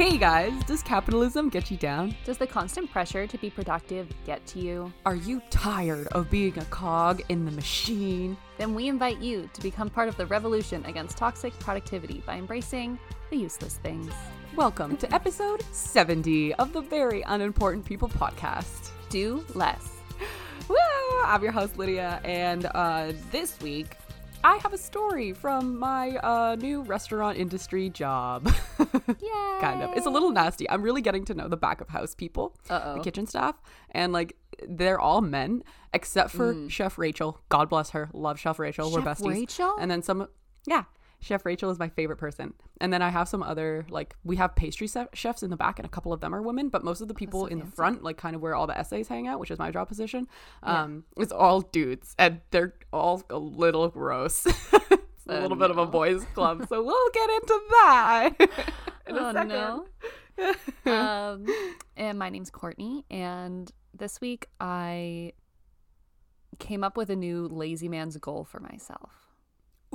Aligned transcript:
Hey 0.00 0.16
guys, 0.16 0.54
does 0.64 0.82
capitalism 0.82 1.50
get 1.50 1.70
you 1.70 1.76
down? 1.76 2.16
Does 2.24 2.38
the 2.38 2.46
constant 2.46 2.90
pressure 2.90 3.26
to 3.26 3.36
be 3.36 3.50
productive 3.50 4.08
get 4.24 4.46
to 4.46 4.58
you? 4.58 4.90
Are 5.04 5.14
you 5.14 5.42
tired 5.50 6.06
of 6.12 6.30
being 6.30 6.58
a 6.58 6.64
cog 6.64 7.20
in 7.28 7.44
the 7.44 7.50
machine? 7.50 8.34
Then 8.56 8.74
we 8.74 8.88
invite 8.88 9.20
you 9.20 9.50
to 9.52 9.60
become 9.60 9.90
part 9.90 10.08
of 10.08 10.16
the 10.16 10.24
revolution 10.24 10.82
against 10.86 11.18
toxic 11.18 11.52
productivity 11.58 12.22
by 12.24 12.38
embracing 12.38 12.98
the 13.28 13.36
useless 13.36 13.76
things. 13.76 14.10
Welcome 14.56 14.96
to 14.96 15.14
episode 15.14 15.62
70 15.70 16.54
of 16.54 16.72
the 16.72 16.80
Very 16.80 17.20
Unimportant 17.26 17.84
People 17.84 18.08
podcast. 18.08 18.92
Do 19.10 19.44
less. 19.54 19.98
Woo! 20.66 20.76
I'm 21.26 21.42
your 21.42 21.52
host, 21.52 21.76
Lydia, 21.76 22.22
and 22.24 22.64
uh, 22.74 23.12
this 23.30 23.60
week 23.60 23.96
I 24.42 24.56
have 24.56 24.72
a 24.72 24.78
story 24.78 25.32
from 25.34 25.78
my 25.78 26.16
uh, 26.16 26.56
new 26.56 26.82
restaurant 26.82 27.36
industry 27.38 27.90
job. 27.90 28.50
Yeah. 28.78 29.58
kind 29.60 29.82
of. 29.82 29.96
It's 29.96 30.06
a 30.06 30.10
little 30.10 30.30
nasty. 30.30 30.68
I'm 30.70 30.82
really 30.82 31.02
getting 31.02 31.26
to 31.26 31.34
know 31.34 31.46
the 31.46 31.58
back 31.58 31.80
of 31.82 31.88
house 31.90 32.14
people, 32.14 32.56
Uh-oh. 32.70 32.94
the 32.96 33.00
kitchen 33.00 33.26
staff, 33.26 33.54
and 33.90 34.12
like 34.12 34.36
they're 34.66 34.98
all 34.98 35.20
men 35.20 35.62
except 35.92 36.30
for 36.30 36.68
Chef 36.70 36.96
Rachel. 36.98 37.38
God 37.50 37.68
bless 37.68 37.90
her. 37.90 38.08
Love 38.14 38.38
Chef 38.38 38.58
Rachel. 38.58 38.90
We're 38.90 39.02
Chef 39.02 39.18
besties. 39.18 39.30
Rachel? 39.30 39.76
And 39.78 39.90
then 39.90 40.02
some, 40.02 40.28
yeah. 40.66 40.84
Chef 41.20 41.44
Rachel 41.44 41.70
is 41.70 41.78
my 41.78 41.88
favorite 41.88 42.16
person. 42.16 42.54
And 42.80 42.92
then 42.92 43.02
I 43.02 43.10
have 43.10 43.28
some 43.28 43.42
other, 43.42 43.84
like, 43.90 44.16
we 44.24 44.36
have 44.36 44.56
pastry 44.56 44.86
se- 44.86 45.08
chefs 45.12 45.42
in 45.42 45.50
the 45.50 45.56
back, 45.56 45.78
and 45.78 45.84
a 45.84 45.88
couple 45.88 46.12
of 46.12 46.20
them 46.20 46.34
are 46.34 46.40
women, 46.40 46.70
but 46.70 46.82
most 46.82 47.00
of 47.02 47.08
the 47.08 47.14
people 47.14 47.46
in 47.46 47.58
the 47.58 47.66
front, 47.66 48.02
like, 48.02 48.16
kind 48.16 48.34
of 48.34 48.40
where 48.40 48.54
all 48.54 48.66
the 48.66 48.76
essays 48.76 49.08
hang 49.08 49.28
out, 49.28 49.38
which 49.38 49.50
is 49.50 49.58
my 49.58 49.70
job 49.70 49.88
position, 49.88 50.26
um, 50.62 51.04
it's 51.18 51.32
all 51.32 51.60
dudes, 51.60 52.14
and 52.18 52.40
they're 52.50 52.74
all 52.92 53.22
a 53.28 53.38
little 53.38 53.88
gross. 53.88 54.46
it's 54.72 55.26
a 55.28 55.40
little 55.40 55.58
bit 55.58 55.70
of 55.70 55.76
a 55.76 55.86
boys' 55.86 56.24
club, 56.34 56.66
so 56.68 56.82
we'll 56.84 57.10
get 57.12 57.30
into 57.30 57.60
that 57.70 58.30
in 59.06 59.16
a 59.16 59.20
oh 59.20 59.32
second. 59.32 59.84
no. 60.86 60.92
um, 60.92 61.46
and 61.98 62.18
my 62.18 62.30
name's 62.30 62.50
Courtney, 62.50 63.04
and 63.10 63.70
this 63.92 64.22
week 64.22 64.46
I 64.58 65.34
came 66.58 66.82
up 66.82 66.96
with 66.96 67.10
a 67.10 67.16
new 67.16 67.46
lazy 67.46 67.88
man's 67.88 68.16
goal 68.16 68.44
for 68.44 68.60
myself. 68.60 69.19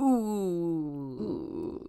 Ooh. 0.00 1.86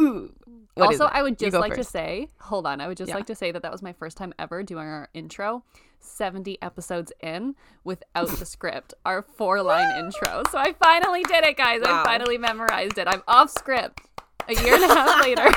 Ooh. 0.00 0.32
What 0.74 0.86
also. 0.86 1.06
I 1.06 1.22
would 1.22 1.38
just 1.38 1.56
like 1.56 1.74
to 1.74 1.82
say, 1.84 2.28
hold 2.40 2.66
on, 2.66 2.80
I 2.80 2.86
would 2.86 2.96
just 2.96 3.08
Yeah. 3.08 3.16
like 3.16 3.26
to 3.26 3.34
say 3.34 3.50
that 3.50 3.62
that 3.62 3.72
was 3.72 3.82
my 3.82 3.92
first 3.92 4.16
time 4.16 4.32
ever 4.38 4.62
doing 4.62 4.86
our 4.86 5.08
intro, 5.12 5.64
70 5.98 6.56
episodes 6.62 7.12
in 7.20 7.56
without 7.82 8.28
the 8.28 8.46
script, 8.46 8.94
our 9.04 9.22
four 9.22 9.60
line 9.62 9.90
intro. 10.04 10.44
So 10.50 10.58
I 10.58 10.74
finally 10.74 11.24
did 11.24 11.44
it, 11.44 11.56
guys. 11.56 11.80
Wow. 11.82 12.02
I 12.02 12.04
finally 12.04 12.38
memorized 12.38 12.96
it. 12.98 13.08
I'm 13.08 13.22
off 13.26 13.50
script 13.50 14.02
a 14.48 14.54
year 14.54 14.74
and 14.74 14.84
a 14.84 14.88
half 14.94 15.20
later. 15.24 15.50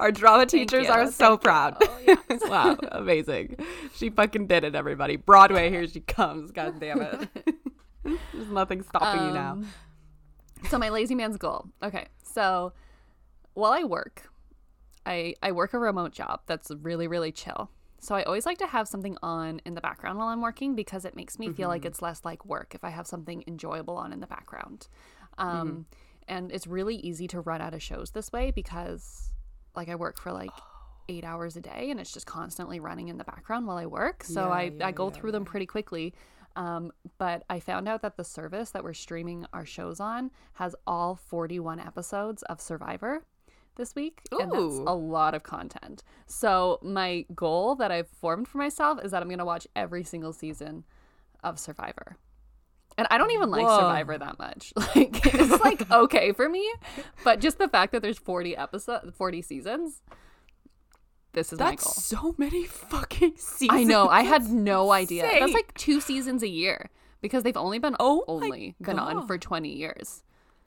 Our 0.00 0.10
drama 0.10 0.46
teachers 0.46 0.88
are 0.88 1.10
so 1.10 1.36
proud. 1.36 1.76
Oh, 1.80 1.98
yes. 2.06 2.18
wow, 2.48 2.76
amazing. 2.90 3.56
She 3.94 4.10
fucking 4.10 4.46
did 4.48 4.64
it, 4.64 4.74
everybody. 4.74 5.14
Broadway, 5.16 5.70
here 5.70 5.86
she 5.86 6.00
comes. 6.00 6.50
God 6.52 6.80
damn 6.80 7.02
it. 7.02 7.28
There's 8.32 8.50
nothing 8.50 8.82
stopping 8.82 9.26
you 9.28 9.32
now. 9.32 9.52
Um, 9.52 9.68
So 10.68 10.78
my 10.78 10.88
lazy 10.90 11.14
man's 11.14 11.36
goal. 11.36 11.66
Okay. 11.82 12.06
So 12.22 12.72
while 13.54 13.72
I 13.72 13.84
work, 13.84 14.30
I 15.04 15.34
I 15.42 15.52
work 15.52 15.74
a 15.74 15.78
remote 15.78 16.12
job 16.12 16.40
that's 16.46 16.70
really 16.70 17.08
really 17.08 17.32
chill. 17.32 17.70
So 17.98 18.14
I 18.16 18.22
always 18.24 18.46
like 18.46 18.58
to 18.58 18.66
have 18.66 18.88
something 18.88 19.16
on 19.22 19.60
in 19.64 19.74
the 19.74 19.80
background 19.80 20.18
while 20.18 20.28
I'm 20.28 20.40
working 20.40 20.74
because 20.74 21.04
it 21.04 21.14
makes 21.14 21.38
me 21.38 21.50
feel 21.50 21.68
like 21.68 21.84
it's 21.84 22.02
less 22.02 22.24
like 22.24 22.44
work 22.44 22.74
if 22.74 22.82
I 22.82 22.90
have 22.90 23.06
something 23.06 23.44
enjoyable 23.46 23.96
on 23.96 24.12
in 24.12 24.18
the 24.18 24.26
background. 24.26 24.88
Um, 25.38 25.86
and 26.26 26.50
it's 26.50 26.66
really 26.66 26.96
easy 26.96 27.28
to 27.28 27.40
run 27.40 27.60
out 27.60 27.74
of 27.74 27.82
shows 27.82 28.10
this 28.10 28.32
way 28.32 28.50
because 28.50 29.32
like 29.76 29.88
I 29.88 29.94
work 29.94 30.18
for 30.18 30.32
like 30.32 30.50
eight 31.08 31.22
hours 31.24 31.56
a 31.56 31.60
day 31.60 31.90
and 31.90 32.00
it's 32.00 32.12
just 32.12 32.26
constantly 32.26 32.80
running 32.80 33.06
in 33.08 33.18
the 33.18 33.24
background 33.24 33.66
while 33.68 33.76
I 33.78 33.86
work. 33.86 34.24
So 34.24 34.48
Yeah, 34.48 34.48
I, 34.48 34.62
yeah, 34.62 34.86
I 34.88 34.90
go 34.92 35.08
yeah, 35.08 35.10
through 35.10 35.32
them 35.32 35.44
pretty 35.44 35.66
quickly. 35.66 36.12
Um, 36.56 36.92
but 37.18 37.44
I 37.48 37.60
found 37.60 37.88
out 37.88 38.02
that 38.02 38.16
the 38.16 38.24
service 38.24 38.70
that 38.70 38.84
we're 38.84 38.94
streaming 38.94 39.46
our 39.52 39.66
shows 39.66 40.00
on 40.00 40.30
has 40.54 40.74
all 40.86 41.16
41 41.16 41.80
episodes 41.80 42.42
of 42.44 42.60
Survivor 42.60 43.24
this 43.76 43.94
week. 43.94 44.20
And 44.32 44.52
that's 44.52 44.80
a 44.86 44.94
lot 44.94 45.34
of 45.34 45.42
content. 45.42 46.02
So 46.26 46.78
my 46.82 47.24
goal 47.34 47.74
that 47.76 47.90
I've 47.90 48.08
formed 48.08 48.48
for 48.48 48.58
myself 48.58 48.98
is 49.02 49.10
that 49.12 49.22
I'm 49.22 49.28
going 49.28 49.38
to 49.38 49.44
watch 49.44 49.66
every 49.74 50.04
single 50.04 50.32
season 50.32 50.84
of 51.42 51.58
Survivor. 51.58 52.16
And 52.98 53.06
I 53.10 53.16
don't 53.16 53.30
even 53.30 53.50
like 53.50 53.64
Whoa. 53.64 53.78
Survivor 53.78 54.18
that 54.18 54.38
much. 54.38 54.72
Like 54.94 55.34
it's 55.34 55.62
like 55.62 55.90
okay 55.90 56.32
for 56.32 56.48
me, 56.48 56.70
but 57.24 57.40
just 57.40 57.58
the 57.58 57.68
fact 57.68 57.92
that 57.92 58.02
there's 58.02 58.18
40 58.18 58.56
episodes, 58.56 59.16
40 59.16 59.40
seasons, 59.40 60.02
this 61.32 61.52
is 61.52 61.58
my 61.58 61.70
That's 61.70 62.04
so 62.04 62.34
many 62.38 62.64
fucking 62.64 63.34
seasons. 63.36 63.70
I 63.80 63.84
know. 63.84 64.08
I 64.08 64.22
had 64.22 64.48
no 64.50 64.92
idea. 64.92 65.22
That's 65.22 65.52
like 65.52 65.72
two 65.74 66.00
seasons 66.00 66.42
a 66.42 66.48
year 66.48 66.90
because 67.20 67.42
they've 67.42 67.56
only 67.56 67.78
been 67.78 67.96
Oh 68.00 68.24
only 68.28 68.74
been 68.80 68.98
on 68.98 69.26
for 69.26 69.38
20 69.38 69.68
years. 69.68 70.22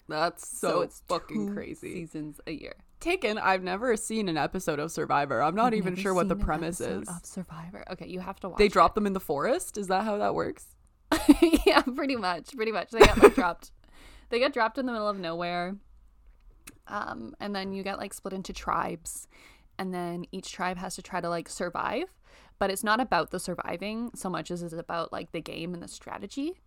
That's 0.08 0.48
so, 0.48 0.68
So, 0.70 0.82
it's 0.82 1.02
fucking 1.08 1.54
crazy. 1.54 1.94
seasons 1.94 2.40
a 2.46 2.52
year. 2.52 2.76
Taken, 3.00 3.38
I've 3.38 3.64
never 3.64 3.98
seen 3.98 4.30
an 4.30 4.38
episode 4.38 4.80
of 4.80 4.92
Survivor. 4.92 5.42
I'm 5.42 5.56
not 5.56 5.74
even 5.74 5.96
sure 5.96 6.14
what 6.14 6.30
the 6.30 6.36
premise 6.36 6.80
is. 6.80 7.08
of 7.10 7.26
Survivor. 7.26 7.84
Okay, 7.92 8.08
you 8.08 8.20
have 8.20 8.40
to 8.42 8.50
watch. 8.50 8.58
They 8.58 8.66
it. 8.68 8.72
drop 8.72 8.96
them 8.96 9.06
in 9.06 9.14
the 9.14 9.20
forest? 9.20 9.78
Is 9.78 9.88
that 9.88 10.04
how 10.06 10.18
that 10.18 10.34
works? 10.36 10.68
yeah, 11.66 11.82
pretty 11.82 12.16
much. 12.16 12.56
Pretty 12.56 12.72
much. 12.72 12.92
They 12.92 13.00
get 13.00 13.18
like 13.22 13.36
dropped. 13.36 13.72
They 14.30 14.40
get 14.40 14.54
dropped 14.54 14.78
in 14.78 14.86
the 14.86 14.92
middle 14.92 15.08
of 15.08 15.20
nowhere. 15.20 15.76
Um, 16.88 17.36
and 17.40 17.56
then 17.56 17.74
you 17.74 17.84
get 17.84 17.98
like 17.98 18.14
split 18.14 18.34
into 18.34 18.54
tribes, 18.54 19.28
and 19.78 19.94
then 19.94 20.26
each 20.32 20.52
tribe 20.52 20.78
has 20.78 20.96
to 20.96 21.02
try 21.02 21.22
to 21.22 21.30
like 21.30 21.50
survive. 21.50 22.14
But 22.58 22.70
it's 22.72 22.84
not 22.84 23.02
about 23.02 23.32
the 23.32 23.40
surviving 23.40 24.12
so 24.16 24.30
much 24.30 24.50
as 24.50 24.64
it's 24.64 24.74
about 24.74 25.12
like 25.12 25.32
the 25.32 25.42
game 25.42 25.74
and 25.74 25.84
the 25.84 25.88
strategy. 25.88 26.62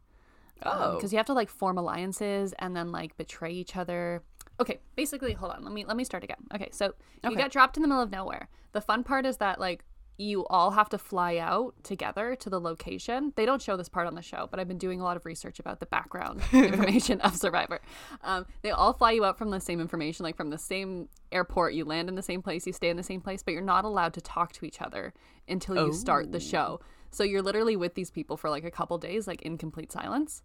Um, 0.63 0.73
oh. 0.77 0.95
because 0.97 1.13
you 1.13 1.19
have 1.19 1.27
to 1.27 1.33
like 1.35 1.49
form 1.49 1.79
alliances 1.79 2.53
and 2.59 2.77
then 2.77 2.91
like 2.93 3.17
betray 3.17 3.53
each 3.53 3.77
other. 3.77 4.23
Okay, 4.61 4.81
basically, 4.97 5.33
hold 5.33 5.53
on. 5.53 5.63
Let 5.63 5.73
me 5.73 5.85
let 5.85 5.97
me 5.97 6.05
start 6.05 6.25
again. 6.25 6.45
Okay, 6.55 6.69
so 6.73 6.95
you 7.23 7.31
Okay. 7.31 7.37
get 7.37 7.53
dropped 7.53 7.77
in 7.77 7.83
the 7.83 7.89
middle 7.89 8.03
of 8.03 8.11
nowhere. 8.11 8.49
The 8.73 8.81
fun 8.81 9.05
part 9.05 9.25
is 9.25 9.37
that 9.39 9.61
like 9.61 9.85
you 10.19 10.45
all 10.47 10.73
have 10.73 10.89
to 10.89 10.99
fly 10.99 11.37
out 11.37 11.75
together 11.85 12.35
to 12.35 12.51
the 12.51 12.61
location. 12.61 13.33
They 13.37 13.47
don't 13.47 13.63
show 13.63 13.77
this 13.77 13.89
part 13.89 14.09
on 14.09 14.17
the 14.17 14.23
show, 14.23 14.49
but 14.51 14.59
I've 14.59 14.67
been 14.67 14.77
doing 14.77 15.01
a 15.01 15.05
lot 15.05 15.17
of 15.17 15.25
research 15.25 15.61
about 15.61 15.79
the 15.79 15.87
background 15.87 16.43
information 16.53 17.21
of 17.21 17.37
Survivor. 17.37 17.81
Um, 18.25 18.45
they 18.63 18.73
all 18.73 18.93
fly 18.93 19.13
you 19.13 19.25
out 19.25 19.39
from 19.39 19.51
the 19.51 19.61
same 19.61 19.81
information, 19.81 20.25
like 20.25 20.37
from 20.37 20.51
the 20.51 20.59
same 20.59 21.09
airport. 21.31 21.75
You 21.75 21.85
land 21.85 22.09
in 22.09 22.17
the 22.17 22.23
same 22.23 22.43
place, 22.43 22.67
you 22.67 22.73
stay 22.73 22.89
in 22.91 22.97
the 22.97 23.03
same 23.05 23.21
place, 23.21 23.45
but 23.45 23.55
you're 23.55 23.63
not 23.63 23.85
allowed 23.85 24.13
to 24.15 24.21
talk 24.21 24.53
to 24.55 24.67
each 24.67 24.83
other 24.83 25.15
until 25.49 25.77
you 25.87 25.93
start 25.95 26.33
the 26.33 26.41
show. 26.41 26.81
So 27.11 27.23
you're 27.23 27.41
literally 27.43 27.77
with 27.77 27.95
these 27.95 28.11
people 28.11 28.37
for 28.37 28.51
like 28.51 28.65
a 28.65 28.71
couple 28.73 28.99
days, 28.99 29.27
like 29.29 29.43
in 29.43 29.57
complete 29.57 29.93
silence. 29.93 30.43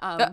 Um, 0.00 0.20
Uh, 0.20 0.30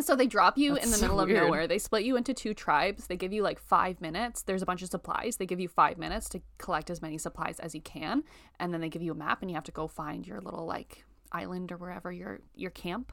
so 0.00 0.16
they 0.16 0.26
drop 0.26 0.58
you 0.58 0.74
in 0.76 0.90
the 0.90 0.96
so 0.96 1.02
middle 1.02 1.20
of 1.20 1.28
weird. 1.28 1.42
nowhere. 1.44 1.66
They 1.66 1.78
split 1.78 2.04
you 2.04 2.16
into 2.16 2.34
two 2.34 2.52
tribes. 2.54 3.06
They 3.06 3.16
give 3.16 3.32
you 3.32 3.42
like 3.42 3.58
five 3.60 4.00
minutes. 4.00 4.42
There's 4.42 4.62
a 4.62 4.66
bunch 4.66 4.82
of 4.82 4.88
supplies. 4.90 5.36
They 5.36 5.46
give 5.46 5.60
you 5.60 5.68
five 5.68 5.98
minutes 5.98 6.28
to 6.30 6.40
collect 6.58 6.90
as 6.90 7.00
many 7.00 7.16
supplies 7.18 7.60
as 7.60 7.74
you 7.74 7.80
can, 7.80 8.24
and 8.58 8.72
then 8.74 8.80
they 8.80 8.88
give 8.88 9.02
you 9.02 9.12
a 9.12 9.14
map, 9.14 9.40
and 9.42 9.50
you 9.50 9.54
have 9.54 9.64
to 9.64 9.72
go 9.72 9.86
find 9.86 10.26
your 10.26 10.40
little 10.40 10.66
like 10.66 11.04
island 11.32 11.70
or 11.72 11.76
wherever 11.76 12.12
your 12.12 12.40
your 12.54 12.70
camp. 12.70 13.12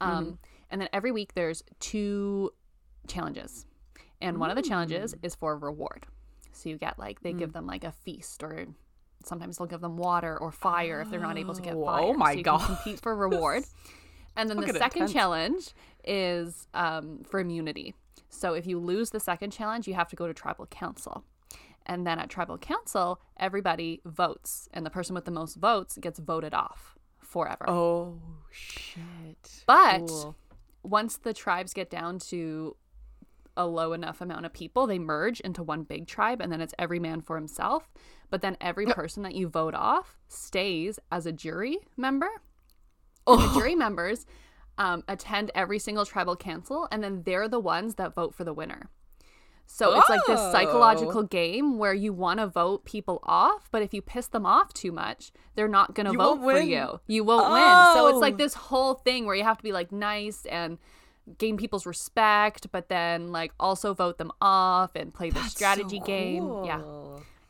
Um, 0.00 0.24
Mm-hmm. 0.24 0.34
And 0.70 0.80
then 0.80 0.88
every 0.92 1.12
week 1.12 1.34
there's 1.34 1.62
two 1.80 2.50
challenges, 3.06 3.66
and 4.20 4.38
one 4.38 4.50
of 4.50 4.56
the 4.56 4.62
challenges 4.62 5.14
Mm. 5.14 5.24
is 5.24 5.34
for 5.34 5.56
reward. 5.58 6.06
So 6.52 6.68
you 6.68 6.78
get 6.78 6.98
like 6.98 7.20
they 7.22 7.32
give 7.32 7.52
them 7.52 7.66
like 7.66 7.84
a 7.84 7.92
feast 7.92 8.42
or. 8.42 8.66
Sometimes 9.24 9.56
they'll 9.56 9.68
give 9.68 9.80
them 9.80 9.96
water 9.96 10.36
or 10.36 10.50
fire 10.50 11.00
if 11.00 11.08
they're 11.08 11.20
not 11.20 11.38
able 11.38 11.54
to 11.54 11.62
get 11.62 11.74
Oh, 11.76 11.84
fire. 11.84 12.02
oh 12.06 12.12
my 12.12 12.34
so 12.34 12.42
God. 12.42 12.60
compete 12.66 13.00
for 13.00 13.14
reward. 13.14 13.62
And 14.34 14.48
then 14.48 14.56
the 14.58 14.72
second 14.72 15.08
challenge 15.08 15.74
is 16.04 16.66
um, 16.74 17.22
for 17.24 17.40
immunity. 17.40 17.94
So 18.28 18.54
if 18.54 18.66
you 18.66 18.78
lose 18.78 19.10
the 19.10 19.20
second 19.20 19.50
challenge, 19.50 19.86
you 19.86 19.94
have 19.94 20.08
to 20.08 20.16
go 20.16 20.26
to 20.26 20.34
tribal 20.34 20.66
council. 20.66 21.24
And 21.84 22.06
then 22.06 22.18
at 22.18 22.30
tribal 22.30 22.58
council, 22.58 23.20
everybody 23.36 24.00
votes, 24.04 24.68
and 24.72 24.86
the 24.86 24.90
person 24.90 25.14
with 25.14 25.24
the 25.24 25.30
most 25.32 25.56
votes 25.56 25.98
gets 26.00 26.18
voted 26.18 26.54
off 26.54 26.96
forever. 27.18 27.68
Oh, 27.68 28.18
shit. 28.50 29.62
But 29.66 30.06
Cool. 30.06 30.36
once 30.82 31.16
the 31.16 31.32
tribes 31.32 31.72
get 31.74 31.90
down 31.90 32.18
to 32.30 32.76
a 33.56 33.66
low 33.66 33.92
enough 33.92 34.20
amount 34.20 34.46
of 34.46 34.52
people, 34.52 34.86
they 34.86 34.98
merge 34.98 35.40
into 35.40 35.62
one 35.62 35.82
big 35.82 36.06
tribe, 36.06 36.40
and 36.40 36.50
then 36.52 36.60
it's 36.60 36.74
every 36.78 36.98
man 37.00 37.20
for 37.20 37.36
himself. 37.36 37.90
But 38.30 38.42
then 38.42 38.56
every 38.60 38.86
person 38.86 39.24
that 39.24 39.34
you 39.34 39.48
vote 39.48 39.74
off 39.74 40.16
stays 40.28 40.98
as 41.10 41.26
a 41.26 41.32
jury 41.32 41.78
member. 41.96 42.30
And 43.26 43.40
the 43.42 43.54
jury 43.54 43.74
members 43.74 44.24
um, 44.78 45.04
attend 45.08 45.50
every 45.54 45.78
single 45.78 46.04
tribal 46.06 46.36
council, 46.36 46.88
and 46.90 47.02
then 47.02 47.22
they're 47.24 47.48
the 47.48 47.60
ones 47.60 47.96
that 47.96 48.14
vote 48.14 48.34
for 48.34 48.44
the 48.44 48.54
winner. 48.54 48.88
So 49.66 49.96
it's 49.98 50.08
like 50.10 50.20
this 50.26 50.40
Oh. 50.40 50.52
psychological 50.52 51.22
game 51.22 51.78
where 51.78 51.94
you 51.94 52.12
want 52.12 52.40
to 52.40 52.46
vote 52.46 52.84
people 52.84 53.20
off, 53.22 53.70
but 53.70 53.80
if 53.80 53.94
you 53.94 54.02
piss 54.02 54.26
them 54.26 54.44
off 54.44 54.74
too 54.74 54.92
much, 54.92 55.32
they're 55.54 55.68
not 55.68 55.94
going 55.94 56.06
to 56.06 56.12
vote 56.12 56.40
for 56.40 56.58
you. 56.60 57.00
You 57.06 57.24
won't 57.24 57.50
win. 57.52 57.84
So 57.94 58.08
it's 58.08 58.16
Oh. 58.16 58.20
like 58.20 58.36
this 58.36 58.54
whole 58.54 58.94
thing 58.94 59.24
where 59.24 59.34
you 59.34 59.44
have 59.44 59.56
to 59.56 59.62
be 59.62 59.72
like 59.72 59.90
nice 59.90 60.44
and 60.46 60.78
gain 61.38 61.56
people's 61.56 61.86
respect, 61.86 62.66
but 62.72 62.88
then 62.88 63.28
like 63.32 63.52
also 63.58 63.94
vote 63.94 64.18
them 64.18 64.32
off 64.42 64.94
and 64.94 65.14
play 65.14 65.30
the 65.30 65.42
strategy 65.44 66.00
so 66.00 66.04
game. 66.04 66.64
Yeah, 66.64 66.82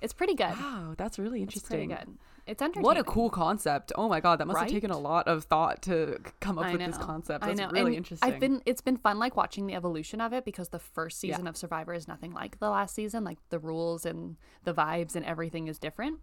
it's 0.01 0.13
pretty 0.13 0.35
good. 0.35 0.57
Wow, 0.59 0.95
that's 0.97 1.19
really 1.19 1.43
It's 1.43 1.61
pretty 1.63 1.85
interesting. 1.85 1.89
good. 2.15 2.19
It's 2.47 2.61
entertaining. 2.61 2.85
What 2.85 2.97
a 2.97 3.05
cool 3.05 3.31
concept. 3.31 3.93
Oh 3.95 4.09
my 4.09 4.19
god, 4.21 4.41
that 4.41 4.47
must 4.47 4.59
have 4.61 4.69
taken 4.69 4.91
a 4.91 4.99
lot 4.99 5.29
of 5.29 5.45
thought 5.45 5.83
to 5.83 6.19
come 6.41 6.59
up 6.59 6.67
I 6.67 6.73
with 6.73 6.81
know. 6.81 6.87
this 6.89 6.99
concept. 6.99 7.45
I 7.45 7.53
know. 7.53 7.69
really 7.71 7.93
and 7.93 7.97
interesting. 7.99 8.33
I've 8.33 8.41
been 8.41 8.63
it's 8.67 8.81
been 8.81 8.97
fun 8.97 9.19
like 9.19 9.37
watching 9.37 9.67
the 9.67 9.75
evolution 9.75 10.21
of 10.21 10.33
it 10.33 10.45
because 10.45 10.71
the 10.71 10.79
first 10.81 11.23
Yeah. 11.23 11.35
season 11.35 11.47
of 11.47 11.57
Survivor 11.57 11.95
is 11.95 12.09
nothing 12.09 12.33
like 12.33 12.59
the 12.59 12.69
last 12.71 12.95
season. 12.97 13.23
Like 13.23 13.39
the 13.51 13.59
rules 13.61 14.05
and 14.05 14.37
the 14.65 14.75
vibes 14.75 15.15
and 15.15 15.25
everything 15.25 15.69
is 15.69 15.79
different. 15.79 16.19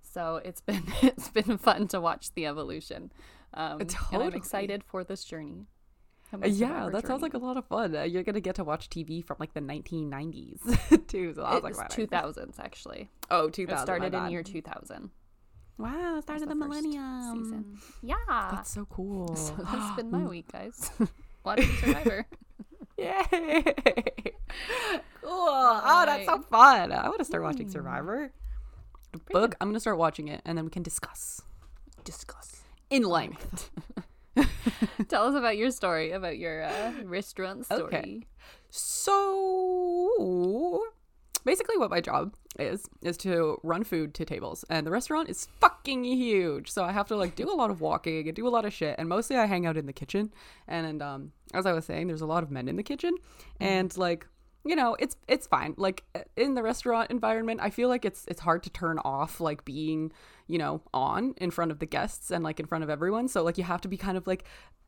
So 0.00 0.40
it's 0.44 0.60
been 0.68 0.84
it's 1.02 1.28
been 1.28 1.58
fun 1.58 1.88
to 1.88 2.00
watch 2.00 2.32
the 2.34 2.46
evolution. 2.46 3.10
Um, 3.52 3.80
and 3.80 4.22
I'm 4.22 4.34
excited 4.34 4.84
for 4.84 5.02
this 5.04 5.24
journey. 5.24 5.66
yeah, 6.44 6.88
that 6.92 7.06
sounds 7.06 7.22
like 7.22 7.34
a 7.34 7.38
lot 7.38 7.56
of 7.56 7.64
fun. 7.66 7.94
Uh, 7.96 8.02
you're 8.02 8.22
gonna 8.24 8.40
get 8.40 8.54
to 8.56 8.64
watch 8.64 8.90
TV 8.90 9.24
from 9.24 9.36
like 9.40 9.54
the 9.54 9.60
1990s 9.60 11.06
too. 11.08 11.32
So 11.34 11.42
I 11.42 11.58
was 11.58 11.76
like, 11.78 11.88
two 11.88 12.06
thousands 12.06 12.58
actually. 12.60 13.10
Oh, 13.30 13.48
2000. 13.50 13.76
It 13.76 13.82
started 13.82 14.14
in 14.14 14.30
year 14.30 14.42
two 14.44 14.62
thousand. 14.62 15.10
Wow, 15.76 16.18
it 16.18 16.42
of 16.42 16.48
the, 16.48 16.54
millennium. 16.54 17.42
season. 17.44 17.78
Yeah, 18.02 18.14
That's 18.28 18.70
so 18.72 18.84
cool. 18.86 19.34
so 19.36 19.54
that's 19.58 19.96
been 19.96 20.10
my 20.10 20.24
week, 20.28 20.50
guys. 20.52 20.90
Watching 21.44 21.68
Survivor. 21.76 22.26
Yay! 22.96 23.64
cool. 25.20 25.32
Oh, 25.32 26.02
that's 26.06 26.26
so 26.26 26.40
fun. 26.42 26.92
I 26.92 27.08
want 27.08 27.18
to 27.18 27.24
start 27.24 27.42
watching 27.42 27.68
Survivor. 27.68 28.32
Book. 29.32 29.56
I'm 29.60 29.68
gonna 29.68 29.80
start 29.80 29.98
watching 29.98 30.28
it, 30.28 30.42
and 30.44 30.56
then 30.56 30.64
we 30.64 30.70
can 30.70 30.84
discuss 30.84 31.42
Discuss. 32.04 32.62
in 32.90 33.02
length. 33.02 33.70
Tell 35.08 35.26
us 35.26 35.34
about 35.34 35.56
your 35.56 35.72
story, 35.72 36.12
about 36.12 36.38
your 36.38 36.62
uh, 36.62 36.92
restaurant 37.04 37.64
story. 37.66 37.82
Okay. 37.82 38.26
So 38.70 40.84
basically 41.44 41.76
what 41.76 41.90
my 41.90 42.00
job 42.00 42.34
is 42.58 42.88
is 43.02 43.16
to 43.18 43.58
run 43.62 43.84
food 43.84 44.14
to 44.14 44.24
tables 44.24 44.64
and 44.70 44.86
the 44.86 44.90
restaurant 44.90 45.28
is 45.28 45.48
fucking 45.60 46.04
huge. 46.04 46.70
So 46.70 46.84
i 46.84 46.92
have 46.92 47.08
to 47.08 47.16
like 47.16 47.34
do 47.36 47.50
a 47.50 47.54
lot 47.54 47.70
of 47.70 47.80
walking 47.80 48.26
and 48.26 48.36
do 48.36 48.46
a 48.46 48.50
lot 48.50 48.64
of 48.64 48.72
shit 48.72 48.96
and 48.98 49.08
mostly 49.08 49.36
i 49.36 49.46
hang 49.46 49.66
out 49.66 49.76
in 49.76 49.86
the 49.86 49.92
kitchen. 49.92 50.32
And, 50.68 50.86
and 50.86 51.02
um 51.02 51.32
as 51.52 51.66
i 51.66 51.72
was 51.72 51.84
saying 51.84 52.06
there's 52.06 52.20
a 52.20 52.26
lot 52.26 52.42
of 52.42 52.50
men 52.50 52.68
in 52.68 52.76
the 52.76 52.82
kitchen. 52.82 53.14
And 53.60 53.96
like 53.96 54.26
you 54.64 54.76
know 54.76 54.96
it's 54.98 55.16
it's 55.28 55.46
fine. 55.46 55.74
Like 55.76 56.04
in 56.36 56.54
the 56.54 56.62
restaurant 56.62 57.10
environment 57.10 57.60
i 57.62 57.70
feel 57.70 57.88
like 57.88 58.04
it's 58.04 58.24
it's 58.28 58.40
hard 58.40 58.62
to 58.62 58.70
turn 58.70 58.98
off 59.04 59.40
like 59.40 59.64
being 59.64 60.12
you 60.46 60.58
know 60.58 60.82
on 60.92 61.34
in 61.38 61.50
front 61.50 61.70
of 61.70 61.78
the 61.78 61.86
guests 61.86 62.30
and 62.30 62.44
like 62.44 62.60
in 62.60 62.66
front 62.66 62.84
of 62.84 62.90
everyone. 62.90 63.28
So 63.28 63.42
like 63.42 63.58
you 63.58 63.64
have 63.64 63.80
to 63.82 63.88
be 63.88 63.96
kind 63.96 64.16
of 64.16 64.26
like 64.26 64.44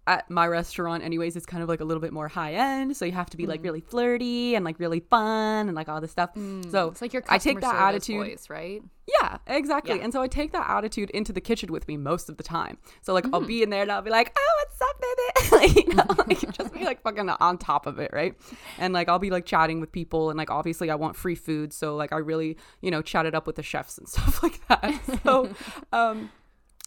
at 0.06 0.30
my 0.30 0.46
restaurant 0.46 1.02
anyways 1.02 1.36
it's 1.36 1.46
kind 1.46 1.62
of 1.62 1.68
like 1.68 1.80
a 1.80 1.84
little 1.84 2.00
bit 2.00 2.12
more 2.12 2.28
high 2.28 2.54
end 2.54 2.96
so 2.96 3.04
you 3.04 3.12
have 3.12 3.30
to 3.30 3.36
be 3.36 3.46
like 3.46 3.60
mm. 3.60 3.64
really 3.64 3.80
flirty 3.80 4.54
and 4.54 4.64
like 4.64 4.78
really 4.78 5.00
fun 5.00 5.68
and 5.68 5.74
like 5.74 5.88
all 5.88 6.00
this 6.00 6.10
stuff 6.10 6.32
mm. 6.34 6.70
so 6.70 6.88
It's 6.88 7.02
like 7.02 7.12
your 7.12 7.22
i 7.28 7.38
take 7.38 7.60
that 7.60 7.74
attitude 7.74 8.26
voice, 8.26 8.50
right? 8.50 8.82
yeah, 9.06 9.38
exactly. 9.46 9.96
Yeah. 9.96 10.04
And 10.04 10.12
so 10.12 10.20
I 10.20 10.26
take 10.26 10.52
that 10.52 10.68
attitude 10.68 11.10
into 11.10 11.32
the 11.32 11.40
kitchen 11.40 11.70
with 11.70 11.86
me 11.86 11.96
most 11.96 12.28
of 12.28 12.38
the 12.38 12.42
time. 12.42 12.78
So 13.02 13.14
like 13.14 13.24
I'll 13.32 13.40
mm. 13.40 13.46
be 13.46 13.62
in 13.62 13.70
there 13.70 13.82
and 13.82 13.92
I'll 13.92 14.02
be 14.02 14.10
like, 14.10 14.36
"Oh, 14.36 14.64
what's 14.64 14.82
up, 14.82 15.00
baby?" 15.00 15.76
like, 15.76 15.86
you 15.86 15.94
know, 15.94 16.24
like 16.26 16.52
just 16.52 16.74
be 16.74 16.84
like 16.84 17.02
fucking 17.02 17.28
on 17.28 17.58
top 17.58 17.86
of 17.86 18.00
it, 18.00 18.10
right? 18.12 18.34
And 18.78 18.92
like 18.92 19.08
I'll 19.08 19.20
be 19.20 19.30
like 19.30 19.46
chatting 19.46 19.80
with 19.80 19.92
people 19.92 20.30
and 20.30 20.36
like 20.36 20.50
obviously 20.50 20.90
I 20.90 20.96
want 20.96 21.14
free 21.14 21.36
food, 21.36 21.72
so 21.72 21.94
like 21.94 22.12
I 22.12 22.18
really, 22.18 22.56
you 22.80 22.90
know, 22.90 23.00
chat 23.00 23.26
it 23.26 23.34
up 23.34 23.46
with 23.46 23.56
the 23.56 23.62
chefs 23.62 23.96
and 23.96 24.08
stuff 24.08 24.42
like 24.42 24.66
that. 24.68 25.20
So 25.22 25.50
um 25.92 26.30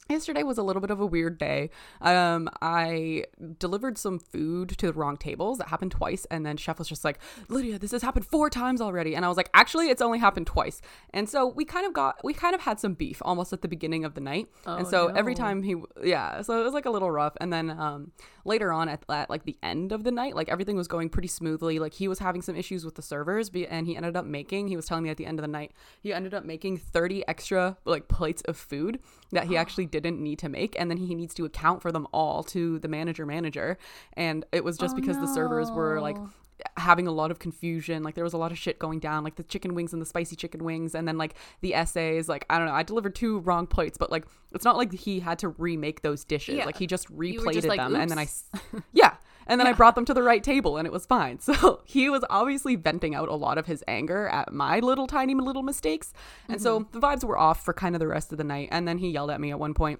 yesterday 0.09 0.43
was 0.43 0.57
a 0.57 0.63
little 0.63 0.81
bit 0.81 0.89
of 0.91 0.99
a 0.99 1.05
weird 1.05 1.37
day. 1.37 1.69
Um, 2.01 2.49
I 2.61 3.25
delivered 3.59 3.97
some 3.97 4.19
food 4.19 4.69
to 4.69 4.87
the 4.87 4.93
wrong 4.93 5.17
tables. 5.17 5.59
That 5.59 5.67
happened 5.67 5.91
twice, 5.91 6.25
and 6.31 6.45
then 6.45 6.57
chef 6.57 6.79
was 6.79 6.87
just 6.87 7.05
like, 7.05 7.19
"Lydia, 7.47 7.77
this 7.79 7.91
has 7.91 8.01
happened 8.01 8.25
four 8.25 8.49
times 8.49 8.81
already." 8.81 9.15
And 9.15 9.23
I 9.23 9.27
was 9.27 9.37
like, 9.37 9.49
"Actually, 9.53 9.89
it's 9.89 10.01
only 10.01 10.19
happened 10.19 10.47
twice." 10.47 10.81
And 11.13 11.29
so 11.29 11.47
we 11.47 11.63
kind 11.65 11.85
of 11.85 11.93
got, 11.93 12.23
we 12.23 12.33
kind 12.33 12.55
of 12.55 12.61
had 12.61 12.79
some 12.79 12.93
beef 12.93 13.21
almost 13.23 13.53
at 13.53 13.61
the 13.61 13.67
beginning 13.67 14.03
of 14.03 14.15
the 14.15 14.21
night. 14.21 14.47
and 14.65 14.87
Oh, 14.87 14.89
so 14.89 15.07
every 15.07 15.35
time 15.35 15.63
he, 15.63 15.75
yeah, 16.03 16.41
so 16.41 16.59
it 16.59 16.63
was 16.63 16.73
like 16.73 16.85
a 16.85 16.91
little 16.91 17.11
rough. 17.11 17.37
And 17.39 17.53
then 17.53 17.69
um, 17.69 18.11
later 18.45 18.71
on 18.73 18.89
at, 18.89 19.03
at 19.09 19.29
like 19.29 19.43
the 19.45 19.57
end 19.61 19.91
of 19.91 20.03
the 20.03 20.11
night, 20.11 20.35
like 20.35 20.49
everything 20.49 20.75
was 20.75 20.87
going 20.87 21.09
pretty 21.09 21.27
smoothly. 21.27 21.77
Like 21.79 21.93
he 21.93 22.07
was 22.07 22.19
having 22.19 22.41
some 22.41 22.55
issues 22.55 22.83
with 22.83 22.95
the 22.95 23.01
servers, 23.01 23.49
and 23.69 23.85
he 23.85 23.95
ended 23.95 24.15
up 24.15 24.25
making. 24.25 24.67
He 24.69 24.75
was 24.75 24.85
telling 24.85 25.03
me 25.03 25.09
at 25.09 25.17
the 25.17 25.25
end 25.25 25.37
of 25.39 25.43
the 25.43 25.47
night, 25.47 25.71
he 26.01 26.13
ended 26.13 26.33
up 26.33 26.45
making 26.45 26.77
thirty 26.77 27.27
extra 27.27 27.77
like 27.85 28.07
plates 28.07 28.41
of 28.43 28.57
food 28.57 28.99
that 29.31 29.45
he 29.45 29.55
actually 29.63 29.85
didn't 29.99 30.21
need 30.21 30.39
to 30.39 30.49
make 30.49 30.79
and 30.79 30.89
then 30.89 30.97
he 30.97 31.15
needs 31.15 31.33
to 31.35 31.45
account 31.45 31.81
for 31.81 31.91
them 31.91 32.07
all 32.11 32.43
to 32.43 32.79
the 32.79 32.87
manager 32.87 33.25
manager. 33.25 33.77
And 34.13 34.45
it 34.51 34.63
was 34.63 34.77
just 34.77 34.93
Oh, 34.93 34.95
because 34.95 35.19
the 35.19 35.27
servers 35.27 35.71
were 35.71 36.01
like 36.01 36.17
having 36.77 37.07
a 37.07 37.11
lot 37.11 37.31
of 37.31 37.39
confusion. 37.39 38.03
Like 38.03 38.15
there 38.15 38.23
was 38.23 38.33
a 38.33 38.37
lot 38.37 38.51
of 38.51 38.57
shit 38.57 38.79
going 38.79 38.99
down 38.99 39.23
like 39.23 39.35
the 39.35 39.43
chicken 39.43 39.75
wings 39.75 39.93
and 39.93 40.01
the 40.01 40.05
spicy 40.05 40.35
chicken 40.35 40.63
wings 40.63 40.95
and 40.95 41.07
then 41.07 41.17
like 41.17 41.35
the 41.61 41.73
essays. 41.73 42.27
Like 42.27 42.45
i 42.49 42.57
don't 42.57 42.67
know. 42.67 42.73
I 42.73 42.83
delivered 42.83 43.15
two 43.15 43.39
wrong 43.39 43.67
plates 43.67 43.97
but 43.97 44.11
like 44.11 44.25
it's 44.53 44.65
not 44.65 44.77
like 44.77 44.93
he 44.93 45.19
had 45.19 45.39
to 45.39 45.49
remake 45.49 46.01
those 46.01 46.23
dishes. 46.23 46.55
Yeah. 46.55 46.65
like 46.65 46.77
he 46.77 46.87
just 46.87 47.09
were 47.09 47.25
just 47.25 47.45
replated 47.45 47.67
like, 47.67 47.79
them 47.79 47.95
and 47.95 48.09
then 48.09 48.19
i 48.19 48.27
yeah 48.93 49.15
and 49.49 49.59
then 49.59 49.67
I 49.67 49.73
brought 49.73 49.95
them 49.95 50.05
to 50.05 50.13
the 50.13 50.23
right 50.23 50.41
table 50.43 50.77
and 50.77 50.85
it 50.85 50.91
was 50.93 51.05
fine. 51.05 51.39
So 51.49 51.81
he 51.85 52.09
was 52.09 52.23
obviously 52.29 52.75
venting 52.77 53.15
out 53.15 53.27
a 53.27 53.35
lot 53.35 53.57
of 53.57 53.65
his 53.65 53.83
anger 53.87 54.27
at 54.29 54.53
my 54.53 54.79
little 54.79 55.07
tiny 55.07 55.33
little 55.33 55.63
mistakes. 55.63 56.13
And 56.47 56.61
so 56.61 56.79
Mm-hmm. 56.79 56.99
the 56.99 57.05
vibes 57.05 57.23
were 57.25 57.37
off 57.37 57.65
for 57.65 57.73
kind 57.73 57.95
of 57.95 57.99
the 57.99 58.07
rest 58.07 58.31
of 58.31 58.37
the 58.37 58.43
night. 58.45 58.69
And 58.71 58.87
then 58.87 58.97
he 58.99 59.09
yelled 59.09 59.31
at 59.31 59.41
me 59.41 59.51
at 59.51 59.59
one 59.59 59.73
point. 59.73 59.99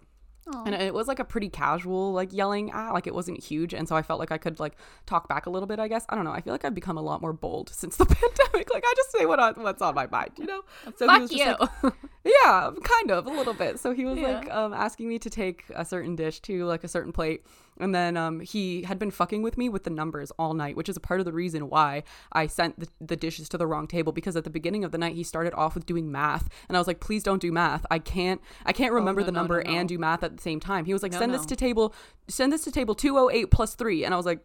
And 0.66 0.74
it 0.74 0.96
was 0.96 1.08
like 1.08 1.20
a 1.20 1.24
pretty 1.26 1.48
casual 1.48 2.12
like 2.12 2.34
yelling 2.34 2.72
ah 2.74 2.90
like 2.92 3.06
it 3.06 3.14
wasn't 3.14 3.40
huge 3.44 3.72
and 3.72 3.88
so 3.88 3.96
I 3.96 4.02
felt 4.02 4.20
like 4.20 4.32
I 4.32 4.40
could 4.40 4.60
like 4.60 4.74
talk 5.06 5.28
back 5.30 5.46
a 5.46 5.50
little 5.52 5.68
bit 5.68 5.78
I 5.78 5.88
guess 5.88 6.08
I 6.10 6.16
don't 6.16 6.24
know 6.26 6.32
I 6.32 6.42
feel 6.42 6.54
like 6.54 6.66
I've 6.66 6.74
become 6.74 6.98
a 6.98 7.04
lot 7.04 7.22
more 7.22 7.34
bold 7.34 7.70
since 7.70 7.98
the 7.98 8.06
pandemic 8.18 8.74
like 8.74 8.84
I 8.84 8.94
just 8.98 9.12
say 9.12 9.28
what 9.28 9.40
on, 9.40 9.54
what's 9.62 9.80
on 9.84 9.94
my 9.94 10.08
mind 10.08 10.32
you 10.38 10.48
know 10.48 10.64
so 10.98 11.06
he 11.06 11.08
Fuck 11.08 11.22
was 11.22 11.32
you. 11.32 11.46
just 11.46 11.62
like 11.84 11.94
yeah 12.26 12.72
kind 12.84 13.12
of 13.12 13.28
a 13.28 13.30
little 13.30 13.54
bit 13.54 13.80
so 13.80 13.94
he 13.94 14.06
was 14.06 14.18
Yeah. 14.18 14.40
like 14.40 14.50
um 14.52 14.74
asking 14.74 15.08
me 15.08 15.20
to 15.20 15.30
take 15.30 15.66
a 15.76 15.86
certain 15.86 16.16
dish 16.16 16.40
to 16.42 16.66
like 16.66 16.84
a 16.84 16.88
certain 16.88 17.12
plate 17.12 17.46
and 17.80 17.94
then 17.96 18.18
um 18.18 18.40
he 18.42 18.84
had 18.84 19.00
been 19.00 19.12
fucking 19.12 19.42
with 19.42 19.58
me 19.58 19.70
with 19.70 19.84
the 19.84 19.90
numbers 19.90 20.32
all 20.38 20.54
night 20.54 20.76
which 20.76 20.90
is 20.90 20.98
a 20.98 21.00
part 21.00 21.20
of 21.20 21.26
the 21.26 21.34
reason 21.34 21.70
why 21.70 22.04
I 22.32 22.48
sent 22.48 22.80
the, 22.80 22.88
the 23.00 23.16
dishes 23.16 23.48
to 23.50 23.58
the 23.58 23.68
wrong 23.68 23.88
table 23.88 24.12
because 24.12 24.36
at 24.36 24.44
the 24.44 24.50
beginning 24.50 24.84
of 24.84 24.92
the 24.92 24.98
night 24.98 25.16
he 25.16 25.24
started 25.24 25.54
off 25.54 25.76
with 25.76 25.86
doing 25.86 26.12
math. 26.12 26.50
And 26.68 26.78
I 26.78 26.80
was 26.80 26.88
like 26.88 27.00
please 27.00 27.24
don't 27.24 27.42
do 27.42 27.52
math. 27.52 27.86
I 27.90 28.00
can't 28.00 28.42
I 28.66 28.74
can't 28.74 28.94
remember 28.94 29.22
Oh, 29.22 29.24
no, 29.24 29.26
the 29.26 29.32
no, 29.32 29.40
number 29.40 29.64
no, 29.64 29.72
and 29.72 29.90
do 29.90 29.98
math 29.98 30.24
at 30.24 30.36
the 30.38 30.42
same 30.42 30.60
time. 30.60 30.86
He 30.86 30.94
was 30.94 31.04
like 31.04 31.14
send 31.14 31.34
this 31.34 31.46
to 31.46 31.56
table 31.56 31.94
send 32.28 32.54
this 32.54 32.64
to 32.66 32.72
table 32.72 32.96
208 32.96 33.52
plus 33.52 33.76
3 33.76 34.06
and 34.06 34.14
I 34.14 34.18
was 34.18 34.26
like 34.26 34.40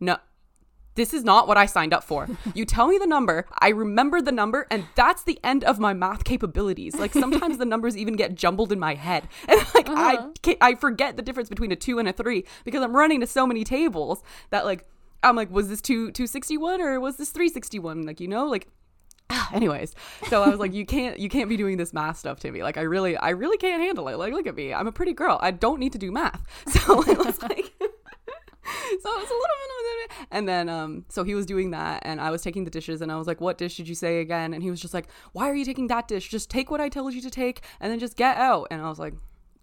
no 0.00 0.16
this 0.94 1.14
is 1.14 1.24
not 1.24 1.48
what 1.48 1.56
I 1.56 1.66
signed 1.66 1.92
up 1.94 2.04
for. 2.04 2.28
You 2.54 2.64
tell 2.64 2.86
me 2.88 2.98
the 2.98 3.06
number, 3.06 3.46
I 3.60 3.68
remember 3.70 4.20
the 4.20 4.32
number, 4.32 4.66
and 4.70 4.84
that's 4.94 5.22
the 5.24 5.38
end 5.42 5.64
of 5.64 5.78
my 5.78 5.92
math 5.94 6.24
capabilities. 6.24 6.94
Like 6.96 7.12
sometimes 7.14 7.58
the 7.58 7.64
numbers 7.72 7.96
even 7.96 8.14
get 8.16 8.34
jumbled 8.34 8.72
in 8.72 8.78
my 8.78 8.94
head, 8.94 9.28
and 9.48 9.60
like 9.74 9.88
I 9.88 10.14
Uh-huh. 10.16 10.28
ca- 10.42 10.58
I 10.60 10.74
forget 10.74 11.16
the 11.16 11.22
difference 11.22 11.48
between 11.48 11.72
a 11.72 11.76
two 11.76 11.98
and 11.98 12.08
a 12.08 12.12
three 12.12 12.44
because 12.64 12.82
I'm 12.82 12.94
running 12.94 13.20
to 13.20 13.26
so 13.26 13.46
many 13.46 13.64
tables 13.64 14.22
that 14.50 14.64
like 14.64 14.84
I'm 15.22 15.36
like, 15.36 15.50
was 15.50 15.68
this 15.68 15.80
two 15.80 16.10
two 16.10 16.26
sixty 16.26 16.56
one 16.58 16.80
or 16.80 16.98
was 17.00 17.16
this 17.16 17.30
three 17.30 17.48
sixty 17.48 17.78
one? 17.78 18.02
Like 18.02 18.20
you 18.20 18.28
know, 18.28 18.46
like 18.46 18.68
anyways 19.52 19.94
so 20.28 20.42
i 20.42 20.48
was 20.48 20.58
like 20.58 20.74
you 20.74 20.84
can't 20.84 21.18
you 21.18 21.28
can't 21.28 21.48
be 21.48 21.56
doing 21.56 21.78
this 21.78 21.92
math 21.94 22.18
stuff 22.18 22.38
to 22.40 22.50
me 22.50 22.62
like 22.62 22.76
i 22.76 22.82
really 22.82 23.16
i 23.16 23.30
really 23.30 23.56
can't 23.56 23.80
handle 23.82 24.08
it 24.08 24.16
like 24.16 24.32
look 24.32 24.46
at 24.46 24.54
me 24.54 24.74
i'm 24.74 24.86
a 24.86 24.92
pretty 24.92 25.12
girl 25.14 25.38
i 25.40 25.50
don't 25.50 25.78
need 25.78 25.92
to 25.92 25.98
do 25.98 26.10
math 26.12 26.42
so 26.68 27.02
it 27.04 27.16
was 27.16 27.40
like 27.40 27.72
so 29.00 29.10
it 29.10 29.20
was 29.20 29.30
a 29.30 29.40
little 29.42 29.58
bit 29.60 29.70
of 29.70 30.20
a 30.20 30.26
and 30.30 30.48
then 30.48 30.68
um 30.68 31.04
so 31.08 31.24
he 31.24 31.34
was 31.34 31.46
doing 31.46 31.70
that 31.70 32.02
and 32.04 32.20
i 32.20 32.30
was 32.30 32.42
taking 32.42 32.64
the 32.64 32.70
dishes 32.70 33.00
and 33.00 33.10
i 33.12 33.16
was 33.16 33.26
like 33.26 33.40
what 33.40 33.58
dish 33.58 33.76
did 33.76 33.88
you 33.88 33.94
say 33.94 34.20
again? 34.20 34.54
And 34.54 34.62
he 34.62 34.70
was 34.70 34.80
just 34.80 34.94
like 34.94 35.08
why 35.32 35.48
are 35.48 35.54
you 35.54 35.64
taking 35.64 35.86
that 35.88 36.08
dish? 36.08 36.28
Just 36.28 36.50
take 36.50 36.70
what 36.70 36.80
i 36.80 36.88
told 36.88 37.14
you 37.14 37.20
to 37.22 37.30
take 37.30 37.62
and 37.80 37.90
then 37.90 37.98
just 37.98 38.16
get 38.16 38.36
out. 38.36 38.68
And 38.70 38.82
i 38.82 38.88
was 38.88 38.98
like 38.98 39.14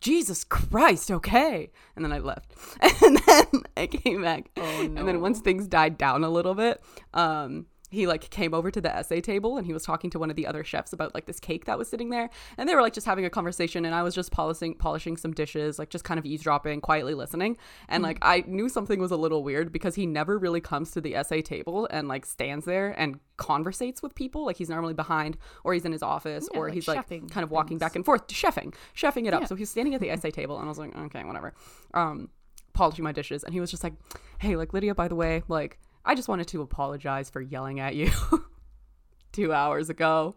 jesus 0.02 0.44
christ 0.44 1.12
okay. 1.12 1.72
And 1.96 2.06
then 2.06 2.12
i 2.12 2.20
left. 2.20 2.54
And 3.04 3.18
then 3.26 3.64
i 3.78 3.88
came 3.88 4.22
back. 4.22 4.50
Oh, 4.58 4.82
and 4.82 5.08
then 5.08 5.22
once 5.22 5.40
things 5.40 5.68
died 5.68 5.98
down 5.98 6.24
a 6.24 6.30
little 6.30 6.56
bit 6.56 6.82
um 7.14 7.66
he 7.90 8.06
like 8.08 8.30
came 8.30 8.54
over 8.54 8.70
to 8.72 8.80
the 8.82 8.96
essay 8.96 9.20
table 9.22 9.58
and 9.58 9.66
he 9.66 9.74
was 9.74 9.84
talking 9.84 10.10
to 10.12 10.20
one 10.20 10.30
of 10.30 10.36
the 10.36 10.46
other 10.48 10.64
chefs 10.64 10.94
about 10.94 11.14
like 11.16 11.26
this 11.26 11.40
cake 11.40 11.66
that 11.66 11.78
was 11.78 11.88
sitting 11.90 12.10
there. 12.10 12.30
And 12.58 12.70
they 12.70 12.76
were 12.76 12.82
like 12.82 12.94
just 12.94 13.06
having 13.08 13.26
a 13.26 13.30
conversation 13.30 13.84
and 13.86 13.96
i 13.96 14.04
was 14.04 14.14
just 14.16 14.32
polishing 14.32 14.76
polishing 14.76 15.18
some 15.18 15.34
dishes 15.34 15.80
like 15.80 15.90
just 15.90 16.04
kind 16.04 16.20
of 16.20 16.26
eavesdropping 16.26 16.82
quietly 16.82 17.14
listening. 17.14 17.58
And 17.88 18.04
like 18.04 18.20
i 18.22 18.44
knew 18.48 18.70
something 18.70 19.00
was 19.00 19.12
a 19.12 19.18
little 19.18 19.44
weird 19.44 19.72
because 19.72 19.96
he 19.96 20.06
never 20.06 20.38
really 20.38 20.62
comes 20.62 20.92
to 20.92 21.02
the 21.02 21.16
essay 21.16 21.42
table 21.42 21.88
and 21.92 22.08
like 22.08 22.26
stands 22.26 22.66
there 22.66 22.90
and 22.98 23.20
conversates 23.38 24.02
with 24.04 24.14
people. 24.16 24.46
Like 24.46 24.58
he's 24.58 24.70
normally 24.70 24.94
behind 24.94 25.38
or 25.64 25.74
he's 25.74 25.86
in 25.86 25.92
his 25.92 26.04
office 26.04 26.48
Yeah, 26.54 26.60
or 26.60 26.66
like 26.66 26.74
he's 26.74 26.88
like 26.88 27.08
kind 27.10 27.44
of 27.44 27.52
walking 27.52 27.70
things. 27.70 27.80
back 27.80 27.96
and 27.96 28.06
forth 28.06 28.28
chefing 28.28 28.74
chefing 28.96 29.28
it 29.28 29.34
up. 29.34 29.42
Yeah. 29.42 29.48
so 29.48 29.56
he's 29.56 29.70
standing 29.70 29.96
at 29.96 30.02
the 30.02 30.10
essay 30.16 30.32
table 30.32 30.58
and 30.58 30.66
i 30.66 30.70
was 30.70 30.78
like 30.78 30.96
okay 30.96 31.24
whatever. 31.24 31.54
Um 31.94 32.30
polishing 32.74 33.04
my 33.04 33.12
dishes 33.12 33.44
and 33.44 33.54
he 33.54 33.60
was 33.60 33.72
just 33.72 33.84
like 33.84 33.94
hey 34.40 34.56
like 34.56 34.74
lydia 34.74 34.94
by 34.96 35.08
the 35.08 35.16
way 35.16 35.42
like 35.48 35.80
i 36.06 36.16
just 36.16 36.28
wanted 36.28 36.48
to 36.48 36.62
apologize 36.62 37.30
for 37.30 37.42
yelling 37.42 37.80
at 37.80 37.96
you 37.96 38.10
two 39.32 39.54
hours 39.54 39.90
ago 39.90 40.36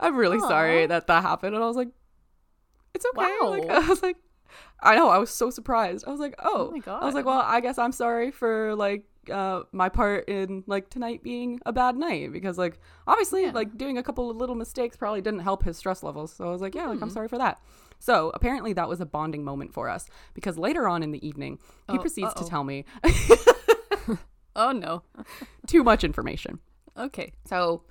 i'm 0.00 0.16
really 0.16 0.38
sorry 0.40 0.86
that 0.86 1.06
that 1.06 1.22
happened 1.22 1.54
and 1.54 1.62
i 1.64 1.66
was 1.66 1.76
like 1.76 1.88
it's 2.94 3.04
okay 3.14 3.36
like 3.42 3.68
i 3.70 3.88
was 3.88 4.02
like 4.02 4.16
I 4.80 4.94
know. 4.96 5.08
I 5.10 5.18
was 5.18 5.28
so 5.30 5.50
surprised. 5.50 6.04
I 6.06 6.10
was 6.10 6.20
like, 6.20 6.34
oh, 6.38 6.70
Oh 6.72 6.76
my 6.86 6.92
I 7.00 7.04
was 7.04 7.14
like, 7.14 7.26
well, 7.26 7.42
I 7.44 7.60
guess 7.60 7.76
I'm 7.78 7.92
sorry 7.92 8.30
for 8.30 8.74
like 8.76 9.04
uh 9.30 9.64
my 9.72 9.88
part 9.90 10.26
in 10.28 10.64
like 10.66 10.88
tonight 10.88 11.22
being 11.22 11.60
a 11.66 11.72
bad 11.72 11.96
night 11.96 12.32
because 12.32 12.56
like 12.56 12.78
obviously 13.06 13.42
Yeah. 13.42 13.50
like 13.50 13.76
doing 13.76 13.98
a 13.98 14.02
couple 14.02 14.30
of 14.30 14.36
little 14.38 14.54
mistakes 14.54 14.96
probably 14.96 15.20
didn't 15.20 15.40
help 15.40 15.64
his 15.64 15.76
stress 15.76 16.02
levels. 16.02 16.32
So 16.32 16.48
I 16.48 16.50
was 16.50 16.62
like, 16.62 16.74
yeah, 16.74 16.84
Hmm. 16.84 16.90
like 16.90 17.02
I'm 17.02 17.10
sorry 17.10 17.28
for 17.28 17.36
that. 17.38 17.60
So 17.98 18.30
apparently 18.32 18.72
that 18.72 18.88
was 18.88 19.00
a 19.02 19.06
bonding 19.06 19.44
moment 19.44 19.74
for 19.74 19.88
us 19.90 20.08
because 20.32 20.56
later 20.56 20.88
on 20.88 21.02
in 21.02 21.10
the 21.12 21.26
evening 21.26 21.58
he 21.90 21.98
Oh, 21.98 22.00
proceeds 22.00 22.28
uh-oh. 22.28 22.42
to 22.44 22.48
tell 22.48 22.64
me 22.64 22.84
Oh 24.58 24.72
no. 24.72 25.04
too 25.66 25.84
much 25.84 26.04
information. 26.04 26.58
Okay. 26.98 27.32
So, 27.46 27.84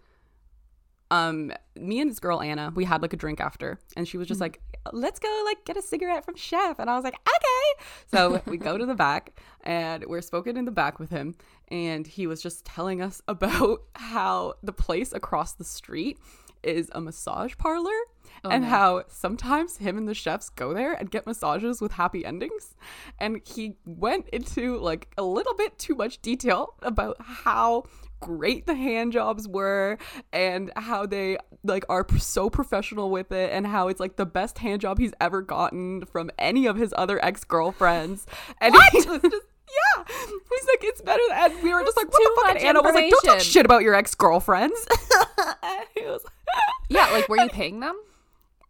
um, 1.09 1.53
me 1.77 2.01
and 2.01 2.12
this 2.12 2.19
girl 2.19 2.41
Anna, 2.41 2.74
we 2.75 2.83
had 2.83 3.01
like 3.01 3.13
a 3.13 3.17
drink 3.17 3.39
after, 3.39 3.79
and 3.95 4.05
she 4.05 4.17
was 4.17 4.27
just 4.27 4.41
like, 4.41 4.59
"Let's 4.91 5.17
go 5.17 5.43
like 5.45 5.63
get 5.63 5.77
a 5.77 5.81
cigarette 5.81 6.25
from 6.25 6.36
Chef," 6.36 6.77
and 6.77 6.89
I 6.89 6.95
was 6.95 7.05
like, 7.05 7.15
"Okay." 7.15 7.86
So 8.07 8.41
we 8.45 8.57
go 8.57 8.77
to 8.77 8.86
the 8.86 8.95
back, 8.95 9.39
and 9.63 10.03
we're 10.05 10.21
spoken 10.21 10.57
in 10.57 10.65
the 10.65 10.71
back 10.71 11.00
with 11.00 11.09
him, 11.09 11.36
and 11.69 12.05
he 12.05 12.27
was 12.27 12.41
just 12.41 12.65
telling 12.65 13.01
us 13.01 13.21
about 13.29 13.83
how 13.95 14.55
the 14.62 14.74
place 14.74 15.13
across 15.13 15.53
the 15.53 15.63
street 15.63 16.19
is 16.63 16.91
a 16.93 17.00
massage 17.00 17.55
parlor. 17.57 17.97
Oh, 18.44 18.50
and 18.50 18.63
no. 18.63 18.70
how 18.70 19.03
sometimes 19.08 19.77
him 19.77 19.98
and 19.98 20.08
the 20.08 20.13
chefs 20.13 20.50
go 20.50 20.74
there 20.74 20.94
and 20.94 21.10
get 21.10 21.25
massages 21.25 21.82
with 21.82 21.94
happy 21.94 22.25
endings. 22.25 22.75
And 23.20 23.41
he 23.46 23.75
went 23.86 24.29
into 24.29 24.77
like 24.77 25.10
a 25.17 25.24
little 25.24 25.53
bit 25.56 25.77
too 25.79 25.96
much 25.96 26.22
detail 26.22 26.75
about 26.82 27.17
how 27.20 27.84
great 28.20 28.65
the 28.65 28.75
hand 28.75 29.13
jobs 29.13 29.48
were 29.48 29.98
and 30.34 30.72
how 30.75 31.06
they 31.06 31.38
like 31.63 31.86
are 31.88 32.06
so 32.17 32.50
professional 32.50 33.12
with 33.12 33.32
it 33.32 33.51
and 33.51 33.67
how 33.67 33.89
it's 33.89 34.00
like 34.00 34.15
the 34.15 34.25
best 34.25 34.58
hand 34.58 34.82
job 34.82 34.98
he's 34.98 35.13
ever 35.22 35.41
gotten 35.41 36.03
from 36.06 36.32
any 36.39 36.65
of 36.65 36.77
his 36.77 36.94
other 36.98 37.24
ex-girlfriends 37.24 38.25
and 38.60 38.74
he 38.91 38.98
was 38.98 39.22
just 39.22 39.46
yeah 39.67 40.03
he's 40.08 40.65
like 40.67 40.82
it's 40.82 41.01
better 41.01 41.22
than 41.29 41.51
and 41.51 41.62
we 41.63 41.72
were 41.72 41.84
just 41.84 41.96
like 41.96 42.12
what 42.12 42.17
the 42.24 42.41
fuck 42.41 42.56
and 42.56 42.65
Anna 42.65 42.82
was 42.82 42.96
like 42.96 43.12
don't 43.12 43.24
talk 43.24 43.39
shit 43.39 43.65
about 43.65 43.84
your 43.84 43.94
ex-girlfriends 43.94 44.88
was 46.08 46.25
Yeah, 46.89 47.06
like 47.12 47.29
were 47.29 47.38
you 47.38 47.50
paying 47.50 47.79
them? 47.79 47.96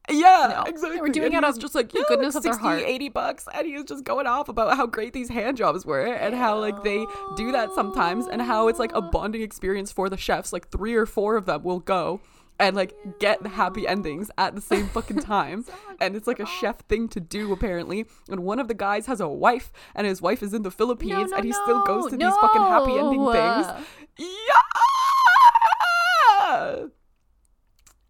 Yeah, 0.09 0.53
No. 0.55 0.63
exactly. 0.63 0.97
They 0.97 1.01
were 1.01 1.09
doing 1.09 1.35
and 1.35 1.43
it 1.43 1.47
was 1.47 1.57
just 1.57 1.75
like, 1.75 1.91
the 1.91 1.99
yeah, 1.99 2.05
goodness 2.07 2.35
like 2.35 2.39
of 2.39 2.43
their 2.43 2.53
60, 2.53 2.67
heart. 2.67 2.83
80 2.85 3.09
bucks. 3.09 3.47
And 3.53 3.67
he 3.67 3.73
was 3.73 3.83
just 3.85 4.03
going 4.03 4.27
off 4.27 4.47
about 4.49 4.77
how 4.77 4.85
great 4.85 5.13
these 5.13 5.29
hand 5.29 5.57
jobs 5.57 5.85
were 5.85 6.05
and 6.05 6.33
how 6.33 6.59
like 6.59 6.83
they 6.83 7.05
do 7.35 7.51
that 7.51 7.73
sometimes 7.73 8.27
and 8.27 8.41
how 8.41 8.67
it's 8.67 8.79
like 8.79 8.93
a 8.93 9.01
bonding 9.01 9.41
experience 9.41 9.91
for 9.91 10.09
the 10.09 10.17
chefs. 10.17 10.53
Like 10.53 10.69
three 10.69 10.95
or 10.95 11.05
four 11.05 11.35
of 11.35 11.45
them 11.45 11.63
will 11.63 11.79
go 11.79 12.21
and 12.59 12.75
like 12.75 12.93
get 13.19 13.43
the 13.43 13.49
happy 13.49 13.87
endings 13.87 14.31
at 14.37 14.55
the 14.55 14.61
same 14.61 14.87
fucking 14.87 15.19
time. 15.19 15.65
and 15.99 16.15
it's 16.15 16.27
like 16.27 16.39
a 16.39 16.43
oh. 16.43 16.57
chef 16.61 16.79
thing 16.87 17.07
to 17.09 17.19
do 17.19 17.51
apparently. 17.51 18.05
And 18.29 18.41
one 18.41 18.59
of 18.59 18.67
the 18.67 18.73
guys 18.73 19.07
has 19.07 19.19
a 19.19 19.27
wife 19.27 19.71
and 19.93 20.07
his 20.07 20.21
wife 20.21 20.41
is 20.41 20.53
in 20.53 20.63
the 20.63 20.71
Philippines 20.71 21.31
no, 21.31 21.37
and 21.37 21.45
he 21.45 21.51
still 21.51 21.83
goes 21.85 22.05
no, 22.05 22.09
to 22.11 22.17
these 22.17 22.35
fucking 22.41 22.61
happy 22.61 22.97
ending 22.97 23.23
no. 23.23 23.31
things. 23.33 23.67
Yeah. 24.19 24.61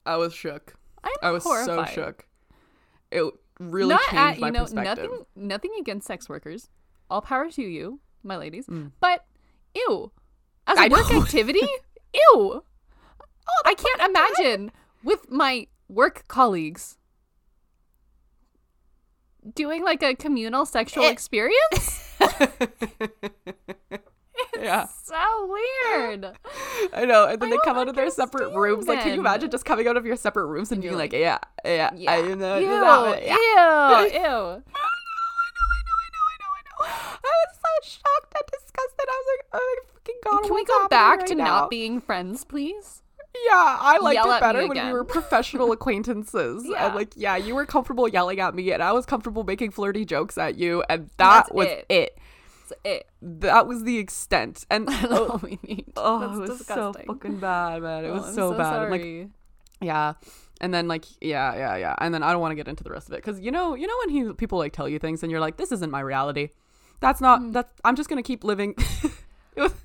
I 0.06 0.16
was 0.16 0.34
shook. 0.34 0.76
I'm 1.22 1.30
I 1.30 1.32
was 1.32 1.44
horrified. 1.44 1.90
so 1.90 1.94
shook. 1.94 2.26
It 3.12 3.24
really 3.60 3.90
Not 3.90 4.02
changed 4.04 4.16
at, 4.16 4.40
my 4.40 4.48
you 4.48 4.54
know, 4.54 4.64
perspective. 4.64 5.10
nothing 5.10 5.26
nothing 5.36 5.72
against 5.80 6.08
sex 6.08 6.28
workers. 6.30 6.70
All 7.10 7.22
power 7.22 7.50
to 7.52 7.62
you, 7.62 8.00
my 8.24 8.38
ladies. 8.38 8.68
Mm. 8.68 8.92
But 9.00 9.26
ew. 9.76 10.12
As 10.68 10.78
I 10.78 10.86
a 10.86 10.90
work 10.90 11.10
know. 11.12 11.22
activity? 11.24 11.66
ew. 12.14 12.64
I 13.66 13.74
can't 13.74 14.02
imagine 14.10 14.72
with 15.04 15.32
my 15.32 15.68
work 15.88 16.28
colleagues 16.28 16.98
doing 19.56 19.84
like 19.84 20.04
a 20.04 20.14
communal 20.16 20.66
sexual 20.66 21.04
It- 21.06 21.12
experience. 21.14 22.04
yeah, 24.62 24.88
so 25.04 25.16
weird. 25.48 26.26
I 26.94 27.06
know. 27.06 27.26
And 27.28 27.42
then 27.42 27.50
I 27.50 27.56
they 27.56 27.60
come 27.64 27.78
out 27.78 27.88
of 27.88 27.96
their 27.96 28.10
separate 28.10 28.54
rooms. 28.54 28.88
Like, 28.88 29.02
can 29.02 29.14
you 29.14 29.20
imagine 29.20 29.50
just 29.52 29.66
coming 29.66 29.88
out 29.88 29.98
of 29.98 30.06
your 30.06 30.16
separate 30.16 30.46
rooms 30.48 30.72
and 30.72 30.84
you're 30.84 30.92
being 30.92 31.00
like, 31.00 31.14
like, 31.14 31.22
yeah, 31.22 31.38
yeah, 31.66 31.92
Yeah. 31.96 32.12
I 32.12 32.22
know, 32.22 32.58
ew, 32.58 32.68
that, 32.68 33.24
yeah. 33.26 33.36
ew, 33.36 34.06
ew. 34.14 34.20
I 34.20 34.24
know, 34.24 34.30
I 34.30 35.50
know, 35.54 35.68
I 35.74 35.82
know, 35.84 36.26
I 36.26 36.38
know, 36.40 36.52
I 36.54 36.62
know. 36.64 37.20
I 37.24 37.46
was 37.46 37.56
so 37.56 37.90
shocked 37.90 38.36
and 38.36 38.48
disgusted. 38.52 39.08
I 39.10 39.24
was 39.24 39.28
like, 39.38 39.46
oh 39.54 39.76
my 39.78 39.94
fucking 39.94 40.16
god. 40.24 40.44
Can 40.44 40.56
we 40.56 40.66
go 40.66 40.88
back 40.88 41.20
right 41.20 41.28
to 41.28 41.36
now? 41.36 41.46
not 41.46 41.70
being 41.70 42.02
friends, 42.02 42.44
please? 42.44 43.02
Yeah, 43.46 43.78
I 43.80 44.00
liked 44.02 44.16
Yell 44.16 44.34
it 44.34 44.40
better 44.40 44.68
when 44.68 44.86
we 44.88 44.94
were 44.94 45.04
professional 45.18 45.72
acquaintances. 45.72 46.66
Yeah. 46.68 46.88
And 46.88 46.96
like, 46.96 47.14
yeah, 47.16 47.36
you 47.36 47.54
were 47.56 47.66
comfortable 47.66 48.08
yelling 48.08 48.40
at 48.40 48.56
me, 48.56 48.72
and 48.72 48.82
I 48.82 48.92
was 48.94 49.06
comfortable 49.06 49.44
making 49.44 49.72
flirty 49.72 50.06
jokes 50.06 50.38
at 50.38 50.58
you, 50.58 50.84
and 50.90 51.10
that 51.18 51.46
That's 51.48 51.52
was 51.52 51.68
it. 51.68 51.86
it. 51.90 52.18
That's 52.70 52.82
it. 52.84 53.08
That 53.22 53.68
was 53.68 53.84
the 53.84 53.98
extent. 53.98 54.66
And 54.70 54.88
That's 54.88 55.06
oh, 55.10 55.28
all 55.28 55.40
we 55.44 55.60
need. 55.64 55.86
oh, 55.96 56.20
That's 56.20 56.38
it 56.38 56.40
was 56.42 56.50
disgusting. 56.60 57.06
so 57.08 57.14
fucking 57.14 57.40
bad, 57.40 57.82
man. 57.82 58.06
It 58.06 58.10
Oh, 58.10 58.14
was 58.14 58.26
I'm 58.30 58.34
so, 58.36 58.54
bad. 58.58 58.82
And, 58.84 58.92
like, 58.92 59.30
yeah. 59.82 60.14
And 60.60 60.74
then 60.74 60.88
like 60.88 61.06
yeah 61.22 61.54
yeah 61.56 61.76
yeah 61.76 61.96
and 62.00 62.12
then 62.12 62.24
I 62.24 62.32
don't 62.32 62.42
want 62.42 62.52
to 62.52 62.56
get 62.56 62.68
into 62.68 62.84
the 62.84 62.90
rest 62.90 63.08
of 63.10 63.14
it 63.14 63.18
because 63.18 63.40
you 63.40 63.52
know 63.52 63.76
you 63.76 63.86
know 63.86 63.94
when 64.06 64.10
he, 64.10 64.34
people 64.34 64.58
like 64.58 64.74
tell 64.74 64.90
you 64.90 64.98
things 64.98 65.22
and 65.22 65.32
you're 65.32 65.40
like 65.40 65.58
this 65.58 65.72
isn't 65.72 65.92
my 65.92 66.00
reality, 66.00 66.50
that's 67.00 67.22
not 67.22 67.42
Mm. 67.42 67.54
that's 67.54 67.72
I'm 67.86 67.96
just 67.96 68.10
gonna 68.10 68.24
keep 68.24 68.44
living. 68.44 68.74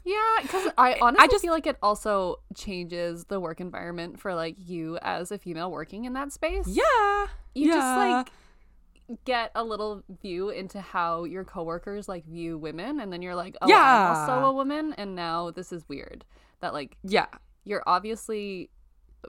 Yeah, 0.05 0.19
because 0.43 0.69
I 0.77 0.99
honestly 1.01 1.25
I 1.25 1.27
just- 1.29 1.43
feel 1.43 1.53
like 1.53 1.67
it 1.67 1.77
also 1.83 2.41
changes 2.55 3.25
the 3.25 3.41
work 3.41 3.59
environment 3.61 4.21
for 4.21 4.35
like 4.35 4.57
you 4.59 4.99
as 5.01 5.31
a 5.33 5.39
female 5.39 5.71
working 5.71 6.05
in 6.05 6.13
that 6.15 6.31
space. 6.33 6.67
yeah, 6.67 7.27
You 7.55 7.69
yeah. 7.69 7.75
just 7.75 7.97
like 7.99 8.29
get 9.25 9.51
a 9.55 9.63
little 9.65 10.03
view 10.21 10.51
into 10.51 10.81
how 10.81 11.25
your 11.25 11.45
coworkers 11.45 12.09
like 12.09 12.25
view 12.27 12.59
women, 12.59 13.01
and 13.01 13.13
then 13.13 13.23
you're 13.23 13.35
like, 13.35 13.57
oh, 13.61 13.67
I'm 13.67 13.71
Yeah. 13.71 14.15
also 14.29 14.47
a 14.47 14.53
woman, 14.53 14.95
and 14.99 15.15
now 15.15 15.51
this 15.51 15.73
is 15.73 15.89
weird. 15.89 16.25
That 16.61 16.73
like 16.73 16.97
yeah 17.03 17.27
you're 17.65 17.83
obviously 17.87 18.71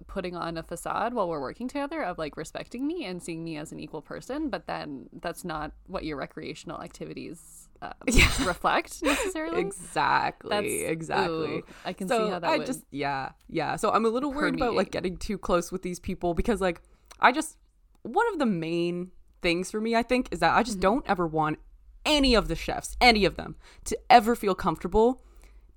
putting 0.07 0.35
on 0.35 0.57
a 0.57 0.63
facade 0.63 1.13
while 1.13 1.29
we're 1.29 1.39
working 1.39 1.67
together 1.67 2.03
of 2.03 2.17
like 2.17 2.35
respecting 2.35 2.87
me 2.87 3.05
and 3.05 3.21
seeing 3.21 3.43
me 3.43 3.57
as 3.57 3.71
an 3.71 3.79
equal 3.79 4.01
person, 4.01 4.49
but 4.49 4.65
then 4.65 5.07
that's 5.21 5.43
not 5.45 5.71
what 5.87 6.03
your 6.03 6.17
recreational 6.17 6.81
activities 6.81 7.67
uh, 7.83 7.93
Yeah. 8.07 8.25
reflect 8.47 9.03
necessarily. 9.03 9.61
exactly 9.61 10.49
That's- 10.49 10.91
exactly. 10.91 11.57
ooh, 11.57 11.63
I 11.85 11.93
can 11.93 12.07
so 12.07 12.25
see 12.25 12.31
how 12.31 12.39
that 12.39 12.49
I 12.49 12.57
would. 12.57 12.65
just 12.65 12.83
yeah 12.91 13.31
yeah. 13.49 13.75
So 13.75 13.91
I'm 13.91 14.05
a 14.05 14.09
little 14.09 14.31
worried 14.31 14.55
about 14.55 14.73
like 14.73 14.89
getting 14.91 15.17
too 15.17 15.37
close 15.37 15.71
with 15.71 15.83
these 15.83 15.99
people 15.99 16.33
because 16.33 16.59
like 16.61 16.81
I 17.19 17.31
just 17.31 17.57
one 18.01 18.25
of 18.33 18.39
the 18.39 18.45
main 18.47 19.11
things 19.43 19.69
for 19.69 19.79
me 19.79 19.95
I 19.95 20.01
think 20.03 20.29
is 20.31 20.39
that 20.39 20.51
I 20.53 20.61
Mm-hmm. 20.61 20.65
just 20.65 20.79
don't 20.79 21.05
ever 21.07 21.27
want 21.27 21.59
any 22.05 22.33
of 22.35 22.47
the 22.49 22.55
chefs, 22.55 22.97
any 22.99 23.23
of 23.25 23.35
them, 23.35 23.55
to 23.85 23.97
ever 24.09 24.35
feel 24.35 24.55
comfortable 24.55 25.21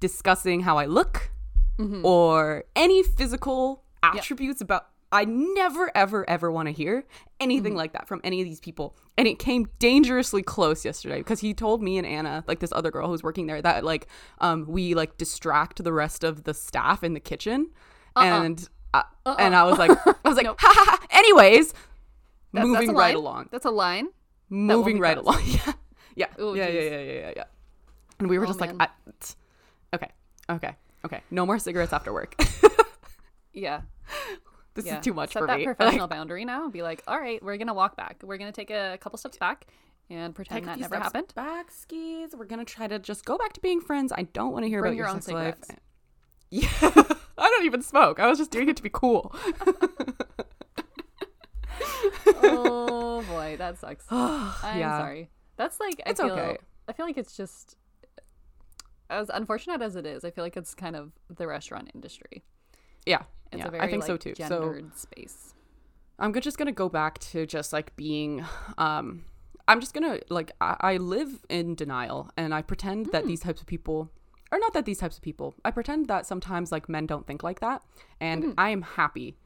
discussing 0.01 0.61
how 0.61 0.79
I 0.79 0.87
look 0.87 1.31
Mm-hmm. 1.79 2.07
or 2.07 2.65
any 2.75 3.03
physical 3.03 3.83
attributes 4.03 4.63
about 4.63 4.87
I 5.13 5.25
never 5.27 5.91
ever 5.95 6.29
ever 6.29 6.51
want 6.51 6.67
to 6.69 6.73
hear 6.73 7.05
anything 7.39 7.73
Mm-hmm. 7.73 7.77
like 7.79 7.93
that 7.93 8.09
from 8.09 8.21
any 8.25 8.41
of 8.41 8.47
these 8.47 8.61
people. 8.61 8.97
And 9.19 9.29
it 9.29 9.39
came 9.39 9.67
dangerously 9.79 10.43
close 10.43 10.85
yesterday 10.87 11.19
because 11.19 11.41
he 11.41 11.53
told 11.53 11.83
me 11.83 11.99
and 11.99 12.07
Anna, 12.07 12.45
like 12.47 12.61
this 12.61 12.73
other 12.73 12.91
girl 12.91 13.09
who's 13.09 13.23
working 13.23 13.47
there, 13.47 13.61
that 13.61 13.85
like 13.85 14.07
um 14.41 14.65
we 14.67 14.95
like 14.95 15.19
distract 15.19 15.85
the 15.85 15.93
rest 15.93 16.25
of 16.25 16.45
the 16.45 16.55
staff 16.55 17.05
in 17.05 17.13
the 17.13 17.21
kitchen. 17.21 17.69
And 18.17 18.67
uh, 18.95 19.03
and 19.39 19.55
I 19.55 19.65
was 19.65 19.79
like 19.79 19.91
I 20.25 20.29
was 20.29 20.37
like 20.39 20.47
Nope. 20.47 20.57
ha 20.61 20.73
ha 20.75 20.85
ha. 20.99 21.07
Anyways, 21.11 21.75
That's 22.53 22.67
moving 22.67 22.95
right 22.95 23.15
along. 23.15 23.49
That's 23.51 23.67
a 23.67 23.71
line. 23.71 24.09
Moving 24.49 24.99
right 25.01 25.19
along. 25.19 25.43
Yeah. 25.47 25.73
Yeah. 26.15 26.27
Oh, 26.39 26.55
yeah, 26.55 26.69
yeah, 26.69 26.81
yeah, 26.81 26.91
yeah, 27.01 27.13
yeah, 27.13 27.33
yeah. 27.37 27.45
And 28.19 28.31
we 28.31 28.39
were 28.39 28.45
Oh, 28.45 28.49
just 28.49 28.61
man. 28.61 28.79
like 28.79 28.89
I, 28.89 29.97
okay. 29.97 30.11
Okay. 30.49 30.75
Okay. 31.05 31.21
No 31.31 31.45
more 31.45 31.59
cigarettes 31.59 31.93
after 31.93 32.13
work. 32.13 32.35
Yeah. 33.53 33.81
this 34.75 34.85
Yeah. 34.85 34.99
is 34.99 35.05
too 35.05 35.15
much 35.15 35.33
Set 35.33 35.41
for 35.41 35.47
that 35.47 35.59
me. 35.59 35.65
professional 35.75 36.09
boundary 36.09 36.45
now. 36.45 36.69
Be 36.69 36.83
like, 36.83 37.03
all 37.09 37.19
right, 37.19 37.43
we're 37.43 37.57
gonna 37.57 37.73
walk 37.75 37.97
back. 37.97 38.23
We're 38.23 38.37
gonna 38.37 38.53
take 38.53 38.71
a 38.71 38.99
couple 39.01 39.19
steps 39.19 39.39
back 39.39 39.67
and 40.11 40.35
pretend 40.35 40.67
that 40.67 40.79
never 40.79 40.95
steps 40.97 41.05
happened. 41.05 41.33
Back 41.35 41.71
skis. 41.71 42.35
We're 42.37 42.45
gonna 42.45 42.67
try 42.67 42.87
to 42.87 42.99
just 42.99 43.25
go 43.25 43.39
back 43.39 43.55
to 43.55 43.61
being 43.61 43.81
friends. 43.81 44.13
I 44.15 44.23
don't 44.25 44.53
want 44.53 44.65
to 44.65 44.69
hear 44.69 44.81
Bring 44.83 44.93
about 44.93 44.97
your 44.99 45.07
your 45.07 45.15
own 45.15 45.23
sex 45.23 45.33
life. 45.33 45.79
Yeah, 46.51 46.69
I 47.39 47.49
don't 47.51 47.65
even 47.65 47.81
smoke. 47.83 48.21
I 48.21 48.27
was 48.27 48.37
just 48.39 48.51
doing 48.51 48.69
it 48.69 48.77
to 48.77 48.83
be 48.83 48.91
cool. 48.93 49.35
Oh 52.43 53.23
boy, 53.29 53.57
that 53.59 53.79
sucks. 53.79 54.05
I'm 54.11 54.79
Yeah. 54.79 54.99
sorry. 54.99 55.31
That's 55.57 55.81
like 55.81 56.01
I 56.07 56.11
It's 56.11 56.21
feel. 56.21 56.31
okay. 56.33 56.59
I 56.89 56.93
feel 56.93 57.07
like 57.07 57.17
it's 57.19 57.37
just 57.37 57.77
as 59.11 59.31
unfortunate 59.33 59.83
as 59.83 59.97
it 59.97 60.07
is. 60.07 60.25
I 60.25 60.31
feel 60.31 60.45
like 60.45 60.57
it's 60.57 60.75
kind 60.75 60.97
of 60.97 61.13
the 61.35 61.47
restaurant 61.47 61.91
industry. 61.95 62.43
Yeah, 63.07 63.23
It's 63.53 63.61
yeah, 63.61 63.69
a 63.69 63.71
very 63.71 63.83
I 63.83 63.91
think 63.91 64.03
so 64.05 64.13
like, 64.13 64.21
too. 64.21 64.35
So 64.35 64.75
space. 64.95 65.55
I'm 66.19 66.33
just 66.41 66.59
gonna 66.59 66.73
go 66.73 66.89
back 66.89 67.19
to 67.31 67.47
just 67.47 67.73
like 67.73 67.95
being. 67.97 68.45
Um, 68.79 69.25
I'm 69.69 69.81
just 69.81 69.95
gonna 69.95 70.21
like 70.29 70.53
I, 70.61 70.77
I 70.81 70.97
live 70.97 71.45
in 71.49 71.75
denial 71.75 72.31
and 72.37 72.55
I 72.55 72.63
pretend 72.63 73.07
Hmm. 73.07 73.13
that 73.13 73.27
these 73.27 73.41
types 73.41 73.61
of 73.61 73.67
people. 73.67 74.11
Or 74.53 74.59
not 74.61 74.73
that 74.75 74.85
these 74.85 74.99
types 74.99 75.17
of 75.17 75.23
people. 75.23 75.55
I 75.65 75.73
pretend 75.73 76.07
that 76.07 76.25
sometimes 76.25 76.71
like 76.71 76.89
men 76.89 77.07
don't 77.07 77.27
think 77.27 77.43
like 77.43 77.59
that, 77.61 77.83
and 78.21 78.45
Hmm. 78.45 78.51
I 78.57 78.71
am 78.71 78.83
happy 78.83 79.37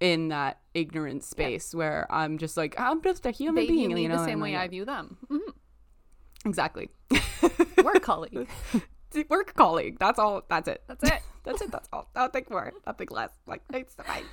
in 0.00 0.28
that 0.28 0.58
ignorant 0.74 1.22
space 1.22 1.74
where 1.74 2.06
I'm 2.10 2.38
just 2.38 2.56
like 2.56 2.74
I'm 2.80 3.02
just 3.02 3.26
a 3.26 3.30
human 3.30 3.64
They 3.66 3.68
being, 3.68 3.96
you 3.96 4.08
know, 4.08 4.16
the 4.18 4.24
same 4.24 4.40
way 4.40 4.52
like- 4.52 4.62
I 4.62 4.68
view 4.68 4.84
them. 4.84 5.18
Mhm. 5.30 5.40
exactly. 6.46 6.88
Work 7.84 8.02
colleague. 8.02 8.48
Work 9.28 9.54
colleague. 9.54 9.98
That's 9.98 10.18
all. 10.18 10.42
That's 10.48 10.68
it. 10.68 10.82
That's 10.86 11.04
it. 11.04 11.20
That's 11.44 11.60
it. 11.62 11.70
That's 11.72 11.88
all. 11.92 12.08
Nothing 12.14 12.44
more. 12.50 12.72
Nothing 12.86 13.08
less. 13.10 13.30
Like 13.46 13.62
it's 13.72 13.94
fine. 13.94 14.24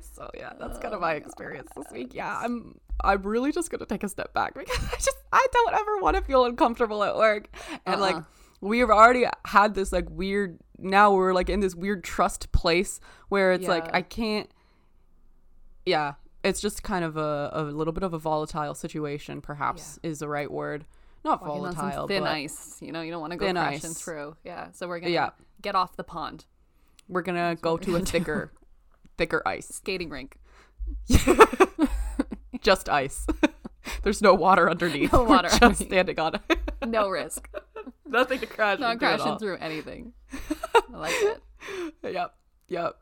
So 0.00 0.28
yeah, 0.34 0.52
that's 0.58 0.78
kind 0.78 0.92
of 0.92 1.00
my 1.00 1.14
experience 1.14 1.70
this 1.76 1.86
week. 1.92 2.14
Yeah, 2.14 2.36
I'm. 2.42 2.78
I'm 3.04 3.22
really 3.22 3.52
just 3.52 3.70
gonna 3.70 3.86
take 3.86 4.02
a 4.02 4.08
step 4.08 4.34
back 4.34 4.54
because 4.54 4.76
I 4.92 4.96
just 4.96 5.16
I 5.32 5.46
don't 5.52 5.74
ever 5.74 5.98
want 5.98 6.16
to 6.16 6.22
feel 6.22 6.44
uncomfortable 6.44 7.04
at 7.04 7.16
work. 7.16 7.48
And 7.86 8.00
like 8.00 8.16
Uh-uh. 8.16 8.22
we've 8.60 8.90
already 8.90 9.24
had 9.46 9.74
this 9.74 9.92
like 9.92 10.10
weird. 10.10 10.58
Now 10.78 11.12
we're 11.12 11.32
like 11.32 11.48
in 11.48 11.60
this 11.60 11.76
weird 11.76 12.02
trust 12.02 12.50
place 12.52 12.98
where 13.28 13.52
it's 13.52 13.68
like 13.68 13.94
I 13.94 14.02
can't. 14.02 14.50
Yeah, 15.88 16.14
it's 16.44 16.60
just 16.60 16.82
kind 16.82 17.04
of 17.04 17.16
a 17.16 17.50
a 17.52 17.62
little 17.64 17.92
bit 17.92 18.02
of 18.02 18.12
a 18.14 18.18
volatile 18.18 18.74
situation. 18.74 19.40
Perhaps 19.40 19.98
is 20.02 20.18
the 20.18 20.28
right 20.28 20.50
word. 20.50 20.84
Not 21.24 21.40
Walking 21.42 21.62
volatile, 21.74 22.06
thin 22.08 22.22
but 22.22 22.30
ice. 22.30 22.76
You 22.80 22.92
know, 22.92 23.00
you 23.02 23.10
don't 23.10 23.20
want 23.20 23.32
to 23.32 23.36
go 23.38 23.46
Thin 23.46 23.56
crashing 23.56 23.90
ice. 23.90 24.00
through. 24.00 24.36
Yeah. 24.44 24.70
So 24.72 24.86
we're 24.86 25.00
gonna 25.00 25.12
Yeah. 25.12 25.30
get 25.62 25.74
off 25.74 25.96
the 25.96 26.04
pond. 26.04 26.44
we're 27.08 27.22
gonna 27.22 27.56
go 27.60 27.76
to 27.78 27.96
a 27.96 28.00
thicker, 28.00 28.52
thicker 29.16 29.42
ice. 29.46 29.66
Skating 29.68 30.10
rink. 30.10 30.36
just 32.62 32.88
ice. 32.88 33.26
There's 34.02 34.20
no 34.22 34.34
water 34.34 34.70
underneath. 34.70 35.12
No 35.12 35.22
We're 35.22 35.28
water 35.28 35.48
just 35.58 35.82
standing 35.82 36.18
on 36.20 36.34
it. 36.36 36.58
No 36.86 37.08
risk. 37.08 37.48
Nothing 38.06 38.38
to 38.40 38.46
crash 38.46 38.78
Not 38.78 38.98
crashing 38.98 39.38
through 39.38 39.56
anything. 39.58 40.12
I 40.32 40.96
like 40.96 41.14
it. 41.16 41.42
Yep, 42.02 42.34
yep. 42.68 42.96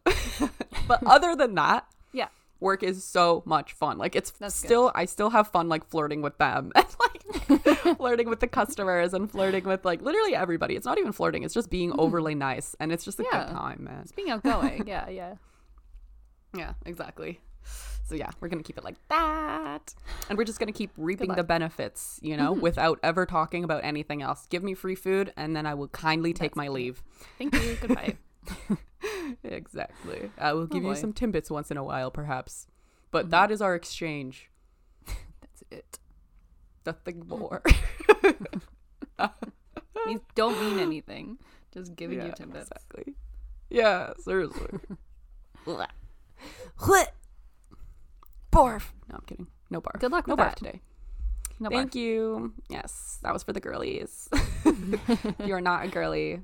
but 0.88 1.02
other 1.04 1.36
than 1.36 1.54
that, 1.56 1.86
Yeah. 2.12 2.28
Work 2.60 2.82
is 2.82 3.04
so 3.04 3.42
much 3.46 3.72
fun. 3.72 3.98
Like 3.98 4.16
it's 4.16 4.30
That's 4.32 4.60
good. 4.60 4.66
still, 4.66 4.92
I 4.94 5.04
still 5.04 5.30
have 5.30 5.48
fun 5.48 5.68
like 5.68 5.86
flirting 5.88 6.22
with 6.22 6.36
them 6.38 6.72
and 6.76 6.86
like 7.00 7.96
flirting 7.96 8.28
with 8.28 8.40
the 8.40 8.46
customers 8.46 9.12
and 9.14 9.30
flirting 9.30 9.64
with 9.64 9.84
like 9.84 10.02
literally 10.02 10.34
everybody. 10.34 10.74
It's 10.76 10.86
not 10.86 10.98
even 10.98 11.12
flirting. 11.12 11.42
It's 11.44 11.54
just 11.54 11.70
being 11.70 11.92
overly 11.98 12.34
nice 12.34 12.74
and 12.80 12.92
it's 12.92 13.04
just 13.04 13.20
a 13.20 13.22
Mm-hmm. 13.24 13.36
Yeah. 13.36 13.44
good 13.46 13.52
time, 13.54 13.84
man. 13.84 14.00
It's 14.02 14.12
being 14.12 14.30
outgoing. 14.30 14.86
Yeah, 14.86 15.08
yeah. 15.08 15.34
Yeah, 16.56 16.72
exactly. 16.86 17.40
So 18.08 18.14
yeah, 18.14 18.30
we're 18.40 18.48
gonna 18.48 18.62
keep 18.62 18.78
it 18.78 18.84
like 18.84 18.94
that, 19.08 19.92
and 20.30 20.38
we're 20.38 20.44
just 20.44 20.58
gonna 20.60 20.72
keep 20.72 20.90
reaping 20.96 21.34
the 21.34 21.42
benefits, 21.42 22.18
you 22.22 22.36
know, 22.36 22.52
without 22.52 22.98
ever 23.02 23.26
talking 23.26 23.64
about 23.64 23.84
anything 23.84 24.22
else. 24.22 24.46
Give 24.48 24.62
me 24.62 24.72
free 24.74 24.94
food, 24.94 25.32
and 25.36 25.54
then 25.56 25.66
I 25.66 25.74
will 25.74 25.88
kindly 25.88 26.32
take 26.32 26.54
my 26.56 26.68
leave. 26.68 27.02
Thank 27.36 27.54
you. 27.56 27.76
Goodbye. 27.80 28.16
Exactly. 29.44 30.30
I 30.38 30.52
will 30.52 30.62
oh, 30.62 30.66
give 30.66 30.82
you 30.82 30.90
boy. 30.90 30.94
some 30.94 31.12
timbits 31.12 31.50
once 31.50 31.70
in 31.70 31.76
a 31.76 31.84
while, 31.84 32.10
perhaps, 32.10 32.66
but 33.10 33.24
mm-hmm. 33.24 33.30
that 33.30 33.50
is 33.50 33.60
our 33.60 33.74
exchange. 33.74 34.50
That's 35.06 35.62
it. 35.70 35.98
Nothing 36.84 37.24
more. 37.28 37.62
These 40.06 40.20
don't 40.34 40.60
mean 40.60 40.78
anything. 40.78 41.38
Just 41.72 41.96
giving 41.96 42.18
yeah, 42.18 42.26
you 42.26 42.32
timbits. 42.32 42.62
exactly. 42.62 43.14
Yeah, 43.70 44.12
seriously. 44.18 44.78
What? 45.64 45.90
Barf. 48.52 48.84
No, 49.08 49.16
I'm 49.16 49.24
kidding. 49.26 49.48
No 49.70 49.80
barf. 49.80 50.00
Good 50.00 50.12
luck 50.12 50.26
No 50.26 50.34
with 50.34 50.40
barf 50.40 50.50
that. 50.50 50.56
today. 50.56 50.80
No 51.58 51.70
Thank 51.70 51.92
barf. 51.92 51.96
you. 51.96 52.52
Yes, 52.68 53.18
that 53.22 53.32
was 53.32 53.42
for 53.42 53.52
the 53.52 53.60
girlies. 53.60 54.28
you're 55.44 55.60
not 55.60 55.84
a 55.84 55.88
girly, 55.88 56.40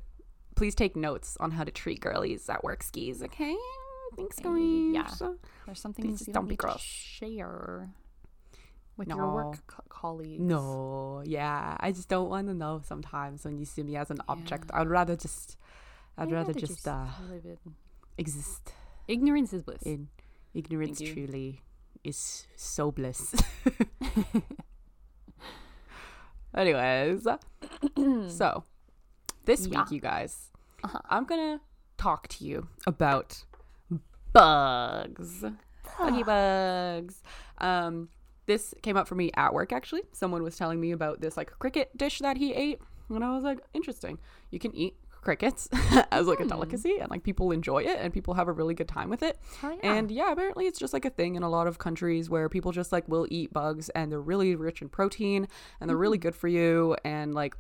please 0.63 0.77
take 0.77 0.95
notes 0.95 1.37
on 1.41 1.51
how 1.51 1.65
to 1.65 1.73
treat 1.73 1.99
girlies 2.01 2.49
at 2.49 2.63
work 2.63 2.85
skis, 2.85 3.21
okay? 3.21 3.57
Thanks, 4.17 4.39
guys. 4.39 4.61
yeah. 4.95 5.11
There's 5.67 5.81
something 5.81 6.05
Please 6.05 6.29
you 6.29 6.33
don't 6.33 6.47
be 6.47 6.55
to 6.55 6.63
gross. 6.63 6.81
share 6.81 7.91
with 8.97 9.09
your 9.09 9.35
work 9.35 9.67
co- 9.67 9.83
colleagues. 9.89 10.41
No, 10.41 11.21
yeah. 11.27 11.77
I 11.81 11.91
just 11.91 12.09
don't 12.09 12.31
want 12.31 12.47
to 12.47 12.55
know 12.55 12.81
sometimes 12.87 13.45
when 13.45 13.59
you 13.59 13.65
see 13.65 13.83
me 13.83 13.97
as 13.97 14.09
an 14.13 14.21
object. 14.29 14.71
I'd 14.73 14.89
rather 14.89 15.17
just, 15.17 15.57
I'd 16.17 16.31
rather 16.31 16.53
just 16.53 16.87
uh, 16.87 17.07
live 17.29 17.45
in 17.45 17.59
exist 18.17 18.73
ignorance 19.09 19.53
is 19.53 19.65
bliss. 19.65 19.83
in 19.83 20.11
ignorance. 20.55 21.01
Truly 21.01 21.61
is 22.05 22.47
so 22.55 22.93
bliss. 22.93 23.35
Anyways, 26.55 27.27
so 28.29 28.63
this 29.45 29.67
Yeah. 29.67 29.81
week, 29.81 29.91
you 29.91 30.01
guys, 30.01 30.52
Uh-huh. 30.85 31.01
I'm 31.09 31.25
gonna 31.25 31.61
talk 31.97 32.29
to 32.29 32.45
you 32.45 32.69
about 32.87 33.45
bugs, 34.33 35.45
buggy 35.99 36.23
bugs. 36.23 37.23
Um, 37.59 38.09
this 38.47 38.75
came 38.83 38.97
up 38.97 39.07
for 39.07 39.15
me 39.15 39.31
at 39.35 39.55
work. 39.55 39.73
Actually, 39.73 40.03
someone 40.13 40.43
was 40.43 40.57
telling 40.57 40.81
me 40.81 40.93
about 40.93 41.21
this 41.21 41.37
like 41.37 41.51
cricket 41.59 41.97
dish 41.97 42.19
that 42.21 42.37
he 42.37 42.53
ate, 42.53 42.81
and 43.09 43.25
I 43.25 43.35
was 43.35 43.45
like, 43.45 43.61
interesting. 43.75 44.19
You 44.51 44.59
can 44.59 44.75
eat 44.75 44.97
crickets 45.23 45.69
as 46.11 46.27
like 46.27 46.41
a 46.41 46.47
delicacy, 46.47 46.99
and 47.01 47.09
like 47.11 47.23
people 47.23 47.53
enjoy 47.53 47.83
it, 47.85 47.99
and 48.01 48.13
people 48.13 48.35
have 48.35 48.49
a 48.49 48.53
really 48.53 48.75
good 48.75 48.89
time 48.89 49.09
with 49.09 49.23
it. 49.23 49.39
Hell 49.61 49.79
yeah. 49.83 49.95
And 49.95 50.11
yeah, 50.11 50.33
apparently 50.33 50.67
it's 50.67 50.79
just 50.79 50.93
like 50.93 51.05
a 51.05 51.11
thing 51.11 51.37
in 51.37 51.45
a 51.45 51.49
lot 51.49 51.69
of 51.69 51.79
countries 51.79 52.29
where 52.29 52.49
people 52.49 52.73
just 52.73 52.91
like 52.91 53.09
will 53.09 53.27
eat 53.31 53.53
bugs 53.53 53.89
and 53.91 54.11
they're 54.11 54.21
really 54.21 54.57
rich 54.57 54.83
in 54.83 54.89
protein 54.89 55.47
and 55.81 55.89
they're 55.89 55.97
really 55.97 56.19
good 56.19 56.35
for 56.35 56.49
you 56.49 56.97
and 57.05 57.35
like 57.35 57.57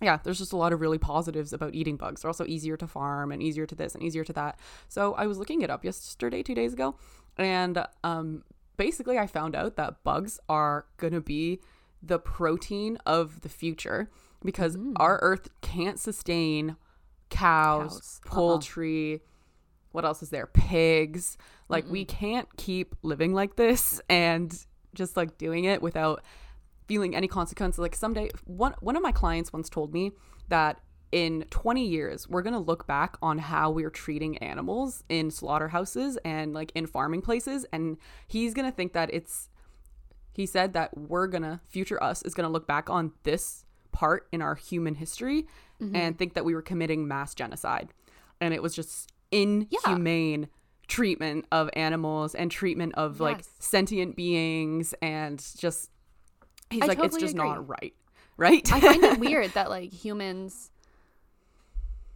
yeah, 0.00 0.18
there's 0.22 0.38
just 0.38 0.52
a 0.52 0.56
lot 0.56 0.72
of 0.72 0.80
really 0.80 0.98
positives 0.98 1.52
about 1.52 1.74
eating 1.74 1.96
bugs. 1.96 2.22
They're 2.22 2.28
also 2.28 2.46
easier 2.46 2.76
to 2.76 2.86
farm 2.86 3.32
and 3.32 3.42
easier 3.42 3.66
to 3.66 3.74
this 3.74 3.94
and 3.94 4.02
easier 4.02 4.24
to 4.24 4.32
that. 4.34 4.60
So 4.88 5.14
I 5.14 5.26
was 5.26 5.38
looking 5.38 5.62
it 5.62 5.70
up 5.70 5.84
yesterday, 5.84 6.42
two 6.42 6.54
days 6.54 6.72
ago, 6.72 6.96
and 7.36 7.84
um, 8.04 8.44
basically 8.76 9.18
I 9.18 9.26
found 9.26 9.56
out 9.56 9.76
that 9.76 10.04
bugs 10.04 10.38
are 10.48 10.86
gonna 10.98 11.20
be 11.20 11.60
the 12.02 12.18
protein 12.18 12.98
of 13.06 13.40
the 13.40 13.48
future 13.48 14.08
because 14.44 14.78
our 14.96 15.18
Earth 15.20 15.48
can't 15.60 15.98
sustain 15.98 16.76
cows, 17.28 17.92
Cows. 17.92 18.20
Poultry. 18.24 19.22
What 19.92 20.04
else 20.04 20.22
is 20.22 20.30
there? 20.30 20.46
Pigs. 20.46 21.36
Like 21.68 21.88
we 21.88 22.04
can't 22.04 22.48
keep 22.56 22.94
living 23.02 23.34
like 23.34 23.56
this 23.56 24.00
and 24.08 24.56
just 24.94 25.16
like 25.16 25.38
doing 25.38 25.64
it 25.64 25.82
without 25.82 26.22
feeling 26.88 27.14
any 27.14 27.28
consequence. 27.28 27.78
Like 27.78 27.94
someday, 27.94 28.30
one 28.46 28.74
one 28.80 28.96
of 28.96 29.02
my 29.02 29.12
clients 29.12 29.52
once 29.52 29.68
told 29.68 29.92
me 29.92 30.12
that 30.48 30.80
in 31.10 31.44
20 31.50 31.86
years 31.86 32.28
we're 32.28 32.42
gonna 32.42 32.58
look 32.58 32.86
back 32.86 33.16
on 33.22 33.38
how 33.38 33.70
we're 33.70 33.90
treating 33.90 34.36
animals 34.38 35.04
in 35.08 35.30
slaughterhouses 35.30 36.18
and 36.24 36.52
like 36.52 36.72
in 36.74 36.86
farming 36.86 37.22
places, 37.22 37.64
and 37.72 37.98
he's 38.26 38.54
gonna 38.54 38.72
think 38.72 38.94
that 38.94 39.12
it's. 39.12 39.48
He 40.32 40.46
said 40.46 40.72
that 40.74 40.96
we're 40.96 41.26
gonna 41.26 41.60
future 41.68 42.02
us 42.02 42.22
is 42.22 42.34
gonna 42.34 42.48
look 42.48 42.66
back 42.66 42.88
on 42.88 43.12
this 43.24 43.64
part 43.90 44.28
in 44.30 44.40
our 44.40 44.54
human 44.54 44.94
history 44.94 45.48
mm-hmm. 45.82 45.96
and 45.96 46.16
think 46.16 46.34
that 46.34 46.44
we 46.44 46.54
were 46.54 46.62
committing 46.62 47.08
mass 47.08 47.34
genocide, 47.34 47.92
and 48.40 48.54
it 48.54 48.62
was 48.62 48.74
just 48.74 49.12
inhumane 49.30 50.48
treatment 50.86 51.44
of 51.52 51.68
animals 51.74 52.34
and 52.34 52.50
treatment 52.50 52.94
of 52.94 53.20
like 53.20 53.44
sentient 53.58 54.16
beings 54.16 54.94
and 55.02 55.44
just 55.58 55.90
he's 56.70 56.82
I 56.82 56.86
like 56.86 56.98
it's 56.98 57.16
just 57.16 57.34
agree. 57.34 57.48
not 57.48 57.68
right 57.68 57.94
right 58.36 58.72
I 58.72 58.80
find 58.80 59.02
it 59.04 59.18
weird 59.20 59.52
that 59.52 59.70
like 59.70 59.92
humans 59.92 60.70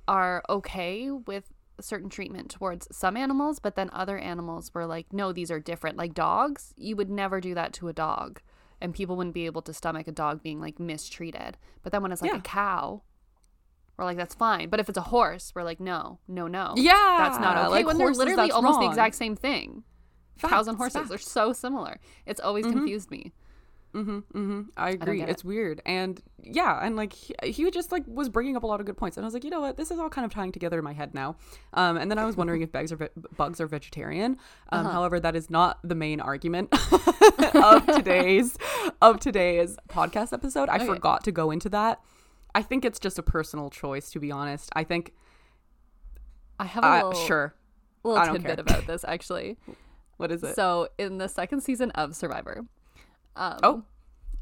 are 0.08 0.42
okay 0.48 1.10
with 1.10 1.52
certain 1.80 2.08
treatment 2.08 2.50
towards 2.50 2.88
some 2.94 3.16
animals, 3.16 3.58
but 3.58 3.76
then 3.76 3.90
other 3.92 4.18
animals 4.18 4.72
were 4.74 4.86
like, 4.86 5.12
no, 5.12 5.32
these 5.32 5.50
are 5.50 5.60
different. 5.60 5.96
Like 5.96 6.14
dogs, 6.14 6.74
you 6.76 6.96
would 6.96 7.10
never 7.10 7.40
do 7.40 7.54
that 7.54 7.72
to 7.74 7.88
a 7.88 7.92
dog, 7.92 8.40
and 8.80 8.94
people 8.94 9.16
wouldn't 9.16 9.34
be 9.34 9.46
able 9.46 9.62
to 9.62 9.72
stomach 9.72 10.08
a 10.08 10.12
dog 10.12 10.42
being 10.42 10.60
like 10.60 10.78
mistreated. 10.78 11.56
But 11.82 11.92
then 11.92 12.02
when 12.02 12.12
it's 12.12 12.22
like 12.22 12.32
Yeah. 12.32 12.38
a 12.38 12.42
cow, 12.42 13.02
we're 13.96 14.04
like, 14.04 14.16
that's 14.16 14.34
fine. 14.34 14.68
But 14.68 14.80
if 14.80 14.88
it's 14.88 14.98
a 14.98 15.02
horse, 15.02 15.52
we're 15.54 15.64
like, 15.64 15.80
no, 15.80 16.18
no, 16.26 16.48
no. 16.48 16.74
yeah 16.76 17.16
That's 17.18 17.38
not 17.38 17.56
okay. 17.56 17.68
like 17.68 17.86
when 17.86 17.98
they're 17.98 18.12
literally 18.12 18.50
almost 18.50 18.80
the 18.80 18.86
exact 18.86 19.14
same 19.14 19.36
thing. 19.36 19.84
Cows 20.38 20.66
and 20.66 20.76
Facts, 20.76 20.94
horses 20.94 21.12
are 21.12 21.18
so 21.18 21.52
similar. 21.52 22.00
It's 22.26 22.40
always 22.40 22.66
mm-hmm. 22.66 22.78
confused 22.78 23.10
me. 23.10 23.32
Mm-hmm, 23.94 24.60
I 24.76 24.90
agree. 24.90 25.18
get 25.18 25.28
it's 25.28 25.44
weird, 25.44 25.82
and 25.84 26.18
yeah, 26.42 26.78
and 26.82 26.96
like 26.96 27.12
he, 27.12 27.34
he 27.44 27.70
just 27.70 27.92
like 27.92 28.04
was 28.06 28.28
bringing 28.30 28.56
up 28.56 28.62
a 28.62 28.66
lot 28.66 28.80
of 28.80 28.86
good 28.86 28.96
points, 28.96 29.18
and 29.18 29.24
I 29.24 29.26
was 29.26 29.34
like, 29.34 29.44
you 29.44 29.50
know 29.50 29.60
what, 29.60 29.76
this 29.76 29.90
is 29.90 29.98
all 29.98 30.08
kind 30.08 30.24
of 30.24 30.32
tying 30.32 30.50
together 30.50 30.78
in 30.78 30.84
my 30.84 30.94
head 30.94 31.12
now. 31.14 31.36
Um, 31.74 31.98
and 31.98 32.10
then 32.10 32.18
I 32.18 32.24
was 32.24 32.34
wondering 32.36 32.62
if 32.62 32.72
bugs 32.72 32.90
are 32.90 32.96
ve- 32.96 33.08
bugs 33.36 33.60
are 33.60 33.66
vegetarian. 33.66 34.38
Um, 34.70 34.86
Uh-huh. 34.86 34.92
however, 34.92 35.20
that 35.20 35.36
is 35.36 35.50
not 35.50 35.78
the 35.84 35.94
main 35.94 36.20
argument 36.20 36.72
of 37.54 37.86
today's 37.86 38.56
of 39.02 39.20
today's 39.20 39.76
podcast 39.88 40.32
episode. 40.32 40.68
I 40.70 40.76
Okay. 40.76 40.86
forgot 40.86 41.22
to 41.24 41.32
go 41.32 41.50
into 41.50 41.68
that. 41.68 42.00
I 42.54 42.62
think 42.62 42.84
it's 42.86 42.98
just 42.98 43.18
a 43.18 43.22
personal 43.22 43.68
choice, 43.70 44.10
to 44.12 44.20
be 44.20 44.30
honest. 44.32 44.70
I 44.74 44.84
think, 44.84 45.12
I 46.58 46.64
have 46.66 46.84
a 46.84 46.86
uh, 46.86 46.96
little, 47.08 47.26
sure. 47.26 47.54
little 48.04 48.18
I 48.22 48.26
tidbit 48.32 48.44
care. 48.44 48.60
about 48.60 48.86
this 48.86 49.04
actually. 49.06 49.58
What 50.18 50.30
is 50.30 50.44
it? 50.44 50.54
So 50.54 50.88
in 50.98 51.18
the 51.18 51.28
second 51.28 51.62
season 51.62 51.90
of 51.92 52.14
Survivor, 52.14 52.64
um, 53.36 53.58
Oh. 53.62 53.82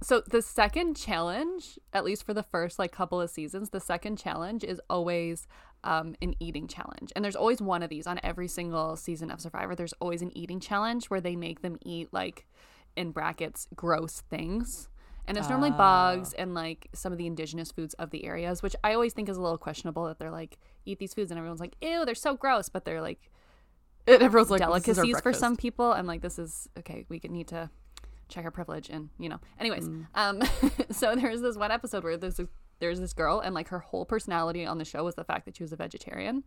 so 0.03 0.21
the 0.21 0.43
second 0.43 0.97
challenge, 0.97 1.79
at 1.93 2.05
least 2.05 2.25
for 2.25 2.35
the 2.35 2.43
first 2.43 2.79
like 2.79 2.93
couple 2.93 3.21
of 3.21 3.31
seasons, 3.31 3.71
the 3.71 3.81
second 3.81 4.17
challenge 4.19 4.65
is 4.65 4.81
always 4.91 5.47
um, 5.85 6.15
an 6.21 6.35
eating 6.41 6.67
challenge. 6.69 7.13
And 7.17 7.25
there's 7.25 7.37
always 7.37 7.61
one 7.63 7.83
of 7.83 7.89
these 7.89 8.07
on 8.07 8.21
every 8.23 8.49
single 8.49 8.97
season 8.97 9.31
of 9.31 9.41
Survivor. 9.41 9.75
There's 9.75 9.95
always 9.95 10.23
an 10.23 10.37
eating 10.37 10.61
challenge 10.61 11.07
where 11.07 11.21
they 11.21 11.37
make 11.37 11.63
them 11.63 11.79
eat 11.83 12.09
like 12.13 12.47
in 12.97 13.13
brackets 13.13 13.67
gross 13.75 14.21
things. 14.29 14.89
And 15.27 15.39
it's 15.39 15.49
normally 15.49 15.71
bugs 15.71 16.33
and 16.33 16.55
like 16.55 16.89
some 16.93 17.13
of 17.13 17.19
the 17.19 17.27
indigenous 17.27 17.71
foods 17.71 17.95
of 17.95 18.11
the 18.11 18.25
areas, 18.25 18.63
which 18.65 18.75
I 18.83 18.95
always 18.95 19.13
think 19.13 19.29
is 19.29 19.37
a 19.37 19.41
little 19.41 19.59
questionable 19.59 20.07
that 20.07 20.19
they're 20.19 20.31
like 20.31 20.59
eat 20.85 20.99
these 20.99 21.15
foods 21.15 21.31
and 21.31 21.39
everyone's 21.39 21.61
like, 21.61 21.77
ew, 21.81 22.05
they're 22.05 22.17
so 22.17 22.35
gross, 22.35 22.69
but 22.69 22.85
they're 22.85 23.01
like 23.01 23.31
And 24.09 24.23
everyone's 24.23 24.51
like, 24.51 24.61
"This 24.61 24.89
is 24.89 24.99
our 24.99 25.05
delicacies 25.05 25.21
for 25.23 25.33
some 25.33 25.57
people. 25.57 25.93
I'm 25.93 26.07
like, 26.07 26.21
this 26.21 26.39
is 26.39 26.69
okay. 26.81 27.07
We 27.09 27.21
could 27.21 27.31
need 27.31 27.47
to 27.49 27.71
check 28.31 28.45
our 28.45 28.51
privilege 28.51 28.89
and 28.91 29.09
you 29.19 29.29
know. 29.29 29.41
Anyways, 29.59 29.89
Mm. 29.89 30.07
um, 30.15 30.43
so 30.91 31.15
there's 31.15 31.41
this 31.41 31.57
one 31.57 31.71
episode 31.71 32.05
where 32.05 32.17
there's 32.17 32.37
this, 32.37 32.49
there's 32.79 33.01
this 33.01 33.13
girl 33.13 33.41
and 33.41 33.55
like 33.55 33.69
her 33.69 33.79
whole 33.81 34.05
personality 34.05 34.65
on 34.65 34.79
the 34.79 34.85
show 34.85 35.05
was 35.05 35.15
the 35.15 35.25
fact 35.25 35.45
that 35.47 35.57
she 35.57 35.63
was 35.63 35.73
a 35.73 35.77
vegetarian, 35.77 36.45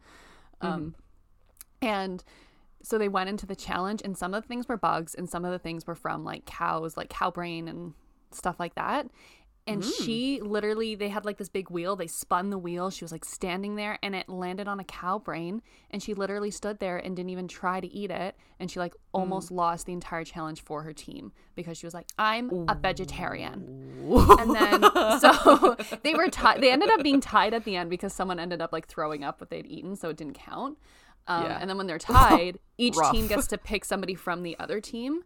um, 0.62 0.96
Mm-hmm. 1.82 1.88
and 1.88 2.24
so 2.82 2.98
they 2.98 3.08
went 3.08 3.30
into 3.30 3.46
the 3.46 3.56
challenge 3.56 4.02
and 4.04 4.17
some 4.17 4.34
of 4.34 4.43
the 4.43 4.48
things 4.48 4.67
were 4.67 4.78
bugs 4.78 5.15
and 5.15 5.30
some 5.30 5.46
of 5.46 5.52
the 5.52 5.60
things 5.60 5.88
were 5.88 5.96
from 5.96 6.24
like 6.26 6.46
cows, 6.46 6.98
like 6.98 7.10
cow 7.10 7.32
brain 7.32 7.67
and 7.67 7.93
stuff 8.32 8.60
like 8.60 8.76
that. 8.76 9.08
And 9.65 9.82
Mm. 9.82 10.04
she 10.04 10.41
literally, 10.41 10.93
they 10.95 11.08
had 11.08 11.23
like 11.23 11.38
this 11.38 11.47
big 11.47 11.69
wheel. 11.69 11.95
They 11.95 12.08
spun 12.08 12.49
the 12.49 12.58
wheel. 12.58 12.89
She 12.89 13.06
was 13.06 13.13
like 13.13 13.23
standing 13.23 13.76
there 13.76 13.97
and 14.04 14.13
it 14.13 14.28
landed 14.28 14.67
on 14.67 14.80
a 14.80 14.84
cow 14.84 15.19
brain. 15.19 15.62
And 15.89 16.04
she 16.04 16.13
literally 16.13 16.52
stood 16.52 16.80
there 16.80 16.97
and 16.97 17.15
didn't 17.15 17.30
even 17.30 17.47
try 17.47 17.80
to 17.80 17.88
eat 17.88 18.12
it. 18.12 18.36
And 18.60 18.69
she 18.69 18.80
like 18.80 18.93
almost 19.13 19.49
Mm. 19.52 19.56
lost 19.56 19.86
the 19.86 19.93
entire 19.93 20.26
challenge 20.26 20.62
for 20.63 20.84
her 20.84 20.91
team 20.91 21.32
because 21.56 21.78
she 21.78 21.86
was 21.86 21.93
like, 21.93 22.08
I'm 22.19 22.49
a 22.67 22.76
vegetarian. 22.76 23.62
Whoa. 24.04 24.36
And 24.38 24.54
then, 24.54 24.82
so 25.21 25.78
they 26.04 26.13
were 26.13 26.28
tied. 26.30 26.62
They 26.62 26.71
ended 26.71 26.89
up 26.89 27.02
being 27.02 27.21
tied 27.21 27.54
at 27.54 27.63
the 27.63 27.78
end 27.78 27.89
because 27.89 28.12
someone 28.13 28.39
ended 28.39 28.62
up 28.62 28.73
like 28.73 28.88
throwing 28.88 29.23
up 29.23 29.39
what 29.39 29.49
they'd 29.49 29.65
eaten. 29.65 29.95
So 29.95 30.10
it 30.10 30.17
didn't 30.17 30.34
count. 30.36 30.78
Um, 31.28 31.43
Yeah. 31.45 31.58
And 31.62 31.69
then 31.69 31.78
when 31.78 31.88
they're 31.88 31.97
tied, 31.99 32.60
each 32.78 32.97
Rough. 32.97 33.12
team 33.13 33.28
gets 33.28 33.47
to 33.47 33.58
pick 33.58 33.86
somebody 33.86 34.13
from 34.15 34.43
the 34.43 34.60
other 34.60 34.82
team 34.82 35.23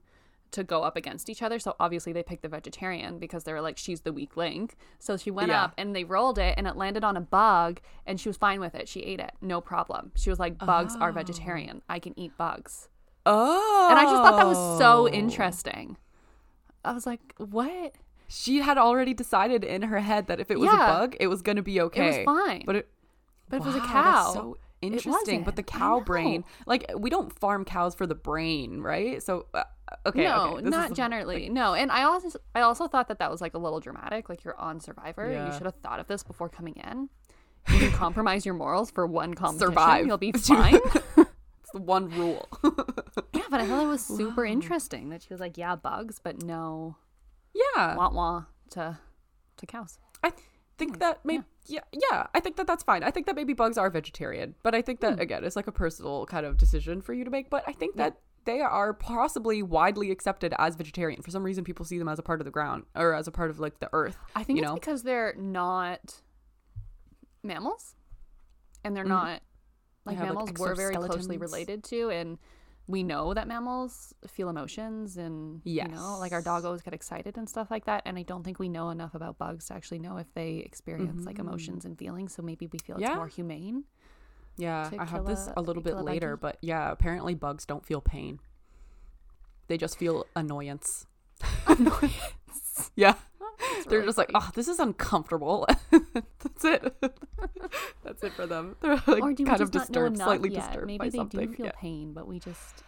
to 0.51 0.63
go 0.63 0.83
up 0.83 0.95
against 0.95 1.29
each 1.29 1.41
other. 1.41 1.59
So 1.59 1.75
obviously 1.79 2.13
they 2.13 2.23
picked 2.23 2.41
the 2.41 2.47
vegetarian 2.49 3.19
because 3.19 3.43
they 3.43 3.53
were 3.53 3.61
like, 3.61 3.77
she's 3.77 4.01
the 4.01 4.13
weak 4.13 4.37
link. 4.37 4.75
So 4.99 5.17
she 5.17 5.29
went 5.31 5.49
Yeah. 5.49 5.65
up 5.65 5.73
and 5.77 5.95
they 5.95 6.03
rolled 6.03 6.37
it 6.39 6.55
and 6.57 6.67
it 6.67 6.75
landed 6.75 7.03
on 7.03 7.17
a 7.17 7.21
bug 7.21 7.79
and 8.05 8.19
she 8.19 8.29
was 8.29 8.37
fine 8.37 8.59
with 8.59 8.73
it. 8.75 8.87
She 8.87 9.01
ate 9.01 9.19
it. 9.19 9.31
No 9.41 9.61
problem. 9.61 10.11
She 10.15 10.29
was 10.29 10.39
like, 10.39 10.57
bugs 10.57 10.95
are 10.99 11.11
vegetarian. 11.11 11.81
I 11.89 11.99
can 11.99 12.17
eat 12.17 12.37
bugs. 12.37 12.89
oh. 13.25 13.87
And 13.89 13.99
I 13.99 14.03
just 14.03 14.23
thought 14.23 14.37
that 14.37 14.47
was 14.47 14.77
so 14.79 15.07
interesting. 15.09 15.97
I 16.85 16.93
was 16.93 17.05
like, 17.05 17.19
what? 17.37 17.93
She 18.29 18.57
had 18.59 18.77
already 18.77 19.13
decided 19.13 19.63
in 19.63 19.81
her 19.83 19.99
head 19.99 20.27
that 20.27 20.39
if 20.39 20.49
it 20.51 20.59
was 20.59 20.67
Yeah. 20.71 20.75
a 20.75 20.99
bug, 20.99 21.15
it 21.19 21.27
was 21.27 21.41
going 21.41 21.55
to 21.57 21.61
be 21.61 21.79
okay. 21.81 22.21
It 22.23 22.27
was 22.27 22.37
fine. 22.37 22.63
But 22.65 22.75
it, 22.77 22.89
But 23.49 23.57
if 23.57 23.63
it 23.63 23.65
was 23.67 23.75
a 23.75 23.79
cow, 23.81 24.55
interesting. 24.81 25.43
But 25.43 25.55
the 25.55 25.63
cow 25.63 25.99
brain, 26.01 26.43
like 26.65 26.91
we 26.97 27.09
don't 27.09 27.37
farm 27.37 27.65
cows 27.65 27.95
for 27.95 28.05
the 28.05 28.15
brain, 28.15 28.81
right? 28.81 29.21
So 29.23 29.47
uh, 29.53 29.63
okay, 30.05 30.23
no, 30.23 30.57
okay, 30.57 30.69
not 30.69 30.91
is- 30.91 30.97
generally. 30.97 31.49
no, 31.49 31.73
and 31.73 31.91
I 31.91 32.03
also 32.03 32.39
I 32.55 32.61
also 32.61 32.87
thought 32.87 33.07
that 33.09 33.19
that 33.19 33.31
was 33.31 33.41
like 33.41 33.53
a 33.53 33.57
little 33.57 33.79
dramatic. 33.79 34.29
Like 34.29 34.43
you're 34.43 34.59
on 34.59 34.79
Survivor, 34.79 35.31
Yeah. 35.31 35.47
you 35.47 35.53
should 35.53 35.65
have 35.65 35.75
thought 35.75 35.99
of 35.99 36.07
this 36.07 36.23
before 36.23 36.49
coming 36.49 36.75
in. 36.75 37.09
You 37.69 37.79
can 37.79 37.91
compromise 37.97 38.45
your 38.45 38.55
morals 38.55 38.91
for 38.91 39.05
one 39.05 39.33
competition. 39.33 39.69
Survive. 39.69 40.05
You'll 40.07 40.17
be 40.17 40.31
fine. 40.33 40.75
It's 40.75 41.71
the 41.73 41.81
one 41.81 42.09
rule. 42.09 42.47
yeah, 43.33 43.43
but 43.49 43.59
I 43.61 43.65
thought 43.67 43.83
it 43.83 43.87
was 43.87 44.05
super 44.05 44.45
interesting 44.45 45.09
that 45.09 45.21
she 45.23 45.33
was 45.33 45.39
like, 45.41 45.57
yeah, 45.57 45.75
bugs, 45.75 46.19
but 46.23 46.41
no 46.43 46.95
yeah, 47.53 47.95
wah 47.95 48.09
wah 48.09 48.43
to 48.71 48.97
to 49.57 49.65
cows. 49.65 49.99
I 50.23 50.31
think 50.77 50.99
that 50.99 51.25
maybe 51.25 51.43
yeah. 51.65 51.81
yeah, 51.91 52.27
I 52.33 52.39
think 52.39 52.55
that 52.57 52.67
that's 52.67 52.83
fine. 52.83 53.03
I 53.03 53.11
think 53.11 53.25
that 53.25 53.35
maybe 53.35 53.53
bugs 53.53 53.77
are 53.77 53.89
vegetarian, 53.89 54.55
but 54.63 54.75
I 54.75 54.81
think 54.81 54.99
that 55.01 55.15
Hmm. 55.15 55.19
again, 55.21 55.43
it's 55.43 55.55
like 55.55 55.67
a 55.67 55.71
personal 55.71 56.25
kind 56.25 56.45
of 56.45 56.57
decision 56.57 57.01
for 57.01 57.13
you 57.13 57.23
to 57.25 57.31
make. 57.31 57.49
But 57.49 57.63
I 57.67 57.73
think 57.73 57.95
that 57.97 58.17
they 58.47 58.61
are 58.61 58.93
possibly 58.93 59.61
widely 59.61 60.09
accepted 60.09 60.55
as 60.57 60.75
vegetarian. 60.75 61.21
For 61.21 61.29
some 61.29 61.43
reason, 61.43 61.63
people 61.63 61.85
see 61.85 61.99
them 61.99 62.07
as 62.09 62.17
a 62.17 62.23
part 62.23 62.41
of 62.41 62.45
the 62.45 62.51
ground 62.51 62.85
or 62.95 63.13
as 63.13 63.27
a 63.27 63.31
part 63.31 63.51
of 63.51 63.59
like 63.59 63.79
the 63.79 63.89
earth. 63.93 64.17
I 64.35 64.43
think 64.43 64.57
you 64.57 64.63
it's 64.63 64.69
know, 64.71 64.73
because 64.73 65.03
they're 65.03 65.35
not 65.37 66.21
mammals, 67.43 67.95
and 68.83 68.95
they're 68.95 69.03
not 69.03 69.41
like 70.05 70.17
have, 70.17 70.29
like, 70.29 70.35
mammals 70.37 70.59
we're 70.59 70.75
very 70.75 70.95
closely 70.95 71.37
related 71.37 71.83
to, 71.85 72.09
and 72.09 72.37
we 72.87 73.03
know 73.03 73.33
that 73.33 73.47
mammals 73.49 74.13
feel 74.27 74.47
emotions, 74.49 75.17
and 75.17 75.61
you 75.65 75.83
know, 75.89 76.17
like 76.19 76.31
our 76.31 76.39
Yes. 76.39 76.47
doggos 76.47 76.83
get 76.83 76.93
excited 76.93 77.37
and 77.37 77.49
stuff 77.49 77.69
like 77.69 77.85
that. 77.85 78.01
And 78.05 78.17
I 78.17 78.23
don't 78.23 78.43
think 78.43 78.59
we 78.59 78.69
know 78.69 78.89
enough 78.89 79.13
about 79.13 79.37
bugs 79.37 79.67
to 79.67 79.73
actually 79.73 79.99
know 79.99 80.17
if 80.17 80.33
they 80.33 80.57
experience 80.59 81.25
like 81.25 81.37
emotions 81.39 81.83
and 81.85 81.97
feelings. 81.97 82.33
So 82.33 82.41
maybe 82.41 82.67
we 82.67 82.79
feel 82.79 82.95
it's 82.95 83.03
Mm-hmm. 83.03 83.11
Yeah. 83.11 83.17
more 83.17 83.27
humane. 83.27 83.83
Yeah, 84.57 84.89
I 84.97 85.05
have 85.05 85.25
this 85.25 85.47
a- 85.47 85.53
a 85.57 85.61
little 85.61 85.83
bit 85.83 85.93
a 85.93 86.01
later, 86.01 86.35
buggy? 86.35 86.53
but 86.53 86.57
yeah, 86.67 86.91
apparently 86.91 87.35
bugs 87.35 87.65
don't 87.65 87.85
feel 87.85 88.01
pain. 88.01 88.39
They 89.67 89.77
just 89.77 89.97
feel 89.97 90.25
annoyance. 90.35 91.05
annoyance. 91.67 92.91
yeah. 92.95 93.15
They're 93.87 93.99
really 93.99 94.07
just 94.07 94.17
like, 94.17 94.31
oh, 94.33 94.49
this 94.53 94.67
is 94.67 94.79
uncomfortable. 94.79 95.67
That's 95.91 96.63
it. 96.65 96.95
That's 98.03 98.23
it 98.23 98.33
for 98.33 98.45
them. 98.45 98.75
They're 98.81 99.01
like 99.07 99.23
or 99.23 99.33
do 99.33 99.45
kind 99.45 99.61
of 99.61 99.71
disturbed, 99.71 100.17
slightly 100.17 100.51
yet? 100.51 100.65
disturbed 100.67 100.87
Maybe 100.87 100.97
by 100.97 101.09
they 101.09 101.17
something. 101.17 101.47
do 101.49 101.53
feel 101.55 101.65
yeah. 101.67 101.71
pain, 101.75 102.13
but 102.13 102.27
we 102.27 102.39
just, 102.39 102.83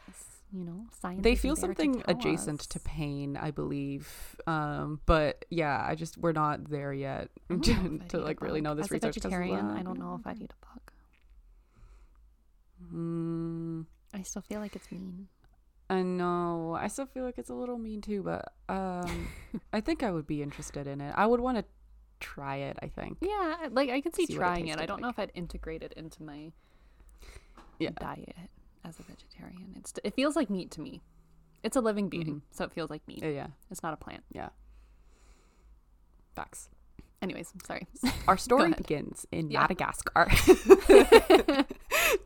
you 0.51 0.63
know, 0.65 0.85
science. 1.01 1.23
They 1.23 1.35
feel 1.35 1.55
there 1.55 1.73
to 1.73 1.81
something 1.83 2.03
adjacent 2.07 2.61
us. 2.61 2.67
to 2.67 2.79
pain, 2.79 3.37
I 3.37 3.51
believe. 3.51 4.09
Um, 4.47 4.99
but 5.05 5.45
yeah, 5.49 5.83
I 5.87 5.95
just 5.95 6.17
we're 6.17 6.31
not 6.33 6.69
there 6.69 6.93
yet 6.93 7.29
to, 7.49 7.55
know 7.55 7.61
if 7.95 8.01
I'd 8.03 8.09
to 8.09 8.17
like 8.19 8.41
really 8.41 8.61
know 8.61 8.75
this 8.75 8.85
As 8.85 8.91
a 8.91 8.93
research. 8.95 9.17
of 9.17 9.23
vegetarian, 9.23 9.71
I 9.71 9.83
don't 9.83 9.99
know 9.99 10.17
if 10.19 10.27
I'd 10.27 10.39
eat 10.41 10.51
a 10.51 10.65
bug. 10.65 10.88
Mm, 12.93 13.85
I 14.13 14.21
still 14.23 14.41
feel 14.41 14.59
like 14.59 14.75
it's 14.75 14.91
mean. 14.91 15.27
I 15.89 16.01
know. 16.03 16.77
I 16.79 16.87
still 16.87 17.05
feel 17.07 17.23
like 17.23 17.37
it's 17.37 17.49
a 17.49 17.53
little 17.53 17.77
mean 17.77 18.01
too, 18.01 18.21
but 18.23 18.53
um, 18.69 19.27
I 19.73 19.81
think 19.81 20.03
I 20.03 20.11
would 20.11 20.27
be 20.27 20.41
interested 20.43 20.85
in 20.87 21.01
it. 21.01 21.13
I 21.17 21.25
would 21.25 21.39
want 21.39 21.57
to 21.57 21.65
try 22.19 22.57
it. 22.57 22.77
I 22.81 22.87
think. 22.87 23.17
Yeah, 23.21 23.67
like 23.71 23.89
I 23.89 24.01
could 24.01 24.15
see, 24.15 24.25
See 24.25 24.37
what 24.37 24.43
it 24.43 24.45
trying 24.45 24.67
it. 24.67 24.79
I 24.79 24.85
don't 24.85 25.01
know 25.01 25.09
if 25.09 25.17
I'd 25.17 25.31
integrate 25.33 25.81
it 25.83 25.93
into 25.93 26.21
my 26.23 26.51
Yeah. 27.79 27.89
diet 27.99 28.35
as 28.83 28.99
a 28.99 29.03
vegetarian. 29.03 29.73
It's 29.77 29.93
it 30.03 30.13
feels 30.13 30.35
like 30.35 30.49
meat 30.49 30.69
to 30.71 30.81
me. 30.81 31.01
It's 31.63 31.75
a 31.75 31.81
living 31.81 32.07
being, 32.07 32.41
so 32.51 32.63
it 32.65 32.71
feels 32.71 32.89
like 32.89 33.05
meat. 33.07 33.21
Yeah, 33.23 33.29
yeah, 33.29 33.47
It's 33.71 33.83
not 33.83 33.93
a 33.93 33.97
plant. 33.97 34.23
yeah. 34.31 34.49
Facts. 36.35 36.69
Anyways, 37.21 37.51
sorry. 37.65 37.85
Our 38.27 38.37
story 38.47 38.71
begins 38.73 39.25
in 39.31 39.51
Yeah. 39.51 39.61
Madagascar. 39.61 40.29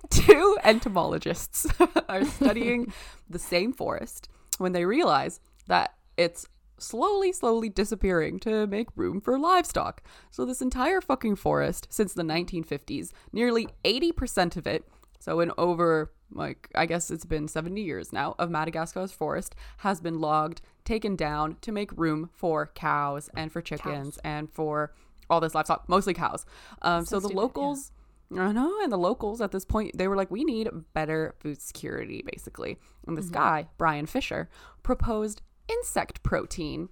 Two 0.10 0.58
entomologists 0.63 1.67
are 2.08 2.25
studying 2.25 2.93
the 3.29 3.39
same 3.39 3.73
forest 3.73 4.29
when 4.60 4.71
they 4.71 4.86
realize 4.86 5.39
that 5.67 5.95
it's 6.17 6.47
slowly, 6.77 7.32
slowly 7.32 7.69
disappearing 7.69 8.39
to 8.41 8.67
make 8.67 8.88
room 8.95 9.19
for 9.21 9.39
livestock. 9.39 10.03
So, 10.32 10.45
this 10.45 10.62
entire 10.62 11.01
fucking 11.01 11.38
forest 11.38 11.88
since 11.89 12.13
the 12.13 12.23
1950s, 12.23 13.12
nearly 13.32 13.67
80% 13.84 14.58
of 14.58 14.67
it, 14.67 14.88
so 15.19 15.39
in 15.39 15.51
over, 15.58 16.12
like, 16.32 16.69
I 16.75 16.86
guess 16.86 17.10
it's 17.10 17.25
been 17.25 17.47
70 17.47 17.82
years 17.82 18.12
now, 18.13 18.36
of 18.38 18.51
Madagascar's 18.51 19.12
forest 19.12 19.56
has 19.77 20.01
been 20.01 20.19
logged, 20.19 20.62
taken 20.86 21.15
down 21.15 21.58
to 21.62 21.72
make 21.72 21.91
room 21.98 22.30
for 22.34 22.67
cows 22.76 23.30
and 23.36 23.52
for 23.52 23.62
chickens 23.62 24.19
and 24.24 24.52
for 24.52 24.93
all 25.30 25.39
this 25.39 25.56
livestock, 25.56 25.88
mostly 25.88 26.13
cows. 26.13 26.46
Um, 26.82 27.06
so, 27.06 27.15
so 27.15 27.19
the 27.19 27.28
stupid, 27.28 27.36
yeah. 27.36 27.41
locals. 27.41 27.91
I 28.36 28.52
know, 28.52 28.80
and 28.82 28.91
the 28.91 28.98
locals 28.98 29.41
at 29.41 29.52
this 29.52 29.63
point, 29.63 29.96
they 29.96 30.08
were 30.08 30.15
like, 30.15 30.32
we 30.32 30.43
need 30.43 30.67
better 30.93 31.36
food 31.39 31.62
security, 31.62 32.24
basically. 32.26 32.80
And 33.06 33.15
this 33.15 33.30
guy, 33.30 33.67
Brian 33.78 34.08
Fisher, 34.08 34.50
proposed 34.82 35.41
insect 35.67 36.24
protein. 36.24 36.89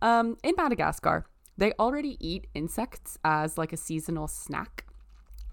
Um, 0.00 0.38
in 0.42 0.54
Madagascar, 0.56 1.26
they 1.58 1.72
already 1.78 2.16
eat 2.26 2.46
insects 2.54 3.18
as 3.24 3.58
like 3.58 3.74
a 3.74 3.76
seasonal 3.76 4.26
snack. 4.26 4.86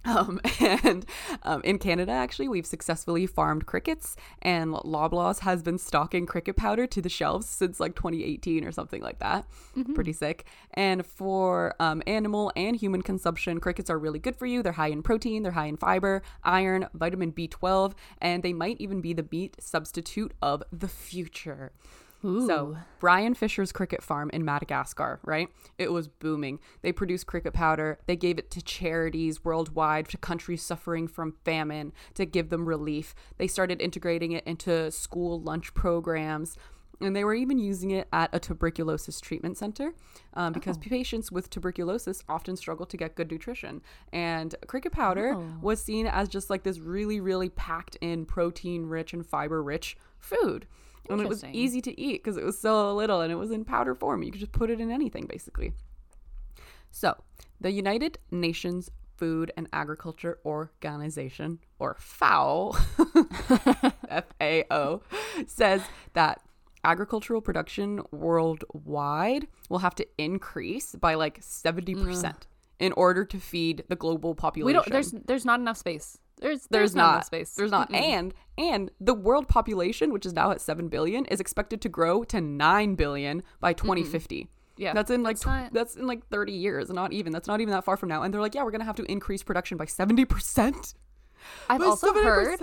Um, 0.08 0.40
and 0.60 1.06
um, 1.44 1.62
in 1.64 1.78
Canada, 1.78 2.12
actually, 2.12 2.48
we've 2.48 2.66
successfully 2.66 3.28
farmed 3.28 3.66
crickets, 3.66 4.16
and 4.42 4.74
Loblaws 4.74 5.40
has 5.40 5.62
been 5.62 5.78
stocking 5.78 6.26
cricket 6.26 6.56
powder 6.56 6.88
to 6.88 7.02
the 7.02 7.10
shelves 7.10 7.48
since 7.48 7.80
like 7.80 7.96
2018 7.96 8.64
or 8.64 8.72
something 8.72 9.02
like 9.02 9.20
that. 9.20 9.46
Pretty 9.94 10.14
sick. 10.14 10.46
And 10.74 11.06
for 11.06 11.76
um, 11.80 12.02
animal 12.08 12.52
and 12.56 12.76
human 12.76 13.02
consumption, 13.02 13.60
crickets 13.60 13.90
are 13.90 14.00
really 14.00 14.20
good 14.20 14.36
for 14.36 14.46
you. 14.46 14.64
They're 14.64 14.72
high 14.72 14.88
in 14.88 15.04
protein, 15.04 15.44
they're 15.44 15.52
high 15.52 15.66
in 15.68 15.78
fiber, 15.78 16.24
iron, 16.44 16.88
vitamin 16.94 17.34
B12, 17.34 17.94
and 18.20 18.42
they 18.44 18.54
might 18.54 18.80
even 18.80 19.02
be 19.02 19.14
the 19.14 19.28
meat 19.30 19.58
substitute 19.60 20.34
of 20.42 20.64
the 20.72 20.88
future. 20.88 21.74
So, 22.22 22.78
Brian 23.00 23.34
Fisher's 23.36 23.72
cricket 23.72 24.02
farm 24.04 24.30
in 24.34 24.44
Madagascar, 24.44 25.20
right? 25.24 25.50
It 25.78 25.92
was 25.92 26.08
booming. 26.08 26.60
They 26.82 26.92
produced 26.92 27.28
cricket 27.28 27.54
powder. 27.54 28.00
They 28.08 28.16
gave 28.16 28.38
it 28.40 28.50
to 28.52 28.62
charities 28.62 29.46
worldwide, 29.46 30.10
to 30.10 30.18
countries 30.18 30.62
suffering 30.64 31.08
from 31.08 31.36
famine, 31.46 31.94
to 32.16 32.26
give 32.26 32.50
them 32.50 32.66
relief. 32.68 33.14
They 33.38 33.48
started 33.48 33.82
integrating 33.82 34.32
it 34.32 34.44
into 34.46 34.92
school 34.92 35.40
lunch 35.42 35.74
programs. 35.74 36.58
And 37.00 37.16
they 37.16 37.24
were 37.24 37.36
even 37.36 37.60
using 37.60 37.92
it 37.92 38.08
at 38.12 38.32
a 38.34 38.40
tuberculosis 38.40 39.22
treatment 39.22 39.56
center 39.56 39.94
um, 40.34 40.52
because 40.52 40.78
Oh. 40.78 40.82
patients 40.82 41.32
with 41.32 41.48
tuberculosis 41.52 42.24
often 42.28 42.56
struggle 42.58 42.88
to 42.88 42.98
get 42.98 43.14
good 43.14 43.30
nutrition. 43.30 43.84
And 44.12 44.56
cricket 44.66 44.94
powder 44.94 45.36
Oh. 45.36 45.46
was 45.62 45.84
seen 45.84 46.08
as 46.08 46.28
just 46.28 46.50
like 46.50 46.64
this 46.64 46.80
really, 46.80 47.20
really 47.20 47.50
packed 47.50 47.98
in 48.02 48.26
protein 48.26 48.88
rich 48.88 49.14
and 49.14 49.24
fiber 49.24 49.62
rich 49.62 49.96
food. 50.18 50.66
And 51.10 51.22
it 51.22 51.30
was 51.30 51.44
easy 51.46 51.82
to 51.82 52.00
eat 52.00 52.24
because 52.24 52.38
it 52.38 52.44
was 52.44 52.60
so 52.60 52.96
little 52.96 53.22
and 53.22 53.32
it 53.32 53.36
was 53.36 53.52
in 53.52 53.66
powder 53.66 53.96
form. 53.96 54.24
You 54.24 54.32
could 54.32 54.42
just 54.42 54.52
put 54.52 54.70
it 54.70 54.80
in 54.80 54.92
anything 54.92 55.26
basically. 55.26 55.74
So, 56.92 57.16
the 57.60 57.72
United 57.72 58.18
Nations 58.32 58.90
Food 59.18 59.52
and 59.58 59.68
Agriculture 59.74 60.40
Organization, 60.46 61.60
or 61.80 61.96
FAO, 62.00 62.72
F 64.10 64.26
A 64.40 64.64
O, 64.70 65.02
says 65.48 65.82
that 66.14 66.42
agricultural 66.84 67.42
production 67.42 68.02
worldwide 68.12 69.48
will 69.70 69.80
have 69.80 69.96
to 69.96 70.08
increase 70.18 70.96
by 70.96 71.16
like 71.16 71.42
70% 71.42 72.36
in 72.80 72.92
order 72.94 73.26
to 73.26 73.40
feed 73.40 73.84
the 73.90 73.96
global 73.96 74.36
population. 74.36 74.68
We 74.68 74.74
don't. 74.74 74.90
There's 74.90 75.12
there's 75.12 75.46
not 75.46 75.60
enough 75.60 75.78
space. 75.78 76.20
There's 76.40 76.68
There's 76.70 76.96
not, 76.96 77.14
not 77.16 77.26
space. 77.26 77.56
There's 77.56 77.72
not. 77.72 77.90
Mm-mm. 77.92 78.02
And 78.02 78.34
and 78.58 78.92
the 79.00 79.14
world 79.14 79.48
population, 79.48 80.12
which 80.14 80.26
is 80.26 80.34
now 80.34 80.52
at 80.52 80.62
7 80.62 80.88
billion, 80.88 81.26
is 81.26 81.40
expected 81.40 81.82
to 81.82 81.90
grow 81.90 82.24
to 82.26 82.40
9 82.42 82.96
billion 82.96 83.44
by 83.60 83.74
2050. 83.74 84.48
Yeah, 84.78 84.94
That's 84.94 85.10
in 85.10 85.24
like 85.24 85.40
that's 85.40 85.70
tw- 85.70 85.74
that's 85.74 85.96
in 85.96 86.06
like 86.06 86.28
30 86.28 86.52
years, 86.54 86.90
not 86.92 87.12
even. 87.12 87.34
That's 87.34 87.48
not 87.48 87.62
even 87.62 87.72
that 87.74 87.84
far 87.84 87.98
from 87.98 88.10
now. 88.10 88.22
And 88.22 88.32
they're 88.32 88.42
like, 88.42 88.54
"Yeah, 88.54 88.64
we're 88.64 88.70
going 88.72 88.82
to 88.82 88.86
have 88.86 88.96
to 88.98 89.12
increase 89.12 89.42
production 89.42 89.76
by 89.78 89.86
70%." 89.86 90.94
I've 91.70 91.80
By 91.80 91.86
also 91.88 92.14
70%. 92.14 92.24
heard 92.24 92.60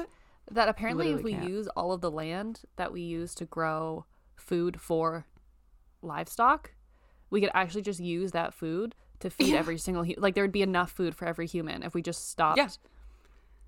that 0.53 0.69
apparently 0.69 1.11
if 1.11 1.23
we 1.25 1.33
can't. 1.33 1.49
use 1.49 1.67
all 1.77 1.91
of 1.93 2.01
the 2.01 2.11
land 2.11 2.61
that 2.77 2.93
we 2.93 3.01
use 3.01 3.35
to 3.37 3.45
grow 3.45 4.05
food 4.37 4.81
for 4.81 5.27
livestock, 6.03 6.75
we 7.31 7.41
could 7.41 7.51
actually 7.55 7.83
just 7.83 7.99
use 8.01 8.33
that 8.33 8.55
food 8.55 8.95
to 9.21 9.31
feed 9.31 9.49
Yeah. 9.49 9.59
every 9.59 9.79
single 9.79 10.05
hu- 10.05 10.15
like 10.19 10.35
there 10.35 10.45
would 10.45 10.53
be 10.53 10.63
enough 10.63 10.91
food 10.93 11.15
for 11.15 11.25
every 11.25 11.47
human 11.47 11.83
if 11.83 11.95
we 11.95 12.03
just 12.03 12.29
stopped 12.31 12.59
Yeah. 12.59 12.69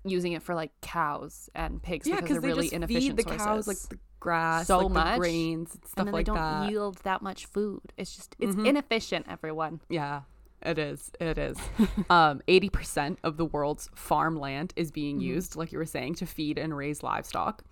Using 0.09 0.33
it 0.33 0.41
for 0.43 0.55
like 0.55 0.71
cows 0.81 1.49
and 1.55 1.81
pigs 1.81 2.07
Yeah, 2.07 2.15
because 2.15 2.29
they're 2.29 2.41
they 2.41 2.47
really 2.47 2.63
just 2.63 2.73
inefficient 2.73 3.17
feed 3.17 3.25
the 3.25 3.37
cows 3.37 3.67
like 3.67 3.77
the 3.89 3.97
grass, 4.19 4.67
So 4.67 4.79
like 4.79 4.91
much, 4.91 5.13
the 5.15 5.19
grains, 5.19 5.75
and 5.75 5.85
stuff 5.85 5.93
and 5.97 6.07
then 6.07 6.13
like 6.13 6.25
they 6.25 6.31
don't 6.33 6.35
that. 6.35 6.69
yield 6.71 6.97
that 7.03 7.21
much 7.21 7.45
food. 7.45 7.93
It's 7.97 8.15
just 8.15 8.35
it's 8.39 8.55
Mhm. 8.55 8.67
inefficient, 8.67 9.25
everyone. 9.29 9.79
Yeah, 9.89 10.21
it 10.61 10.77
is. 10.79 11.11
It 11.19 11.37
is. 11.37 11.57
um, 12.09 12.41
80% 12.47 13.17
of 13.23 13.37
the 13.37 13.45
world's 13.45 13.89
farmland 13.95 14.73
is 14.75 14.91
being 14.91 15.19
used, 15.19 15.55
like 15.55 15.71
you 15.71 15.77
were 15.77 15.85
saying, 15.85 16.15
to 16.15 16.25
feed 16.25 16.57
and 16.57 16.75
raise 16.75 17.03
livestock. 17.03 17.63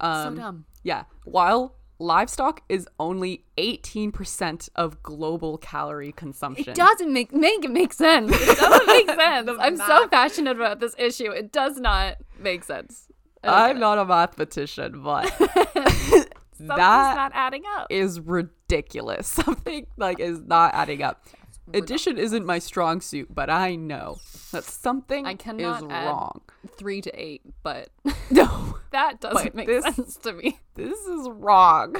Um, 0.00 0.36
so 0.36 0.42
dumb. 0.42 0.64
Yeah. 0.82 1.04
While 1.24 1.74
livestock 1.98 2.62
is 2.68 2.86
only 2.98 3.44
18% 3.58 4.68
of 4.76 5.02
global 5.02 5.58
calorie 5.58 6.12
consumption. 6.12 6.70
It 6.70 6.76
doesn't 6.76 7.12
make 7.12 7.32
make 7.32 7.64
it 7.64 7.70
make 7.70 7.92
sense. 7.92 8.30
It 8.32 8.58
doesn't 8.58 8.86
make 8.86 9.10
sense. 9.10 9.50
I'm 9.58 9.76
so 9.76 10.06
passionate 10.08 10.56
about 10.56 10.80
this 10.80 10.94
issue. 10.98 11.30
It 11.30 11.52
does 11.52 11.78
not 11.78 12.16
make 12.38 12.64
sense. 12.64 13.08
I'm 13.42 13.78
not 13.78 13.98
a 13.98 14.04
mathematician, 14.04 15.02
but 15.02 15.32
that 15.38 16.26
not 16.60 17.32
adding 17.34 17.62
up. 17.76 17.86
is 17.90 18.20
ridiculous. 18.20 19.26
Something 19.28 19.86
like 19.96 20.20
is 20.20 20.40
not 20.40 20.74
adding 20.74 21.02
up. 21.02 21.24
Addition 21.74 22.18
isn't 22.18 22.46
my 22.46 22.58
strong 22.58 23.00
suit, 23.00 23.34
but 23.34 23.50
I 23.50 23.74
know 23.74 24.18
that 24.52 24.64
something 24.64 25.26
I 25.26 25.34
cannot 25.34 25.82
is 25.82 25.88
wrong. 25.88 26.42
Three 26.76 27.00
to 27.00 27.20
eight, 27.20 27.42
but 27.62 27.88
No. 28.30 28.78
that 28.92 29.20
doesn't 29.20 29.54
make 29.54 29.66
this- 29.66 29.84
sense 29.84 30.16
to 30.18 30.32
me. 30.32 30.58
this 30.74 30.98
is 31.00 31.28
wrong. 31.28 31.96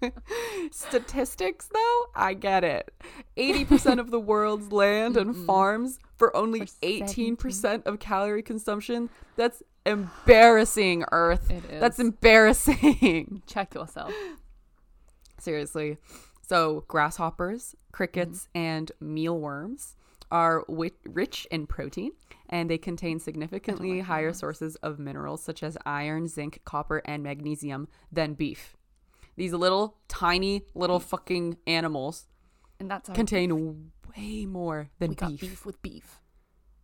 Statistics, 0.70 1.68
though, 1.72 2.04
I 2.14 2.34
get 2.34 2.62
it. 2.62 2.92
80% 3.36 3.98
of 3.98 4.10
the 4.10 4.20
world's 4.20 4.70
land 4.70 5.16
and 5.16 5.34
farms 5.46 5.98
for 6.16 6.34
only 6.36 6.60
For 6.60 6.66
18% 6.82 7.84
of 7.86 7.98
calorie 7.98 8.42
consumption. 8.42 9.10
That's 9.36 9.62
embarrassing, 9.84 11.04
Earth. 11.10 11.50
It 11.50 11.64
is. 11.70 11.80
That's 11.80 11.98
embarrassing. 11.98 13.42
Check 13.46 13.74
yourself. 13.74 14.12
Seriously. 15.38 15.98
So, 16.48 16.84
grasshoppers, 16.88 17.76
crickets, 17.92 18.48
mm-hmm. 18.54 18.58
and 18.58 18.92
mealworms 19.00 19.96
are 20.30 20.64
rich 21.04 21.46
in 21.50 21.66
protein 21.66 22.12
and 22.48 22.70
they 22.70 22.78
contain 22.78 23.18
significantly 23.18 23.92
oh 23.92 23.96
like 23.96 24.06
higher 24.06 24.28
mealworms. 24.28 24.38
sources 24.38 24.76
of 24.76 24.98
minerals 24.98 25.42
such 25.42 25.62
as 25.62 25.76
iron, 25.84 26.26
zinc, 26.26 26.60
copper, 26.64 27.02
and 27.04 27.22
magnesium 27.22 27.86
than 28.10 28.32
beef. 28.32 28.76
These 29.36 29.52
little 29.52 29.96
tiny 30.08 30.62
little 30.74 31.00
fucking 31.00 31.58
animals 31.66 32.26
And 32.80 32.90
that's 32.90 33.10
contain 33.10 33.90
way 34.16 34.46
more 34.46 34.88
than 34.98 35.10
we 35.10 35.16
got 35.16 35.30
beef. 35.30 35.40
beef 35.40 35.66
with 35.66 35.82
beef. 35.82 36.18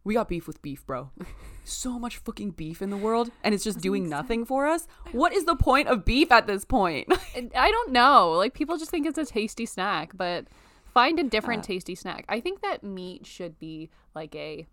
We 0.04 0.14
got 0.14 0.28
beef 0.28 0.46
with 0.46 0.60
beef, 0.60 0.84
bro. 0.86 1.10
so 1.64 1.98
much 1.98 2.18
fucking 2.18 2.50
beef 2.50 2.82
in 2.82 2.90
the 2.90 2.96
world 2.96 3.30
and 3.42 3.54
it's 3.54 3.64
just 3.64 3.80
doing 3.80 4.08
nothing 4.08 4.44
for 4.44 4.66
us. 4.66 4.86
What 5.12 5.32
is 5.32 5.46
the 5.46 5.56
point 5.56 5.88
of 5.88 6.04
beef 6.04 6.30
at 6.30 6.46
this 6.46 6.64
point? 6.66 7.08
I 7.56 7.70
don't 7.70 7.90
know. 7.92 8.32
Like 8.32 8.52
people 8.52 8.76
just 8.76 8.90
think 8.90 9.06
it's 9.06 9.16
a 9.18 9.24
tasty 9.24 9.64
snack, 9.64 10.12
but 10.14 10.46
find 10.92 11.18
a 11.18 11.22
different 11.24 11.60
Uh. 11.64 11.66
tasty 11.68 11.94
snack. 11.94 12.26
I 12.28 12.40
think 12.40 12.60
that 12.60 12.84
meat 12.84 13.26
should 13.26 13.58
be 13.58 13.88
like 14.14 14.34
a 14.34 14.66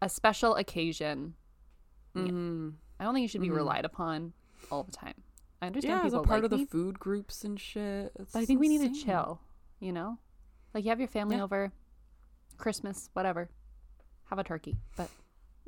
a 0.00 0.08
special 0.08 0.54
occasion. 0.56 1.34
mm 2.14 2.74
I 3.00 3.04
don't 3.04 3.14
think 3.14 3.24
it 3.24 3.30
should 3.30 3.40
be 3.40 3.48
Mhm. 3.48 3.56
relied 3.56 3.84
upon 3.84 4.32
all 4.70 4.84
the 4.84 4.92
time. 4.92 5.14
I 5.60 5.66
understand 5.66 6.00
Yeah, 6.02 6.06
as 6.06 6.12
a 6.12 6.20
part 6.22 6.42
like 6.44 6.52
of 6.52 6.58
the 6.58 6.66
food 6.66 7.00
groups 7.00 7.42
and 7.42 7.58
shit. 7.58 8.12
It's 8.20 8.32
but 8.32 8.38
I 8.38 8.44
think 8.44 8.60
we 8.60 8.68
need 8.68 8.82
to 8.94 9.00
chill. 9.04 9.40
You 9.80 9.92
know, 9.92 10.18
like 10.72 10.84
you 10.84 10.90
have 10.90 11.00
your 11.00 11.08
family 11.08 11.36
Yeah. 11.36 11.42
over, 11.42 11.72
Christmas, 12.58 13.10
whatever. 13.14 13.50
Have 14.30 14.38
a 14.38 14.44
turkey, 14.44 14.76
but 14.96 15.10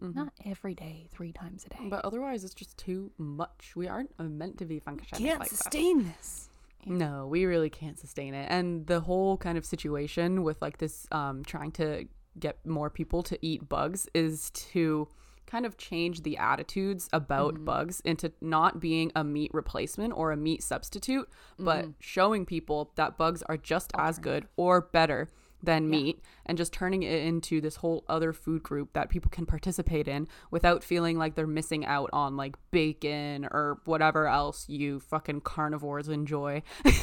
Mhm. 0.00 0.14
not 0.14 0.32
every 0.44 0.74
day, 0.74 1.08
three 1.10 1.32
times 1.32 1.64
a 1.64 1.68
day. 1.70 1.88
But 1.88 2.04
otherwise, 2.04 2.44
it's 2.44 2.54
just 2.54 2.76
too 2.78 3.12
much. 3.18 3.74
We 3.76 3.88
aren't 3.88 4.18
meant 4.18 4.58
to 4.58 4.64
be 4.66 4.78
functioning 4.78 5.24
can't 5.26 5.40
like 5.40 5.48
that. 5.50 5.56
sustain 5.56 6.04
this. 6.04 6.48
No, 6.84 7.26
we 7.26 7.44
really 7.46 7.70
can't 7.70 7.98
sustain 7.98 8.32
it. 8.34 8.46
And 8.50 8.86
the 8.86 9.00
whole 9.00 9.36
kind 9.38 9.56
of 9.58 9.64
situation 9.64 10.42
with 10.44 10.60
like 10.62 10.78
this 10.78 11.06
um, 11.10 11.44
trying 11.44 11.72
to 11.72 12.06
get 12.38 12.64
more 12.66 12.90
people 12.90 13.22
to 13.24 13.38
eat 13.44 13.68
bugs 13.68 14.06
is 14.14 14.50
to 14.50 15.08
kind 15.46 15.64
of 15.64 15.76
change 15.78 16.22
the 16.22 16.36
attitudes 16.36 17.08
about 17.12 17.54
Mm-hmm. 17.54 17.64
bugs 17.64 18.00
into 18.00 18.32
not 18.40 18.80
being 18.80 19.10
a 19.16 19.24
meat 19.24 19.50
replacement 19.54 20.12
or 20.16 20.30
a 20.32 20.36
meat 20.36 20.62
substitute, 20.62 21.28
but 21.58 21.82
Mm-hmm. 21.84 21.90
showing 22.00 22.44
people 22.46 22.92
that 22.96 23.16
bugs 23.16 23.42
are 23.44 23.56
just 23.56 23.92
as 23.96 24.18
good 24.18 24.46
or 24.56 24.80
better 24.80 25.28
than 25.62 25.88
meat 25.88 26.22
and 26.44 26.58
just 26.58 26.72
turning 26.72 27.02
it 27.02 27.22
into 27.24 27.60
this 27.60 27.76
whole 27.76 28.04
other 28.08 28.32
food 28.32 28.62
group 28.62 28.92
that 28.92 29.08
people 29.08 29.30
can 29.30 29.46
participate 29.46 30.06
in 30.06 30.28
without 30.50 30.84
feeling 30.84 31.18
like 31.18 31.34
they're 31.34 31.46
missing 31.46 31.84
out 31.84 32.10
on 32.12 32.36
like 32.36 32.56
bacon 32.70 33.46
or 33.50 33.80
whatever 33.84 34.26
else 34.26 34.68
you 34.68 35.00
fucking 35.00 35.40
carnivores 35.40 36.08
enjoy. 36.08 36.62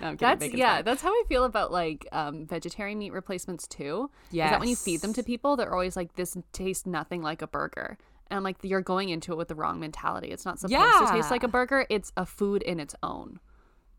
No, 0.00 0.08
I'm. 0.08 0.16
That's 0.16 0.52
yeah, 0.52 0.76
fine. 0.76 0.84
that's 0.84 1.02
how 1.02 1.10
I 1.10 1.22
feel 1.28 1.44
about 1.44 1.70
like 1.72 2.06
um, 2.12 2.46
vegetarian 2.46 2.98
meat 2.98 3.12
replacements 3.12 3.66
too. 3.66 4.10
Is 4.46 4.50
that 4.50 4.60
when 4.60 4.68
you 4.68 4.76
feed 4.76 5.00
them 5.00 5.12
to 5.14 5.22
people, 5.22 5.56
they're 5.56 5.72
always 5.72 5.96
like, 5.96 6.14
"This 6.16 6.36
tastes 6.52 6.86
nothing 6.86 7.22
like 7.22 7.42
a 7.42 7.46
burger," 7.46 7.96
and 8.30 8.42
like, 8.42 8.56
"You're 8.62 8.80
going 8.80 9.10
into 9.10 9.32
it 9.32 9.36
with 9.36 9.48
the 9.48 9.54
wrong 9.54 9.78
mentality. 9.80 10.28
It's 10.28 10.44
not 10.44 10.58
supposed 10.58 10.74
to 10.98 11.12
taste 11.12 11.30
like 11.30 11.44
a 11.44 11.48
burger. 11.48 11.86
It's 11.88 12.12
a 12.16 12.26
food 12.26 12.62
in 12.62 12.80
its 12.80 12.94
own. 13.02 13.38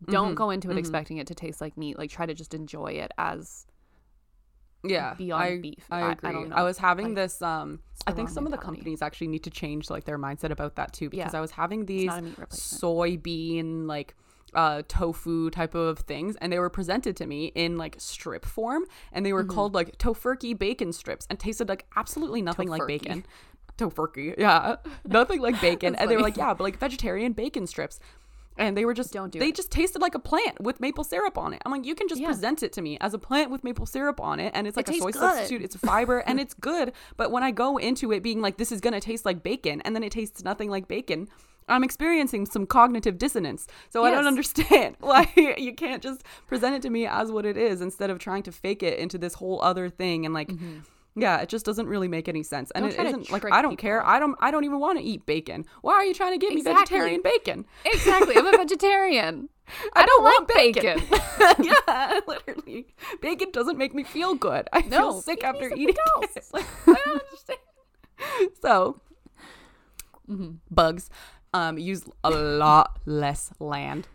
Don't 0.07 0.33
Mhm, 0.33 0.35
go 0.35 0.49
into 0.49 0.69
it 0.69 0.75
mhm. 0.75 0.79
expecting 0.79 1.17
it 1.17 1.27
to 1.27 1.35
taste 1.35 1.61
like 1.61 1.77
meat. 1.77 1.97
Like 1.97 2.09
try 2.09 2.25
to 2.25 2.33
just 2.33 2.53
enjoy 2.53 2.93
it 2.93 3.11
as 3.17 3.65
yeah 4.85 5.13
beyond 5.13 5.43
I, 5.43 5.57
beef. 5.61 5.85
I 5.89 5.99
I- 6.01 6.01
I 6.07 6.11
agree. 6.11 6.29
I, 6.29 6.43
know. 6.43 6.63
was 6.65 6.77
having 6.77 7.07
Like, 7.07 7.15
this 7.15 7.41
um 7.41 7.79
I 8.05 8.11
think 8.11 8.27
some 8.29 8.45
of 8.45 8.51
the 8.51 8.57
companies 8.57 9.01
actually 9.01 9.27
need 9.27 9.43
to 9.45 9.49
change 9.49 9.89
like 9.89 10.03
their 10.03 10.19
mindset 10.19 10.51
about 10.51 10.75
that 10.75 10.91
too 10.91 11.09
because 11.09 11.31
Yeah. 11.33 11.37
I 11.37 11.41
was 11.41 11.51
having 11.51 11.85
these 11.85 12.11
soybean 12.77 13.87
like 13.87 14.15
uh 14.53 14.83
tofu 14.87 15.49
type 15.49 15.73
of 15.73 15.99
things 15.99 16.35
and 16.41 16.51
they 16.53 16.59
were 16.59 16.69
presented 16.69 17.15
to 17.17 17.25
me 17.25 17.45
in 17.55 17.77
like 17.77 17.95
strip 17.97 18.45
form 18.45 18.83
and 19.11 19.25
they 19.25 19.33
were 19.33 19.43
Mm-hmm. 19.43 19.55
called 19.55 19.73
like 19.73 19.97
Tofurky 19.97 20.57
bacon 20.57 20.91
strips 20.93 21.25
and 21.29 21.39
tasted 21.39 21.67
like 21.69 21.85
absolutely 21.95 22.41
nothing 22.41 22.67
like 22.67 22.85
bacon 22.85 23.25
Tofurky 23.77 24.35
yeah 24.37 24.75
nothing 25.07 25.41
like 25.41 25.59
bacon 25.61 25.95
and 25.95 26.09
they 26.11 26.15
were 26.15 26.21
like 26.21 26.37
yeah 26.37 26.53
but 26.53 26.63
like 26.65 26.77
vegetarian 26.77 27.31
bacon 27.33 27.65
strips 27.65 27.99
and 28.57 28.77
they 28.77 28.85
were 28.85 28.93
just 28.93 29.11
Don't 29.13 29.31
do 29.31 29.39
they 29.39 29.49
it. 29.49 29.55
just 29.55 29.71
tasted 29.71 30.01
like 30.01 30.15
a 30.15 30.19
plant 30.19 30.61
with 30.61 30.79
maple 30.79 31.03
syrup 31.03 31.37
on 31.37 31.53
it. 31.53 31.61
I'm 31.65 31.71
like, 31.71 31.85
you 31.85 31.95
can 31.95 32.07
just 32.07 32.21
Yeah. 32.21 32.27
present 32.27 32.63
it 32.63 32.71
to 32.73 32.81
me 32.81 32.97
as 33.01 33.13
a 33.13 33.19
plant 33.19 33.49
with 33.51 33.63
maple 33.63 33.85
syrup 33.85 34.19
on 34.21 34.39
it, 34.39 34.51
and 34.55 34.67
it's 34.67 34.77
like 34.77 34.89
a 34.89 34.93
soy 34.93 35.11
good. 35.11 35.15
substitute. 35.15 35.61
It's 35.63 35.75
a 35.75 35.79
fiber 35.79 36.19
and 36.19 36.39
it's 36.39 36.53
good. 36.53 36.91
But 37.17 37.31
when 37.31 37.43
I 37.43 37.51
go 37.51 37.77
into 37.77 38.11
it 38.11 38.21
being 38.23 38.41
like, 38.41 38.57
this 38.57 38.71
is 38.71 38.81
gonna 38.81 39.01
taste 39.01 39.25
like 39.25 39.43
bacon, 39.43 39.81
and 39.81 39.95
then 39.95 40.03
it 40.03 40.11
tastes 40.11 40.43
nothing 40.43 40.69
like 40.69 40.87
bacon, 40.87 41.27
I'm 41.67 41.83
experiencing 41.83 42.45
some 42.45 42.65
cognitive 42.65 43.17
dissonance. 43.17 43.67
So 43.89 44.03
I 44.03 44.11
don't 44.11 44.27
understand 44.27 44.97
why 44.99 45.31
you 45.57 45.73
can't 45.73 46.03
just 46.03 46.23
present 46.45 46.75
it 46.75 46.81
to 46.81 46.89
me 46.89 47.07
as 47.07 47.31
what 47.31 47.45
it 47.45 47.55
is 47.55 47.79
instead 47.81 48.09
of 48.09 48.19
trying 48.19 48.43
to 48.43 48.51
fake 48.51 48.83
it 48.83 48.99
into 48.99 49.17
this 49.17 49.35
whole 49.35 49.61
other 49.61 49.89
thing 49.89 50.25
and 50.25 50.33
like. 50.33 50.49
Mm-hmm. 50.49 50.79
Yeah, 51.15 51.41
it 51.41 51.49
just 51.49 51.63
doesn't 51.65 51.87
really 51.87 52.07
make 52.07 52.27
any 52.27 52.41
sense. 52.43 52.71
And 52.71 52.85
Don't 52.89 52.99
it 52.99 53.07
isn't 53.07 53.31
like 53.31 53.45
I 53.51 53.61
don't 53.61 53.77
care. 53.77 54.03
I 54.05 54.17
don't 54.19 54.35
I 54.39 54.49
don't 54.49 54.63
even 54.63 54.79
want 54.79 54.97
to 54.97 55.03
eat 55.03 55.25
bacon. 55.27 55.65
Why 55.81 55.93
are 55.93 56.03
you 56.05 56.13
trying 56.13 56.31
to 56.31 56.43
give 56.43 56.53
me 56.55 56.61
vegetarian 56.63 57.21
bacon? 57.21 57.65
Exactly. 57.85 58.35
I'm 58.35 58.47
a 58.47 58.51
vegetarian. 58.57 59.49
I, 59.95 60.05
don't, 60.05 60.23
like 60.23 60.33
want 60.33 60.47
bacon. 60.55 61.01
yeah, 61.87 62.19
literally. 62.27 62.87
Bacon 63.21 63.49
doesn't 63.51 63.77
make 63.77 63.93
me 63.93 64.03
feel 64.03 64.35
good. 64.35 64.67
I 64.73 64.81
No, 64.81 64.87
feel 65.11 65.21
sick 65.21 65.43
after 65.43 65.73
eating 65.73 65.95
else. 66.17 66.35
it. 66.35 66.45
Like, 66.51 66.65
I 66.87 66.93
don't 67.05 67.21
understand. 67.21 67.59
So, 68.61 68.99
Mm-hmm. 70.29 70.51
bugs 70.71 71.09
um, 71.53 71.77
use 71.77 72.03
a 72.23 72.29
lot 72.31 72.97
less 73.05 73.51
land, 73.59 74.07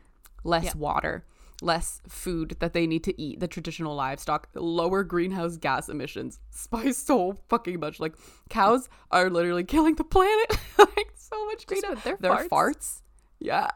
less 0.43 0.65
Yeah. 0.65 0.73
water, 0.77 1.25
less 1.61 2.01
food 2.09 2.57
that 2.61 2.73
they 2.73 2.87
need 2.87 3.05
to 3.05 3.21
eat, 3.21 3.41
the 3.41 3.49
traditional 3.49 3.95
livestock, 3.95 4.49
lower 4.55 5.03
greenhouse 5.03 5.57
gas 5.57 5.89
emissions 5.89 6.41
by 6.71 6.91
so 6.91 7.37
fucking 7.49 7.81
much. 7.81 8.01
Like, 8.01 8.15
cows 8.49 8.89
are 9.11 9.31
literally 9.31 9.65
killing 9.65 9.97
the 9.97 10.05
planet. 10.05 10.57
like, 10.79 11.13
so 11.17 11.47
much 11.47 11.67
greenhouse. 11.67 12.05
with 12.05 12.21
their 12.21 12.33
farts? 12.33 12.49
farts. 12.49 13.03
Yeah. 13.39 13.71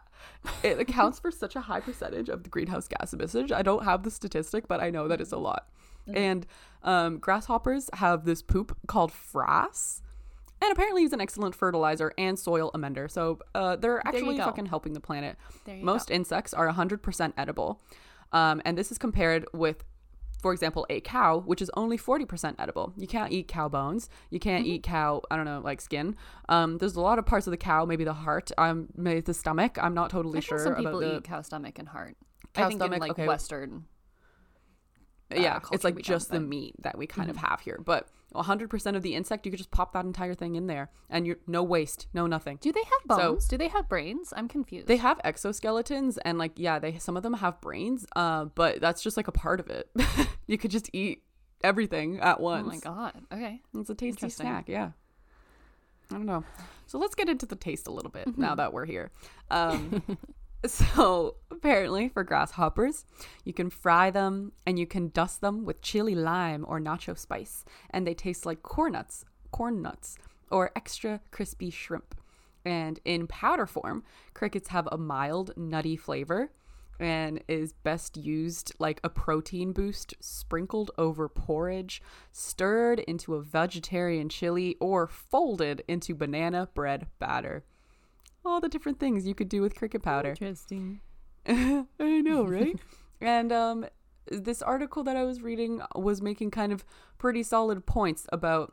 It 0.64 0.80
accounts 0.80 1.20
for 1.20 1.30
such 1.30 1.54
a 1.54 1.60
high 1.60 1.78
percentage 1.78 2.28
of 2.28 2.42
the 2.42 2.50
greenhouse 2.50 2.88
gas 2.88 3.12
emissions. 3.12 3.52
I 3.52 3.62
don't 3.62 3.84
have 3.84 4.02
the 4.02 4.10
statistic, 4.10 4.66
but 4.66 4.80
I 4.80 4.90
know 4.90 5.06
that 5.06 5.20
it's 5.20 5.32
a 5.32 5.36
lot. 5.36 5.68
Mm-hmm. 6.08 6.18
And 6.18 6.46
um, 6.82 7.18
grasshoppers 7.18 7.88
have 7.94 8.24
this 8.24 8.42
poop 8.42 8.76
called 8.88 9.12
frass, 9.12 10.00
and 10.62 10.72
apparently 10.72 11.02
it's 11.04 11.12
an 11.12 11.20
excellent 11.20 11.54
fertilizer 11.54 12.12
and 12.16 12.38
soil 12.38 12.70
amender. 12.74 13.08
So 13.08 13.40
uh, 13.54 13.76
they're 13.76 13.98
actually 14.06 14.38
fucking 14.38 14.66
helping 14.66 14.92
the 14.94 15.00
planet. 15.00 15.36
Most 15.82 16.10
insects 16.10 16.54
are 16.54 16.68
100% 16.72 17.32
edible, 17.36 17.80
um, 18.32 18.62
and 18.64 18.78
this 18.78 18.90
is 18.92 18.98
compared 18.98 19.46
with. 19.52 19.84
For 20.40 20.52
example, 20.52 20.84
a 20.90 21.00
cow, 21.00 21.38
which 21.38 21.62
is 21.62 21.70
only 21.76 21.96
40% 21.96 22.56
edible. 22.58 22.92
You 22.96 23.06
can't 23.06 23.30
eat 23.30 23.46
cow 23.46 23.68
bones. 23.68 24.10
You 24.28 24.40
can't 24.40 24.64
Mm-hmm. 24.64 24.72
eat 24.74 24.82
cow, 24.82 25.22
I 25.30 25.36
don't 25.36 25.44
know, 25.44 25.60
like 25.62 25.80
skin. 25.80 26.16
Um, 26.48 26.78
there's 26.78 26.96
a 26.96 27.00
lot 27.00 27.20
of 27.20 27.26
parts 27.26 27.46
of 27.46 27.52
the 27.52 27.56
cow, 27.56 27.84
maybe 27.84 28.02
the 28.02 28.12
heart, 28.12 28.50
um, 28.58 28.88
maybe 28.96 29.20
the 29.20 29.34
stomach. 29.34 29.78
I'm 29.80 29.94
not 29.94 30.10
totally 30.10 30.38
I 30.38 30.40
sure 30.40 30.58
some 30.58 30.72
about 30.72 30.78
people 30.84 30.98
the 30.98 31.16
eat 31.18 31.22
cow 31.22 31.42
stomach 31.42 31.78
and 31.78 31.86
heart. 31.86 32.16
Cow 32.54 32.64
I 32.64 32.68
think 32.70 32.80
stomach, 32.80 32.96
in 32.96 33.00
like 33.02 33.10
okay. 33.12 33.28
Western. 33.28 33.84
uh, 35.30 35.36
yeah, 35.40 35.60
it's 35.70 35.84
like 35.84 36.02
just 36.02 36.30
the 36.32 36.40
meat 36.40 36.74
that 36.80 36.98
we 36.98 37.06
kind 37.06 37.30
of 37.30 37.36
Mm-hmm. 37.36 37.46
have 37.46 37.60
here. 37.60 37.78
But 37.84 38.08
100% 38.34 38.96
of 38.96 39.02
the 39.02 39.14
insect, 39.14 39.44
you 39.46 39.52
could 39.52 39.58
just 39.58 39.70
pop 39.70 39.92
that 39.92 40.04
entire 40.04 40.34
thing 40.34 40.54
in 40.56 40.66
there, 40.66 40.90
and 41.10 41.26
you're 41.26 41.36
no 41.46 41.62
waste, 41.62 42.06
no 42.14 42.26
nothing. 42.26 42.58
Do 42.60 42.72
they 42.72 42.80
have 42.84 43.16
So- 43.18 43.30
bones? 43.32 43.48
Do 43.48 43.56
they 43.58 43.68
have 43.68 43.88
brains? 43.88 44.32
I'm 44.36 44.48
confused. 44.48 44.86
They 44.88 44.96
have 44.98 45.18
exoskeletons, 45.24 46.18
and 46.24 46.38
like 46.38 46.52
yeah, 46.56 46.78
they 46.78 46.98
some 46.98 47.16
of 47.16 47.22
them 47.22 47.34
have 47.34 47.60
brains, 47.60 48.06
uh, 48.16 48.46
but 48.46 48.80
that's 48.80 49.02
just 49.02 49.16
like 49.16 49.28
a 49.28 49.32
part 49.32 49.60
of 49.60 49.68
it. 49.70 49.90
you 50.46 50.58
could 50.58 50.70
just 50.70 50.90
eat 50.92 51.22
everything 51.64 52.18
at 52.20 52.40
once. 52.40 52.66
oh 52.66 52.70
my 52.70 52.78
god. 52.78 53.12
Okay. 53.32 53.60
It's 53.74 53.90
a 53.90 53.94
tasty 53.94 54.28
snack, 54.28 54.68
yeah. 54.68 54.90
I 56.10 56.14
don't 56.14 56.26
know. 56.26 56.44
So 56.86 56.98
let's 56.98 57.14
get 57.14 57.28
into 57.28 57.46
the 57.46 57.56
taste 57.56 57.86
a 57.86 57.90
little 57.92 58.10
bit 58.10 58.26
Mm-hmm. 58.28 58.40
now 58.42 58.54
that 58.56 58.72
we're 58.72 58.84
here. 58.84 59.10
Um, 59.50 60.02
so 60.66 61.36
apparently, 61.50 62.08
for 62.08 62.24
grasshoppers, 62.24 63.04
you 63.44 63.52
can 63.52 63.70
fry 63.70 64.10
them 64.10 64.52
and 64.66 64.78
you 64.78 64.86
can 64.86 65.08
dust 65.08 65.40
them 65.40 65.64
with 65.64 65.82
chili 65.82 66.14
lime 66.14 66.64
or 66.68 66.80
nacho 66.80 67.18
spice, 67.18 67.64
and 67.90 68.06
they 68.06 68.14
taste 68.14 68.46
like 68.46 68.62
corn 68.62 68.92
nuts, 68.92 69.24
corn 69.50 69.82
nuts, 69.82 70.16
or 70.50 70.70
extra 70.76 71.20
crispy 71.30 71.70
shrimp. 71.70 72.14
And 72.64 73.00
in 73.04 73.26
powder 73.26 73.66
form, 73.66 74.04
crickets 74.34 74.68
have 74.68 74.88
a 74.92 74.98
mild, 74.98 75.52
nutty 75.56 75.96
flavor 75.96 76.50
and 77.00 77.42
is 77.48 77.72
best 77.72 78.16
used 78.16 78.72
like 78.78 79.00
a 79.02 79.08
protein 79.08 79.72
boost 79.72 80.14
sprinkled 80.20 80.92
over 80.96 81.28
porridge, 81.28 82.00
stirred 82.30 83.00
into 83.00 83.34
a 83.34 83.42
vegetarian 83.42 84.28
chili, 84.28 84.76
or 84.80 85.08
folded 85.08 85.82
into 85.88 86.14
banana 86.14 86.68
bread 86.74 87.08
batter. 87.18 87.64
All 88.44 88.60
the 88.60 88.68
different 88.68 88.98
things 88.98 89.26
you 89.26 89.34
could 89.34 89.48
do 89.48 89.62
with 89.62 89.74
cricket 89.76 90.02
powder. 90.02 90.30
Interesting. 90.30 91.00
I 91.46 91.84
know, 91.98 92.44
right? 92.46 92.78
and 93.20 93.52
um, 93.52 93.86
this 94.26 94.62
article 94.62 95.04
that 95.04 95.16
I 95.16 95.24
was 95.24 95.42
reading 95.42 95.80
was 95.94 96.20
making 96.22 96.50
kind 96.50 96.72
of 96.72 96.84
pretty 97.18 97.42
solid 97.42 97.86
points 97.86 98.26
about 98.32 98.72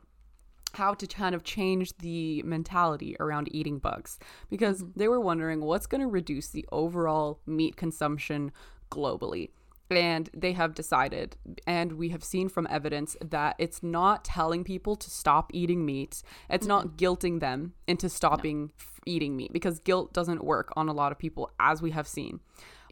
how 0.74 0.94
to 0.94 1.06
kind 1.06 1.34
of 1.34 1.42
change 1.42 1.96
the 1.98 2.42
mentality 2.42 3.16
around 3.18 3.48
eating 3.50 3.78
bugs 3.78 4.18
because 4.48 4.84
they 4.94 5.08
were 5.08 5.20
wondering 5.20 5.60
what's 5.62 5.86
going 5.86 6.00
to 6.00 6.06
reduce 6.06 6.48
the 6.48 6.64
overall 6.70 7.40
meat 7.46 7.76
consumption 7.76 8.52
globally. 8.90 9.50
And 9.98 10.30
they 10.34 10.52
have 10.52 10.74
decided, 10.74 11.36
and 11.66 11.92
we 11.92 12.10
have 12.10 12.22
seen 12.22 12.48
from 12.48 12.66
evidence 12.70 13.16
that 13.20 13.56
it's 13.58 13.82
not 13.82 14.24
telling 14.24 14.62
people 14.64 14.94
to 14.96 15.10
stop 15.10 15.50
eating 15.52 15.84
meat. 15.84 16.22
It's 16.48 16.66
not 16.66 16.96
guilting 16.96 17.40
them 17.40 17.74
into 17.86 18.08
stopping 18.08 18.70
f- 18.78 19.00
eating 19.06 19.36
meat 19.36 19.52
because 19.52 19.80
guilt 19.80 20.12
doesn't 20.12 20.44
work 20.44 20.72
on 20.76 20.88
a 20.88 20.92
lot 20.92 21.10
of 21.12 21.18
people, 21.18 21.50
as 21.58 21.82
we 21.82 21.90
have 21.90 22.06
seen. 22.06 22.40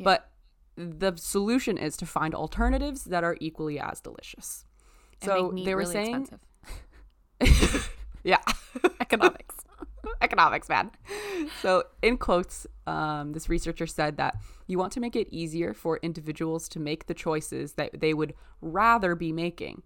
But 0.03 0.31
the 0.77 1.15
solution 1.17 1.77
is 1.79 1.97
to 1.99 2.07
find 2.07 2.35
alternatives 2.35 3.05
that 3.05 3.25
are 3.25 3.37
equally 3.41 3.79
as 3.81 4.01
delicious. 4.01 4.65
And 5.23 5.29
So 5.31 5.53
they 5.65 5.75
were 5.75 5.81
really 5.81 5.93
saying, 5.93 6.29
yeah, 8.25 8.39
economics. 9.01 9.57
Economics, 10.21 10.69
man. 10.69 10.91
So, 11.63 11.85
in 12.03 12.19
quotes, 12.19 12.67
um, 12.87 13.33
this 13.33 13.49
researcher 13.49 13.87
said 13.87 14.17
that 14.17 14.37
you 14.67 14.79
want 14.79 14.93
to 14.95 15.01
make 15.01 15.17
it 15.17 15.29
easier 15.31 15.73
for 15.73 15.99
individuals 16.03 16.69
to 16.71 16.81
make 16.81 17.07
the 17.07 17.15
choices 17.15 17.75
that 17.75 18.01
they 18.01 18.13
would 18.13 18.35
rather 18.61 19.15
be 19.15 19.33
making. 19.33 19.83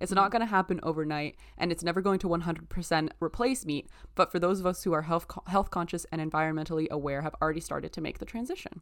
It's 0.00 0.12
not 0.12 0.30
going 0.30 0.40
to 0.40 0.46
happen 0.46 0.80
overnight, 0.82 1.36
and 1.58 1.70
it's 1.70 1.82
never 1.82 2.00
going 2.00 2.18
to 2.20 2.28
100% 2.28 3.10
replace 3.20 3.66
meat. 3.66 3.88
But 4.14 4.32
for 4.32 4.38
those 4.38 4.58
of 4.58 4.66
us 4.66 4.82
who 4.82 4.92
are 4.94 5.02
health 5.02 5.26
health 5.46 5.70
conscious 5.70 6.06
and 6.10 6.20
environmentally 6.20 6.88
aware, 6.90 7.20
have 7.20 7.34
already 7.42 7.60
started 7.60 7.92
to 7.92 8.00
make 8.00 8.18
the 8.18 8.24
transition. 8.24 8.80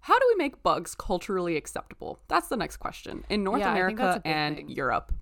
How 0.00 0.18
do 0.18 0.26
we 0.28 0.36
make 0.36 0.62
bugs 0.62 0.94
culturally 0.94 1.56
acceptable? 1.56 2.20
That's 2.28 2.48
the 2.48 2.56
next 2.56 2.76
question. 2.76 3.24
In 3.28 3.42
North 3.42 3.60
Yeah, 3.60 3.72
I 3.72 3.86
think 3.86 3.98
that's 3.98 4.20
America 4.24 4.28
and 4.28 4.56
thing. 4.56 4.68
Europe, 4.68 5.12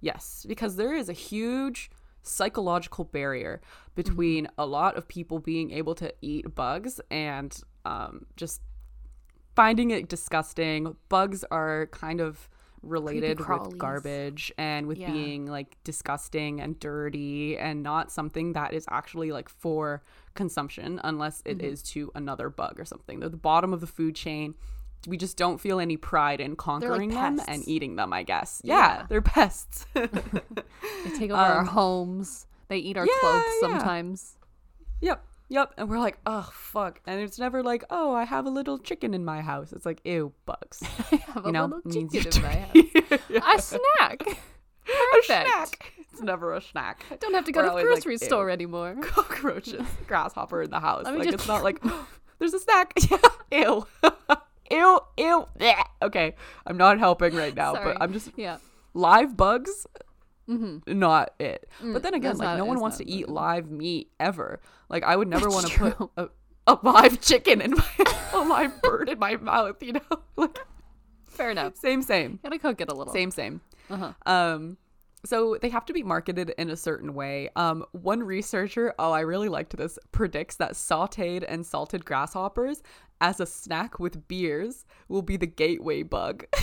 yes, 0.00 0.46
because 0.48 0.76
there 0.76 0.94
is 0.94 1.08
a 1.08 1.12
huge 1.12 1.90
psychological 2.22 3.04
barrier 3.04 3.60
between 3.94 4.44
Mm-hmm. 4.44 4.60
a 4.60 4.66
lot 4.66 4.96
of 4.96 5.06
people 5.08 5.38
being 5.38 5.70
able 5.70 5.94
to 5.96 6.12
eat 6.22 6.54
bugs 6.54 7.00
and 7.10 7.56
um, 7.84 8.26
just 8.36 8.60
finding 9.54 9.90
it 9.90 10.08
disgusting. 10.08 10.96
Bugs 11.08 11.44
are 11.50 11.86
kind 11.92 12.20
of 12.20 12.48
related 12.82 13.38
with 13.38 13.78
garbage 13.78 14.52
and 14.58 14.86
with 14.86 14.98
Yeah. 14.98 15.12
being 15.12 15.46
like 15.46 15.76
disgusting 15.84 16.60
and 16.60 16.80
dirty 16.80 17.56
and 17.56 17.82
not 17.82 18.10
something 18.10 18.54
that 18.54 18.72
is 18.74 18.84
actually 18.90 19.30
like 19.30 19.48
for 19.48 20.02
consumption 20.34 21.00
unless 21.04 21.42
it 21.44 21.62
is 21.62 21.80
Mm-hmm. 21.82 21.92
to 22.00 22.12
another 22.16 22.48
bug 22.50 22.80
or 22.80 22.84
something. 22.84 23.20
They're 23.20 23.28
the 23.28 23.36
bottom 23.36 23.72
of 23.72 23.80
the 23.80 23.86
food 23.86 24.16
chain. 24.16 24.54
We 25.06 25.16
just 25.16 25.36
don't 25.36 25.60
feel 25.60 25.80
any 25.80 25.96
pride 25.96 26.40
in 26.40 26.54
conquering 26.56 27.10
them 27.10 27.40
and 27.48 27.66
eating 27.68 27.96
them, 27.96 28.12
I 28.12 28.22
guess. 28.22 28.60
Yeah, 28.64 28.74
Yeah. 28.98 29.06
they're 29.08 29.22
pests. 29.22 29.86
They 29.94 31.10
take 31.18 31.30
over 31.30 31.40
our 31.40 31.64
homes. 31.64 32.46
They 32.68 32.78
eat 32.78 32.96
our 32.96 33.02
Um, 33.02 33.08
yeah, 33.10 33.18
clothes 33.20 33.42
yeah. 33.46 33.60
sometimes. 33.60 34.36
Yep. 35.00 35.24
Yep. 35.48 35.74
And 35.76 35.90
we're 35.90 35.98
like, 35.98 36.18
oh 36.24 36.48
fuck. 36.52 37.00
And 37.06 37.20
it's 37.20 37.38
never 37.38 37.62
like, 37.62 37.84
oh, 37.90 38.14
I 38.14 38.24
have 38.24 38.46
a 38.46 38.50
little 38.50 38.78
chicken 38.78 39.12
in 39.14 39.24
my 39.24 39.40
house. 39.42 39.72
It's 39.72 39.84
like, 39.84 40.00
ew, 40.04 40.32
bugs. 40.46 40.80
I 41.12 41.16
have 41.16 41.44
a 41.44 41.48
You 41.48 41.52
know, 41.52 41.64
little 41.66 41.80
means 41.84 42.12
chicken 42.12 42.36
in 42.36 42.42
my 42.42 42.56
house. 42.56 43.72
A 43.78 43.78
snack. 44.00 44.22
a 44.26 45.22
snack. 45.24 45.92
It's 46.12 46.22
never 46.22 46.54
a 46.54 46.60
snack. 46.62 47.04
I 47.10 47.16
Don't 47.16 47.34
have 47.34 47.44
to 47.46 47.52
go 47.52 47.60
We're 47.60 47.64
to 47.64 47.66
the 47.66 47.70
always 47.72 47.84
like, 47.86 48.02
grocery 48.04 48.18
store 48.18 48.48
anymore. 48.50 48.96
Cockroaches, 49.02 49.86
grasshopper 50.06 50.62
in 50.62 50.70
the 50.70 50.80
house. 50.80 51.04
Like 51.04 51.22
just- 51.24 51.34
it's 51.34 51.48
not 51.48 51.62
like 51.64 51.82
there's 52.38 52.54
a 52.54 52.60
snack. 52.60 52.94
ew. 53.50 53.86
Ew. 54.72 55.00
Ew. 55.18 55.46
Blech. 55.58 55.84
Okay. 56.02 56.34
I'm 56.66 56.76
not 56.76 56.98
helping 56.98 57.34
right 57.34 57.54
now, 57.54 57.74
but 57.74 57.98
I'm 58.00 58.12
just 58.12 58.30
Yeah. 58.36 58.58
live 58.94 59.36
bugs. 59.36 59.86
Not 60.86 61.34
it. 61.38 61.68
but 61.82 62.02
then 62.02 62.14
again, 62.14 62.36
like 62.36 62.58
no 62.58 62.64
one 62.64 62.80
wants 62.80 62.98
to 62.98 63.08
eat 63.08 63.28
live 63.28 63.70
meat 63.70 64.10
ever. 64.20 64.60
Like 64.88 65.02
I 65.04 65.16
would 65.16 65.28
never 65.28 65.48
want 65.48 65.66
to 65.68 65.78
put 65.78 66.10
a, 66.16 66.28
a 66.66 66.78
live 66.82 67.20
chicken 67.20 67.60
in 67.60 67.70
my 67.72 67.84
a 68.34 68.38
live 68.40 68.82
bird 68.82 69.08
in 69.08 69.18
my 69.18 69.36
mouth. 69.36 69.82
You 69.82 69.94
know, 69.94 70.00
like 70.36 70.58
Fair 71.26 71.50
enough. 71.50 71.76
same, 71.76 72.02
same. 72.02 72.38
Gotta 72.42 72.58
cook 72.58 72.80
it 72.82 72.90
a 72.90 72.94
little. 72.94 73.12
Same, 73.14 73.30
same. 73.30 73.62
Uh-huh. 73.88 74.12
Um, 74.26 74.76
so 75.24 75.56
they 75.62 75.68
have 75.70 75.86
to 75.86 75.92
be 75.92 76.02
marketed 76.02 76.52
in 76.58 76.68
a 76.68 76.76
certain 76.76 77.14
way. 77.14 77.48
Um, 77.56 77.84
one 77.92 78.22
researcher, 78.22 78.92
oh, 78.98 79.12
I 79.12 79.20
really 79.20 79.48
liked 79.48 79.76
this, 79.76 79.98
predicts 80.10 80.56
that 80.56 80.72
sautéed 80.72 81.44
and 81.46 81.64
salted 81.64 82.04
grasshoppers 82.04 82.82
as 83.22 83.40
a 83.40 83.46
snack 83.46 83.98
with 83.98 84.28
beers 84.28 84.84
will 85.08 85.22
be 85.22 85.38
the 85.38 85.46
gateway 85.46 86.02
bug. 86.02 86.44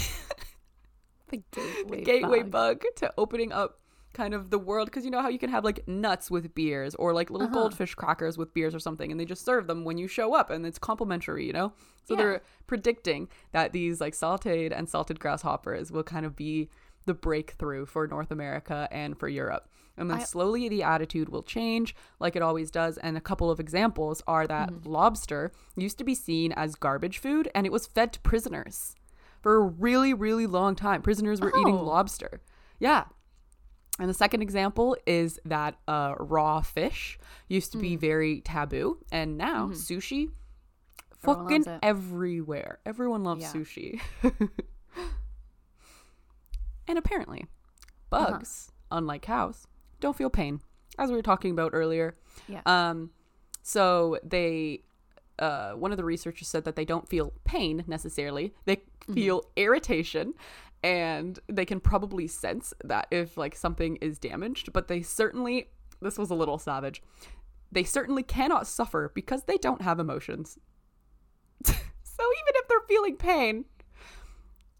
The 1.31 1.43
gateway, 1.51 2.03
gateway 2.03 2.41
bug. 2.41 2.81
bug 2.81 2.83
to 2.95 3.13
opening 3.15 3.51
up 3.51 3.79
kind 4.13 4.33
of 4.33 4.49
the 4.49 4.57
world 4.57 4.87
because 4.87 5.05
you 5.05 5.11
know 5.11 5.21
how 5.21 5.29
you 5.29 5.37
can 5.37 5.51
have 5.51 5.63
like 5.63 5.87
nuts 5.87 6.31
with 6.31 6.55
beers 6.55 6.95
or 6.95 7.13
like 7.13 7.29
little 7.29 7.45
Uh-huh. 7.45 7.53
goldfish 7.53 7.93
crackers 7.93 8.35
with 8.35 8.51
beers 8.55 8.73
or 8.73 8.79
something 8.79 9.11
and 9.11 9.19
they 9.19 9.25
just 9.25 9.45
serve 9.45 9.67
them 9.67 9.85
when 9.85 9.99
you 9.99 10.07
show 10.07 10.33
up 10.33 10.49
and 10.49 10.65
it's 10.65 10.79
complimentary 10.79 11.45
you 11.45 11.53
know 11.53 11.71
so 12.05 12.15
Yeah. 12.15 12.17
they're 12.17 12.41
predicting 12.65 13.29
that 13.51 13.71
these 13.73 14.01
like 14.01 14.13
sauteed 14.15 14.73
and 14.75 14.89
salted 14.89 15.19
grasshoppers 15.19 15.91
will 15.91 16.01
kind 16.01 16.25
of 16.25 16.35
be 16.35 16.69
the 17.05 17.13
breakthrough 17.13 17.85
for 17.85 18.07
North 18.07 18.31
America 18.31 18.87
and 18.91 19.15
for 19.17 19.27
Europe. 19.29 19.69
And 19.99 20.09
then 20.09 20.19
I- 20.19 20.23
slowly 20.23 20.67
the 20.69 20.81
attitude 20.83 21.29
will 21.29 21.43
change, 21.43 21.95
like 22.19 22.35
it 22.35 22.41
always 22.41 22.71
does. 22.71 22.97
And 22.97 23.15
a 23.17 23.21
couple 23.21 23.51
of 23.51 23.59
examples 23.59 24.23
are 24.27 24.47
that 24.47 24.69
Mm-hmm. 24.71 24.89
lobster 24.89 25.51
used 25.75 25.97
to 25.99 26.03
be 26.03 26.15
seen 26.15 26.51
as 26.53 26.73
garbage 26.75 27.17
food 27.19 27.49
and 27.53 27.65
it 27.67 27.71
was 27.71 27.85
fed 27.85 28.13
to 28.13 28.19
prisoners 28.21 28.95
for 29.41 29.55
a 29.57 29.59
really, 29.61 30.13
really 30.13 30.47
long 30.47 30.75
time. 30.75 31.01
Prisoners 31.01 31.39
were 31.41 31.49
eating 31.59 31.75
Oh. 31.77 31.83
lobster. 31.83 32.41
Yeah. 32.79 33.05
And 33.99 34.09
the 34.09 34.13
second 34.13 34.41
example 34.41 34.95
is 35.05 35.39
that 35.45 35.75
uh, 35.87 36.15
raw 36.19 36.61
fish 36.61 37.19
used 37.49 37.71
to 37.73 37.77
be 37.77 37.97
Mm. 37.97 37.99
very 37.99 38.41
taboo, 38.41 38.99
and 39.11 39.37
now 39.37 39.67
sushi, 39.69 40.29
Mm-hmm. 40.29 41.31
Everyone 41.31 41.63
fucking 41.63 41.79
everywhere. 41.83 42.79
Everyone 42.85 43.23
loves 43.25 43.41
Yeah. 43.43 43.51
sushi. 43.51 43.99
and 46.87 46.97
apparently, 46.97 47.45
Uh-huh. 48.11 48.31
bugs, 48.31 48.71
unlike 48.91 49.21
cows, 49.21 49.67
don't 49.99 50.15
feel 50.15 50.29
pain, 50.29 50.61
as 50.97 51.09
we 51.09 51.15
were 51.15 51.21
talking 51.21 51.51
about 51.51 51.71
earlier. 51.73 52.15
Yeah. 52.47 52.61
Um, 52.65 53.11
so 53.61 54.17
they, 54.23 54.83
uh, 55.37 55.71
one 55.73 55.91
of 55.91 55.97
the 55.97 56.03
researchers 56.05 56.47
said 56.47 56.63
that 56.65 56.75
they 56.75 56.85
don't 56.85 57.07
feel 57.07 57.33
pain 57.45 57.83
necessarily. 57.87 58.53
They 58.65 58.77
Mm-hmm. 59.09 59.13
feel 59.15 59.43
irritation, 59.55 60.35
and 60.83 61.39
they 61.47 61.65
can 61.65 61.79
probably 61.79 62.27
sense 62.27 62.75
that 62.83 63.07
if 63.09 63.37
like 63.37 63.55
something 63.55 63.95
is 64.01 64.19
damaged. 64.19 64.71
But 64.71 64.87
they 64.87 65.01
certainly, 65.01 65.69
this 65.99 66.19
was 66.19 66.29
a 66.29 66.35
little 66.35 66.59
savage. 66.59 67.01
They 67.71 67.83
certainly 67.83 68.21
cannot 68.21 68.67
suffer 68.67 69.11
because 69.15 69.45
they 69.45 69.57
don't 69.57 69.81
have 69.81 69.99
emotions. 69.99 70.59
so 71.65 71.73
even 71.73 72.53
if 72.55 72.67
they're 72.67 72.81
feeling 72.87 73.15
pain, 73.17 73.65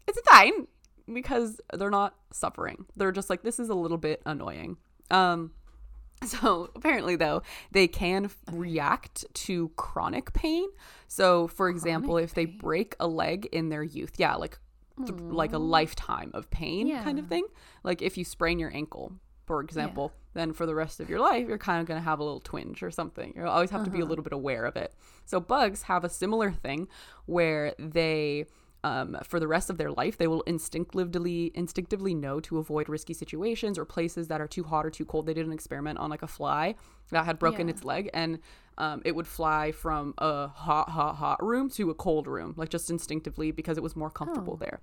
it's 0.06 0.18
a 0.18 0.22
fine 0.30 0.68
because 1.12 1.60
they're 1.76 1.90
not 1.90 2.14
suffering. 2.32 2.86
They're 2.94 3.10
just 3.10 3.30
like, 3.30 3.42
this 3.42 3.58
is 3.58 3.68
a 3.68 3.74
little 3.74 3.98
bit 3.98 4.22
annoying. 4.24 4.76
Um, 5.10 5.52
so 6.24 6.70
apparently, 6.74 7.16
though, 7.16 7.42
they 7.70 7.88
can 7.88 8.26
f- 8.26 8.36
react 8.52 9.24
to 9.34 9.70
chronic 9.76 10.32
pain. 10.32 10.68
So, 11.08 11.48
for 11.48 11.68
example, 11.68 12.18
if 12.18 12.34
they 12.34 12.44
break 12.44 12.94
a 13.00 13.06
leg 13.06 13.48
in 13.52 13.68
their 13.70 13.82
youth, 13.82 14.12
yeah, 14.18 14.34
like 14.34 14.58
th- 14.98 15.18
like 15.18 15.52
a 15.52 15.58
lifetime 15.58 16.30
of 16.34 16.50
pain 16.50 16.86
kind 17.02 17.18
of 17.18 17.26
thing. 17.28 17.46
Like 17.82 18.02
if 18.02 18.18
you 18.18 18.24
sprain 18.24 18.58
your 18.58 18.72
ankle, 18.74 19.12
for 19.46 19.60
example, 19.62 20.12
then 20.34 20.52
for 20.52 20.66
the 20.66 20.74
rest 20.74 21.00
of 21.00 21.08
your 21.08 21.20
life, 21.20 21.48
you're 21.48 21.58
kind 21.58 21.80
of 21.80 21.86
going 21.86 21.98
to 21.98 22.04
have 22.04 22.20
a 22.20 22.22
little 22.22 22.40
twinge 22.40 22.82
or 22.82 22.90
something. 22.90 23.32
You'll 23.34 23.48
always 23.48 23.70
have 23.70 23.84
to 23.84 23.90
be 23.90 24.00
a 24.00 24.04
little 24.04 24.22
bit 24.22 24.32
aware 24.32 24.64
of 24.66 24.76
it. 24.76 24.94
So 25.24 25.40
bugs 25.40 25.82
have 25.84 26.04
a 26.04 26.08
similar 26.08 26.52
thing 26.52 26.86
where 27.26 27.74
they 27.78 28.44
um, 28.82 29.16
for 29.24 29.38
the 29.38 29.46
rest 29.46 29.68
of 29.70 29.76
their 29.78 29.90
life, 29.90 30.16
they 30.16 30.26
will 30.26 30.40
instinctively 30.42 31.50
instinctively 31.54 32.14
know 32.14 32.40
to 32.40 32.58
avoid 32.58 32.88
risky 32.88 33.12
situations 33.12 33.78
or 33.78 33.84
places 33.84 34.28
that 34.28 34.40
are 34.40 34.48
too 34.48 34.64
hot 34.64 34.86
or 34.86 34.90
too 34.90 35.04
cold. 35.04 35.26
They 35.26 35.34
did 35.34 35.46
an 35.46 35.52
experiment 35.52 35.98
on 35.98 36.08
like 36.10 36.22
a 36.22 36.26
fly 36.26 36.74
that 37.10 37.24
had 37.26 37.38
broken 37.38 37.68
Yeah. 37.68 37.74
its 37.74 37.84
leg, 37.84 38.08
and 38.14 38.38
um, 38.78 39.02
it 39.04 39.14
would 39.14 39.26
fly 39.26 39.72
from 39.72 40.14
a 40.18 40.48
hot, 40.48 40.88
hot, 40.88 41.16
hot 41.16 41.42
room 41.44 41.68
to 41.70 41.90
a 41.90 41.94
cold 41.94 42.26
room, 42.26 42.54
like 42.56 42.70
just 42.70 42.88
instinctively 42.88 43.50
because 43.50 43.76
it 43.76 43.82
was 43.82 43.94
more 43.94 44.10
comfortable 44.10 44.54
Oh. 44.54 44.64
there. 44.64 44.80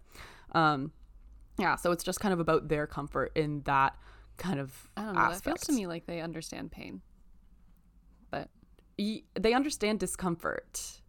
Um, 0.51 0.91
yeah, 1.57 1.75
so 1.75 1.91
it's 1.91 2.03
just 2.03 2.19
kind 2.19 2.33
of 2.33 2.39
about 2.39 2.67
their 2.67 2.85
comfort 2.85 3.31
in 3.35 3.61
that 3.61 3.97
kind 4.37 4.59
of 4.59 4.87
I 4.95 5.05
don't 5.05 5.15
know. 5.15 5.21
aspect. 5.21 5.43
That 5.45 5.49
feels 5.49 5.61
to 5.61 5.73
me 5.73 5.87
like 5.87 6.05
they 6.05 6.21
understand 6.21 6.71
pain. 6.71 7.01
But 8.29 8.49
Y- 8.99 9.23
they 9.39 9.53
understand 9.53 9.99
discomfort, 9.99 11.01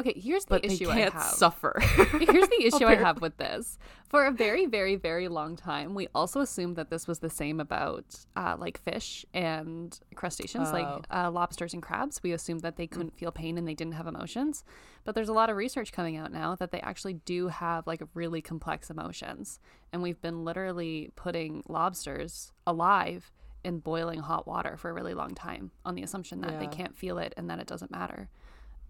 okay, 0.00 0.18
here's 0.18 0.44
the 0.44 0.50
but 0.56 0.62
they 0.62 0.68
issue 0.74 0.86
can't 0.86 1.14
I 1.14 1.18
have. 1.18 1.32
suffer. 1.34 1.78
Here's 1.80 2.48
the 2.48 2.64
issue 2.64 2.86
I 2.86 2.96
have 2.96 3.20
with 3.20 3.36
this. 3.36 3.78
For 4.08 4.26
a 4.26 4.32
very, 4.32 4.66
very, 4.66 4.96
very 4.96 5.28
long 5.28 5.54
time, 5.56 5.94
we 5.94 6.08
also 6.14 6.40
assumed 6.40 6.74
that 6.76 6.90
this 6.90 7.06
was 7.06 7.20
the 7.20 7.30
same 7.30 7.60
about 7.60 8.04
uh, 8.36 8.56
like 8.58 8.78
fish 8.78 9.24
and 9.32 9.98
crustaceans, 10.16 10.68
Oh. 10.70 10.72
like 10.72 11.06
uh, 11.10 11.30
lobsters 11.30 11.72
and 11.74 11.82
crabs. 11.82 12.20
We 12.22 12.32
assumed 12.32 12.62
that 12.62 12.76
they 12.76 12.86
couldn't 12.88 13.16
feel 13.16 13.30
pain 13.30 13.56
and 13.56 13.68
they 13.68 13.74
didn't 13.74 13.94
have 13.94 14.06
emotions. 14.08 14.64
But 15.04 15.14
there's 15.14 15.28
a 15.28 15.32
lot 15.32 15.48
of 15.50 15.56
research 15.56 15.92
coming 15.92 16.16
out 16.16 16.32
now 16.32 16.54
that 16.56 16.72
they 16.72 16.80
actually 16.80 17.14
do 17.14 17.48
have 17.48 17.86
like 17.86 18.02
really 18.14 18.42
complex 18.42 18.90
emotions. 18.90 19.60
And 19.92 20.02
we've 20.02 20.20
been 20.20 20.44
literally 20.44 21.10
putting 21.14 21.62
lobsters 21.68 22.52
alive 22.66 23.30
in 23.62 23.78
boiling 23.78 24.20
hot 24.20 24.46
water 24.46 24.76
for 24.76 24.88
a 24.90 24.92
really 24.92 25.12
long 25.14 25.34
time 25.34 25.70
on 25.84 25.94
the 25.94 26.02
assumption 26.02 26.40
that 26.40 26.58
they 26.58 26.66
can't 26.66 26.96
feel 26.96 27.18
it 27.18 27.34
and 27.36 27.50
that 27.50 27.58
it 27.60 27.66
doesn't 27.66 27.90
matter. 27.90 28.28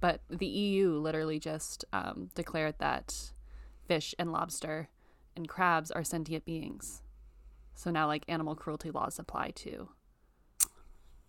But 0.00 0.22
the 0.30 0.46
EU 0.46 0.92
literally 0.98 1.38
just 1.38 1.84
um, 1.92 2.30
declared 2.34 2.76
that 2.78 3.32
fish 3.86 4.14
and 4.18 4.32
lobster 4.32 4.88
and 5.36 5.46
crabs 5.48 5.90
are 5.90 6.02
sentient 6.04 6.44
beings. 6.44 7.02
So 7.74 7.90
now, 7.90 8.06
like 8.06 8.24
animal 8.28 8.54
cruelty 8.54 8.90
laws 8.90 9.18
apply 9.18 9.50
to 9.56 9.88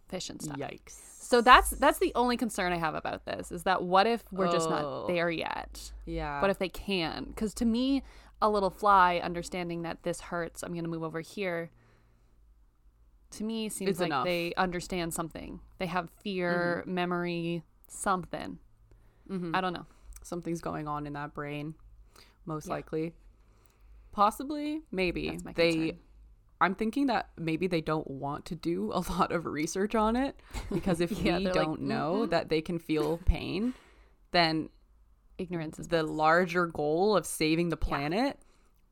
fish 0.08 0.30
and 0.30 0.42
stuff. 0.42 0.58
Yikes. 0.58 0.98
So 1.22 1.40
that's 1.42 1.70
that's 1.72 2.00
the 2.00 2.12
only 2.16 2.36
concern 2.36 2.74
I 2.74 2.78
have 2.78 2.96
about 2.96 3.26
this 3.26 3.52
is 3.52 3.64
that 3.64 3.84
what 3.84 4.06
if 4.08 4.24
we're 4.32 4.52
just 4.52 4.68
Oh. 4.68 4.72
not 4.72 5.08
there 5.08 5.30
yet? 5.30 5.92
Yeah. 6.06 6.42
What 6.42 6.50
if 6.50 6.58
they 6.60 6.68
can? 6.70 7.26
Because 7.26 7.54
to 7.56 7.66
me, 7.66 8.04
a 8.42 8.50
little 8.50 8.70
fly 8.70 9.22
understanding 9.24 9.84
that 9.84 10.04
this 10.04 10.20
hurts, 10.20 10.64
I'm 10.64 10.72
going 10.74 10.84
to 10.84 10.90
move 10.90 11.04
over 11.04 11.22
here. 11.22 11.70
To 13.32 13.44
me, 13.46 13.70
seems 13.70 13.92
It's 13.92 14.00
like 14.02 14.08
enough. 14.08 14.26
they 14.26 14.54
understand 14.58 15.14
something. 15.14 15.62
They 15.78 15.86
have 15.86 16.10
fear, 16.22 16.84
memory, 16.86 17.64
something. 17.92 18.58
Mhm. 19.30 19.56
I 19.56 19.62
don't 19.62 19.74
know. 19.74 19.86
something's 20.24 20.62
going 20.62 20.88
on 20.88 21.08
in 21.08 21.14
that 21.14 21.34
brain 21.34 21.74
most 22.46 22.68
Yeah. 22.68 22.74
likely 22.76 23.14
possibly 24.12 24.82
maybe 24.92 25.40
they 25.56 25.72
concern. 25.72 26.00
i'm 26.60 26.76
thinking 26.76 27.08
that 27.08 27.30
maybe 27.38 27.66
they 27.66 27.82
don't 27.82 28.08
want 28.08 28.46
to 28.46 28.56
do 28.56 28.92
a 28.94 29.00
lot 29.18 29.32
of 29.32 29.46
research 29.48 29.96
on 29.96 30.16
it 30.16 30.36
because 30.72 31.02
if 31.02 31.12
Yeah, 31.24 31.38
we 31.40 31.46
they're 31.46 31.54
like, 31.56 31.66
don't 31.66 31.82
know 31.82 32.26
that 32.28 32.50
they 32.50 32.62
can 32.62 32.78
feel 32.78 33.18
pain 33.26 33.74
then 34.32 34.70
Ignorance 35.38 35.80
is 35.80 35.88
the 35.88 36.04
larger 36.04 36.68
goal 36.68 37.18
of 37.18 37.26
saving 37.26 37.70
the 37.70 37.78
planet 37.78 38.38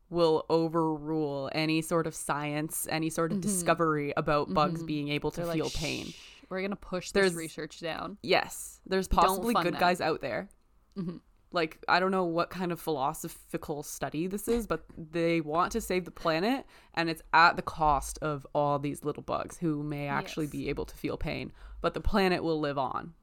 will 0.09 0.45
overrule 0.49 1.47
any 1.53 1.81
sort 1.83 2.07
of 2.07 2.15
science 2.15 2.87
any 2.89 3.09
sort 3.11 3.31
of 3.31 3.39
discovery 3.41 4.13
about 4.17 4.51
bugs 4.51 4.81
being 4.83 5.09
able 5.09 5.29
to 5.31 5.41
Mm-hmm. 5.41 5.47
They're 5.47 5.55
feel 5.57 5.65
like, 5.65 5.73
pain 5.73 6.05
"Shh, 6.07 6.19
we're 6.49 6.61
gonna 6.61 6.75
push 6.75 7.11
There's- 7.11 7.31
this 7.31 7.37
research 7.37 7.79
down. 7.79 8.17
Yes, 8.23 8.81
there's 8.85 9.07
possibly 9.07 9.53
good 9.53 9.73
them. 9.73 9.79
guys 9.79 10.01
out 10.01 10.21
there. 10.21 10.49
Mm-hmm. 10.97 11.17
Like 11.51 11.79
I 11.87 11.99
don't 11.99 12.11
know 12.11 12.25
what 12.25 12.49
kind 12.51 12.71
of 12.71 12.79
philosophical 12.79 13.81
study 13.81 14.27
this 14.27 14.47
is, 14.47 14.67
but 14.67 14.83
they 14.97 15.41
want 15.41 15.71
to 15.71 15.81
save 15.81 16.05
the 16.05 16.11
planet, 16.11 16.65
and 16.93 17.09
it's 17.09 17.23
at 17.33 17.55
the 17.55 17.61
cost 17.63 18.19
of 18.21 18.45
all 18.53 18.77
these 18.77 19.03
little 19.03 19.23
bugs 19.23 19.57
who 19.57 19.81
may 19.81 20.07
actually 20.07 20.45
Yes. 20.45 20.51
be 20.51 20.69
able 20.69 20.85
to 20.85 20.95
feel 20.95 21.17
pain, 21.17 21.51
but 21.81 21.93
the 21.95 22.01
planet 22.01 22.43
will 22.43 22.59
live 22.59 22.77
on. 22.77 23.13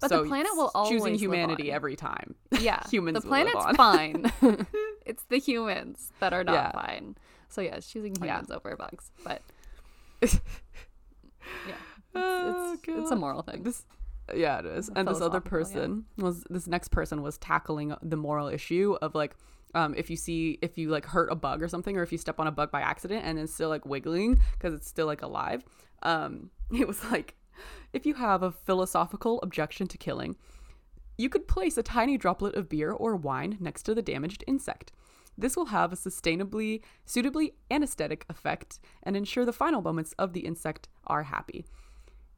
But 0.00 0.08
So 0.08 0.22
the 0.22 0.28
planet 0.28 0.52
will 0.54 0.70
always 0.74 0.90
choosing 1.00 1.14
humanity 1.16 1.70
every 1.70 1.96
time. 1.96 2.34
Yeah, 2.60 2.82
Humans 2.90 3.22
The 3.24 3.28
will 3.28 3.38
live 3.44 3.52
planet's 3.52 3.76
fine. 3.76 4.32
it's 5.06 5.24
the 5.24 5.38
humans 5.38 6.12
that 6.20 6.32
are 6.32 6.44
not 6.44 6.54
Yeah. 6.54 6.70
fine. 6.72 7.16
So 7.50 7.60
yeah, 7.60 7.78
choosing 7.80 8.14
Yeah. 8.16 8.36
humans 8.36 8.50
over 8.50 8.74
bugs. 8.76 9.10
But 9.22 9.42
yeah, 11.68 11.74
Oh, 12.14 12.74
it's, 12.74 12.82
it's 12.88 13.10
a 13.10 13.16
moral 13.16 13.42
thing. 13.42 13.62
This, 13.62 13.84
yeah, 14.34 14.58
it 14.58 14.66
is. 14.66 14.90
And 14.94 15.08
this 15.08 15.20
other 15.20 15.40
philosophical, 15.40 15.58
yeah. 15.58 15.64
person 15.64 16.04
was 16.18 16.44
this 16.50 16.66
next 16.66 16.88
person 16.88 17.22
was 17.22 17.38
tackling 17.38 17.94
the 18.02 18.16
moral 18.16 18.48
issue 18.48 18.96
of 19.02 19.14
like, 19.14 19.34
um, 19.74 19.94
if 19.96 20.10
you 20.10 20.16
see 20.16 20.58
if 20.62 20.76
you 20.76 20.90
like 20.90 21.06
hurt 21.06 21.32
a 21.32 21.34
bug 21.34 21.62
or 21.62 21.68
something, 21.68 21.96
or 21.96 22.02
if 22.02 22.12
you 22.12 22.18
step 22.18 22.38
on 22.38 22.46
a 22.46 22.52
bug 22.52 22.70
by 22.70 22.80
accident 22.80 23.24
and 23.24 23.38
it's 23.38 23.54
still 23.54 23.68
like 23.68 23.86
wiggling 23.86 24.40
because 24.52 24.74
it's 24.74 24.88
still 24.88 25.06
like 25.06 25.22
alive, 25.22 25.64
um, 26.02 26.50
it 26.72 26.86
was 26.86 27.02
like, 27.10 27.34
if 27.92 28.06
you 28.06 28.14
have 28.14 28.42
a 28.42 28.52
philosophical 28.52 29.40
objection 29.42 29.86
to 29.88 29.98
killing, 29.98 30.36
you 31.18 31.28
could 31.28 31.46
place 31.46 31.76
a 31.76 31.82
tiny 31.82 32.16
droplet 32.16 32.54
of 32.54 32.68
beer 32.68 32.90
or 32.90 33.14
wine 33.16 33.56
next 33.60 33.82
to 33.84 33.94
the 33.94 34.02
damaged 34.02 34.42
insect. 34.46 34.92
This 35.36 35.56
will 35.56 35.66
have 35.66 35.92
a 35.92 35.96
sustainably, 35.96 36.82
suitably 37.06 37.54
anesthetic 37.70 38.26
effect 38.28 38.78
and 39.02 39.16
ensure 39.16 39.44
the 39.44 39.52
final 39.52 39.80
moments 39.80 40.14
of 40.18 40.32
the 40.32 40.40
insect 40.40 40.88
are 41.06 41.24
happy. 41.24 41.64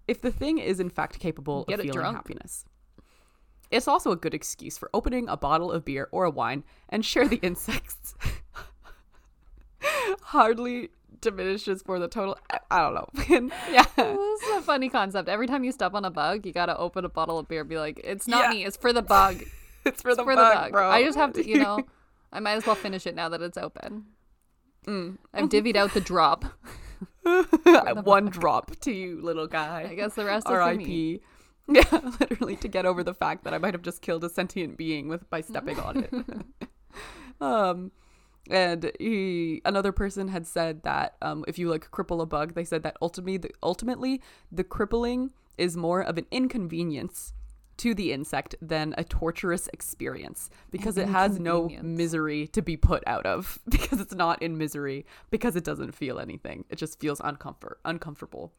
If 0.06 0.20
the 0.20 0.30
thing 0.30 0.58
is 0.58 0.80
in 0.80 0.90
fact 0.90 1.18
capable 1.18 1.64
Get 1.64 1.80
of 1.80 1.86
feeling 1.86 1.98
drunk. 1.98 2.16
happiness. 2.16 2.64
It's 3.70 3.88
also 3.88 4.10
a 4.12 4.16
good 4.16 4.34
excuse 4.34 4.76
for 4.78 4.90
opening 4.94 5.28
a 5.28 5.36
bottle 5.36 5.72
of 5.72 5.84
beer 5.84 6.08
or 6.12 6.24
a 6.24 6.30
wine 6.30 6.62
and 6.90 7.04
share 7.04 7.26
the 7.26 7.36
insects. 7.42 8.14
Hardly 10.22 10.90
diminishes 11.20 11.82
for 11.82 11.98
the 11.98 12.08
total. 12.08 12.38
I- 12.70 12.80
don't 12.82 12.94
know. 12.94 13.08
yeah. 13.70 13.84
this 13.96 14.42
is 14.42 14.56
a 14.58 14.62
funny 14.62 14.88
concept. 14.88 15.28
Every 15.28 15.46
time 15.46 15.64
you 15.64 15.72
step 15.72 15.94
on 15.94 16.04
a 16.04 16.10
bug, 16.10 16.44
you 16.46 16.52
gotta 16.52 16.76
open 16.76 17.04
a 17.04 17.08
bottle 17.08 17.38
of 17.38 17.48
beer 17.48 17.60
and 17.60 17.68
be 17.68 17.78
like, 17.78 18.00
"It's 18.04 18.26
not 18.28 18.44
Yeah. 18.44 18.50
me. 18.50 18.64
It's 18.64 18.76
for 18.76 18.92
the 18.92 19.02
bug. 19.02 19.42
It's 19.84 20.00
for 20.02 20.14
the 20.14 20.24
for 20.24 20.34
bug, 20.34 20.52
the 20.52 20.60
bug." 20.60 20.72
bro. 20.72 20.88
I 20.88 21.02
just 21.04 21.18
have 21.18 21.32
to, 21.34 21.46
you 21.46 21.58
know. 21.58 21.80
I 22.32 22.40
might 22.40 22.52
as 22.54 22.66
well 22.66 22.74
finish 22.74 23.06
it 23.06 23.14
now 23.14 23.28
that 23.28 23.42
it's 23.42 23.58
open. 23.58 24.06
Mm. 24.86 25.18
I've 25.32 25.48
divvied 25.48 25.76
out 25.76 25.94
the 25.94 26.00
drop. 26.00 26.44
One 28.04 28.26
drop 28.26 28.76
to 28.80 28.92
you, 28.92 29.20
little 29.22 29.46
guy. 29.46 29.86
I 29.90 29.94
guess 29.94 30.14
the 30.14 30.24
rest 30.24 30.46
is 30.46 30.52
for 30.52 30.58
me. 30.58 30.62
R.I.P. 30.62 31.20
Yeah, 31.66 32.00
literally 32.20 32.56
to 32.56 32.68
get 32.68 32.84
over 32.84 33.02
the 33.02 33.14
fact 33.14 33.44
that 33.44 33.54
I 33.54 33.58
might 33.58 33.72
have 33.72 33.80
just 33.80 34.02
killed 34.02 34.22
a 34.22 34.28
sentient 34.28 34.76
being 34.76 35.08
with 35.08 35.30
by 35.30 35.40
stepping 35.40 35.80
on 35.80 36.04
it. 36.04 36.12
um, 37.40 37.90
and 38.50 38.92
he 38.98 39.62
another 39.64 39.90
person 39.90 40.28
had 40.28 40.46
said 40.46 40.82
that 40.82 41.16
um, 41.22 41.42
if 41.48 41.58
you 41.58 41.70
like 41.70 41.90
cripple 41.90 42.20
a 42.20 42.26
bug, 42.26 42.52
they 42.52 42.64
said 42.64 42.82
that 42.82 42.98
ultimately 43.00 43.38
the, 43.38 43.50
ultimately 43.62 44.20
the 44.52 44.62
crippling 44.62 45.30
is 45.56 45.74
more 45.74 46.02
of 46.02 46.18
an 46.18 46.26
inconvenience 46.30 47.32
to 47.78 47.94
the 47.94 48.12
insect 48.12 48.54
than 48.62 48.94
a 48.96 49.04
torturous 49.04 49.68
experience 49.72 50.50
because 50.70 50.96
it 50.96 51.08
has 51.08 51.38
no 51.38 51.68
misery 51.82 52.46
to 52.48 52.62
be 52.62 52.76
put 52.76 53.02
out 53.06 53.26
of 53.26 53.58
because 53.68 54.00
it's 54.00 54.14
not 54.14 54.40
in 54.42 54.56
misery 54.58 55.04
because 55.30 55.56
it 55.56 55.64
doesn't 55.64 55.92
feel 55.94 56.18
anything. 56.18 56.64
It 56.70 56.76
just 56.76 57.00
feels 57.00 57.20
uncomfort 57.20 57.74
uncomfortable. 57.84 58.52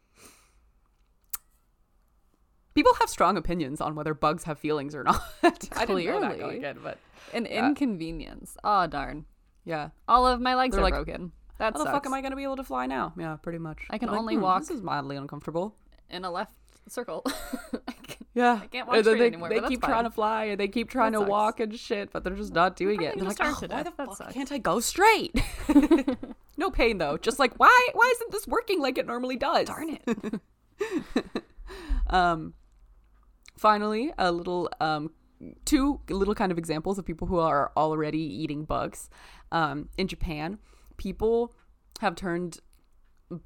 People 2.74 2.94
have 3.00 3.10
strong 3.10 3.38
opinions 3.38 3.80
on 3.80 3.96
whether 3.96 4.14
bugs 4.14 4.44
have 4.44 4.60
feelings 4.60 4.94
or 4.94 5.04
not. 5.06 5.22
I 5.44 5.50
didn't 5.86 6.06
know 6.06 6.20
that 6.20 6.36
Clearly. 6.36 6.60
going 6.60 6.64
in, 6.64 6.80
but 6.84 6.98
An 7.34 7.46
inconvenience. 7.46 8.58
Oh 8.64 8.86
darn. 8.88 9.26
yeah. 9.64 9.90
All 10.10 10.28
of 10.28 10.42
my 10.42 10.56
legs 10.56 10.74
They're 10.76 10.82
are 10.82 10.84
like, 10.84 10.94
broken. 10.94 11.32
That 11.58 11.72
How 11.78 11.86
the 11.86 11.90
fuck 11.90 12.06
am 12.06 12.14
I 12.14 12.22
gonna 12.22 12.36
be 12.36 12.44
able 12.44 12.58
to 12.58 12.66
fly 12.66 12.86
now? 12.86 13.14
Yeah, 13.18 13.38
pretty 13.42 13.60
much. 13.60 13.86
I 13.90 13.98
can 13.98 14.10
only 14.10 14.36
hmm, 14.36 14.42
walk- 14.42 14.60
This 14.64 14.72
is 14.72 14.82
mildly 14.84 15.16
uncomfortable. 15.16 15.74
in 16.10 16.26
a 16.26 16.32
left 16.32 16.54
circle. 16.90 17.24
I 17.26 17.94
Yeah, 18.36 18.60
I 18.62 18.68
can't 18.68 18.86
walk 18.88 18.98
straight 19.00 19.18
they, 19.18 19.28
anymore, 19.28 19.48
They 19.50 19.62
keep 19.62 19.82
trying 19.82 20.04
to 20.04 20.12
fly 20.12 20.44
and 20.46 20.60
they 20.60 20.68
keep 20.68 20.90
trying 20.90 21.14
That 21.14 21.20
to 21.20 21.24
sucks. 21.24 21.30
walk 21.32 21.60
and 21.62 21.80
shit, 21.80 22.12
but 22.12 22.24
they're 22.26 22.36
just 22.36 22.54
not 22.54 22.76
doing 22.76 23.02
it. 23.02 23.16
they're 23.16 23.28
like, 23.28 23.38
oh, 23.40 23.58
why 23.68 23.82
the 23.84 23.92
fuck 23.92 24.16
sucks." 24.18 24.34
can't 24.34 24.52
I 24.52 24.58
go 24.58 24.82
straight? 24.82 25.34
no 26.58 26.70
pain 26.70 26.98
though. 26.98 27.18
Just 27.18 27.40
like 27.40 27.54
why? 27.58 27.88
Why 27.94 28.12
isn't 28.18 28.32
this 28.34 28.46
working 28.46 28.82
like 28.82 28.98
it 28.98 29.08
normally 29.08 29.38
does? 29.38 29.68
Darn 29.68 29.98
it. 30.06 30.42
Um, 32.08 32.54
finally, 33.58 34.14
a 34.18 34.32
little 34.32 34.70
um, 34.80 35.12
two 35.66 36.00
little 36.10 36.36
kind 36.36 36.52
of 36.52 36.58
examples 36.58 37.00
of 37.00 37.06
people 37.06 37.28
who 37.28 37.40
are 37.40 37.72
already 37.76 38.20
eating 38.20 38.64
bugs. 38.64 39.10
Um, 39.52 39.90
in 39.98 40.08
Japan, 40.08 40.60
people 40.98 41.54
have 42.02 42.16
turned 42.16 42.60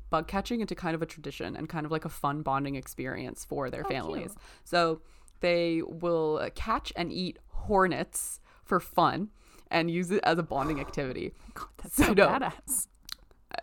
bug 0.10 0.28
catching 0.28 0.62
into 0.62 0.76
kind 0.76 0.96
of 0.96 1.02
a 1.02 1.06
tradition 1.06 1.56
and 1.56 1.70
kind 1.70 1.86
of 1.86 1.92
like 1.92 2.06
a 2.06 2.10
fun 2.10 2.42
bonding 2.42 2.76
experience 2.76 3.46
for 3.46 3.70
their 3.70 3.86
Oh, 3.86 3.90
families. 3.90 4.32
cute. 4.32 4.38
So 4.64 5.02
they 5.42 5.82
will 5.86 6.40
uh, 6.42 6.50
catch 6.56 6.92
and 6.96 7.12
eat 7.12 7.40
hornets 7.50 8.40
for 8.64 8.80
fun 8.80 9.30
and 9.72 9.90
use 9.90 10.12
it 10.12 10.20
as 10.24 10.38
a 10.38 10.44
bonding 10.44 10.80
activity. 10.86 11.34
God, 11.54 11.68
that's 11.78 12.00
I 12.00 12.08
so 12.08 12.14
know. 12.14 12.28
badass. 12.28 12.88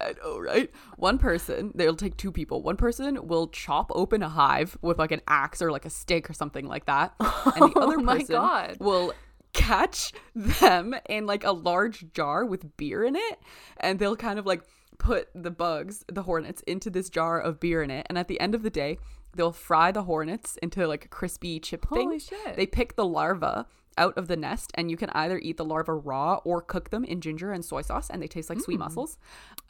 I 0.01 0.15
know, 0.23 0.39
right? 0.39 0.71
One 0.97 1.17
person, 1.19 1.71
they'll 1.75 1.95
take 1.95 2.17
two 2.17 2.33
people. 2.33 2.61
One 2.63 2.77
person 2.77 3.29
will 3.29 3.47
chop 3.49 3.91
open 3.95 4.23
a 4.23 4.29
hive 4.29 4.77
with 4.83 4.99
like 4.99 5.13
an 5.13 5.21
axe 5.29 5.63
or 5.63 5.71
like 5.71 5.85
a 5.85 5.91
stick 5.91 6.29
or 6.29 6.33
something 6.33 6.67
like 6.67 6.87
that. 6.87 7.15
And 7.21 7.73
the 7.73 7.79
other 7.81 7.97
Oh 7.99 8.03
my 8.03 8.17
person 8.19 8.35
God. 8.35 8.77
will 8.81 9.13
catch 9.53 10.13
them 10.35 10.95
in 11.09 11.25
like 11.27 11.45
a 11.45 11.53
large 11.53 12.13
jar 12.13 12.45
with 12.45 12.77
beer 12.77 13.05
in 13.05 13.17
it. 13.17 13.39
And 13.79 13.99
they'll 13.99 14.17
kind 14.17 14.39
of 14.39 14.45
like 14.45 14.63
put 14.99 15.29
the 15.35 15.51
bugs, 15.51 16.05
the 16.11 16.23
hornets, 16.23 16.63
into 16.67 16.91
this 16.91 17.09
jar 17.11 17.41
of 17.41 17.61
beer 17.61 17.83
in 17.83 17.91
it. 17.91 18.07
And 18.09 18.19
at 18.19 18.29
the 18.29 18.41
end 18.41 18.55
of 18.55 18.63
the 18.63 18.71
day, 18.71 18.99
they'll 19.35 19.53
fry 19.53 19.93
the 19.93 20.05
hornets 20.05 20.57
into 20.63 20.87
like 20.87 21.05
a 21.05 21.09
crispy 21.09 21.61
chip 21.61 21.87
thing. 21.89 22.05
Holy 22.09 22.19
shit. 22.19 22.57
They 22.57 22.67
pick 22.67 22.97
the 22.97 23.07
larva 23.07 23.67
out 23.99 24.17
of 24.19 24.29
the 24.29 24.37
nest 24.37 24.71
and 24.75 24.91
you 24.91 24.97
can 24.97 25.11
either 25.11 25.39
eat 25.39 25.57
the 25.57 25.65
larva 25.65 25.95
raw 25.95 26.37
or 26.45 26.61
cook 26.61 26.91
them 26.91 27.05
in 27.05 27.21
ginger 27.21 27.51
and 27.53 27.65
soy 27.65 27.81
sauce 27.83 28.11
and 28.11 28.21
they 28.23 28.27
taste 28.29 28.51
like 28.51 28.59
Mm. 28.59 28.65
sweet 28.65 28.79
mussels. 28.79 29.19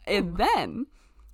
And 0.05 0.37
then 0.37 0.87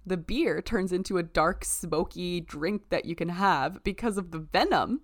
the 0.04 0.16
beer 0.16 0.60
turns 0.60 0.92
into 0.92 1.16
a 1.18 1.22
dark 1.22 1.64
smoky 1.64 2.40
drink 2.40 2.90
that 2.90 3.04
you 3.04 3.14
can 3.14 3.30
have 3.30 3.82
because 3.84 4.18
of 4.18 4.30
the 4.30 4.38
venom. 4.40 5.00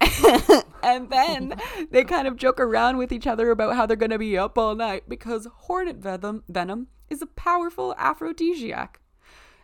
and 0.82 1.10
then 1.10 1.54
they 1.90 2.04
kind 2.04 2.28
of 2.28 2.36
joke 2.36 2.60
around 2.60 2.98
with 2.98 3.10
each 3.10 3.26
other 3.26 3.50
about 3.50 3.74
how 3.74 3.84
they're 3.86 3.96
going 3.96 4.10
to 4.10 4.18
be 4.18 4.38
up 4.38 4.56
all 4.56 4.74
night 4.76 5.08
because 5.08 5.48
hornet 5.62 5.96
venom 5.96 6.44
venom 6.48 6.86
is 7.10 7.22
a 7.22 7.26
powerful 7.26 7.94
aphrodisiac. 7.98 9.00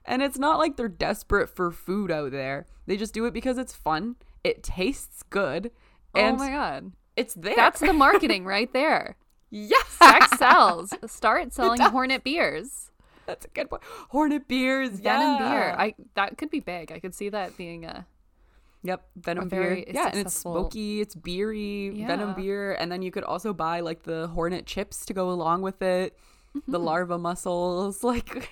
And 0.05 0.23
it's 0.23 0.39
not 0.39 0.59
like 0.59 0.77
they're 0.77 0.89
desperate 0.89 1.49
for 1.49 1.71
food 1.71 2.11
out 2.11 2.33
there. 2.33 2.67
They 2.87 2.97
just 2.97 3.15
do 3.15 3.25
it 3.25 3.33
because 3.33 3.57
it's 3.57 3.75
fun. 3.75 4.17
It 4.43 4.63
tastes 4.63 5.23
good. 5.23 5.71
Oh 6.15 6.21
and 6.21 6.37
oh 6.37 6.39
my 6.39 6.51
god. 6.51 6.93
it's 7.17 7.35
there. 7.35 7.57
That's 7.57 7.81
the 7.81 7.93
marketing 7.95 8.45
right 8.45 8.73
there. 8.73 9.17
yes. 9.51 9.87
Sex 9.89 10.39
sells. 10.39 10.93
Start 11.07 11.53
selling. 11.53 11.81
Hornet 11.81 12.23
beers. 12.23 12.91
That's 13.27 13.47
a 13.47 13.49
good 13.49 13.71
point. 13.71 13.83
Hornet 14.11 14.47
beers. 14.47 14.91
Venom 15.01 15.41
yeah. 15.41 15.51
beer. 15.51 15.75
I 15.79 15.95
that 16.15 16.37
could 16.37 16.51
be 16.51 16.61
big. 16.61 16.93
I 16.93 16.99
could 16.99 17.15
see 17.15 17.31
that 17.31 17.57
being 17.57 17.87
a 17.87 18.07
Yep, 18.85 19.03
venom 19.17 19.49
beer. 19.49 19.83
Yeah, 19.89 20.09
and 20.09 20.19
it's 20.19 20.35
smoky, 20.35 21.01
it's 21.01 21.15
beery, 21.15 22.05
venom 22.07 22.35
beer, 22.35 22.75
and 22.75 22.93
then 22.93 23.01
you 23.01 23.11
could 23.11 23.25
also 23.25 23.55
buy 23.55 23.81
like 23.81 24.03
the 24.03 24.27
hornet 24.29 24.67
chips 24.67 25.07
to 25.07 25.15
go 25.15 25.31
along 25.31 25.63
with 25.63 25.81
it, 25.81 26.19
the 26.55 26.61
Mm-hmm. 26.61 26.85
larva 26.85 27.19
mussels. 27.19 28.03
Like, 28.05 28.51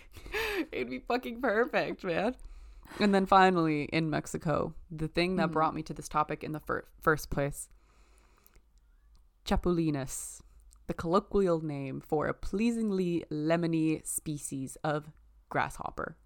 it'd 0.73 0.91
be 0.91 0.99
fucking 1.01 1.41
perfect, 1.41 2.05
man. 2.05 2.35
And 3.01 3.15
then 3.15 3.27
finally, 3.27 3.85
in 3.85 4.11
Mexico, 4.11 4.75
the 4.91 5.09
thing 5.09 5.37
that 5.37 5.49
Mm. 5.49 5.53
brought 5.53 5.75
me 5.75 5.83
to 5.85 5.95
this 5.95 6.09
topic 6.09 6.45
in 6.45 6.53
the 6.53 6.61
fir- 6.61 6.85
first 7.01 7.31
place, 7.31 7.69
Chapulinas, 9.47 10.41
the 10.87 10.95
colloquial 10.95 11.61
name 11.65 12.01
for 12.01 12.27
a 12.29 12.35
pleasingly 12.35 13.25
lemony 13.31 14.05
species 14.07 14.77
of 14.85 15.11
grasshopper, 15.49 16.17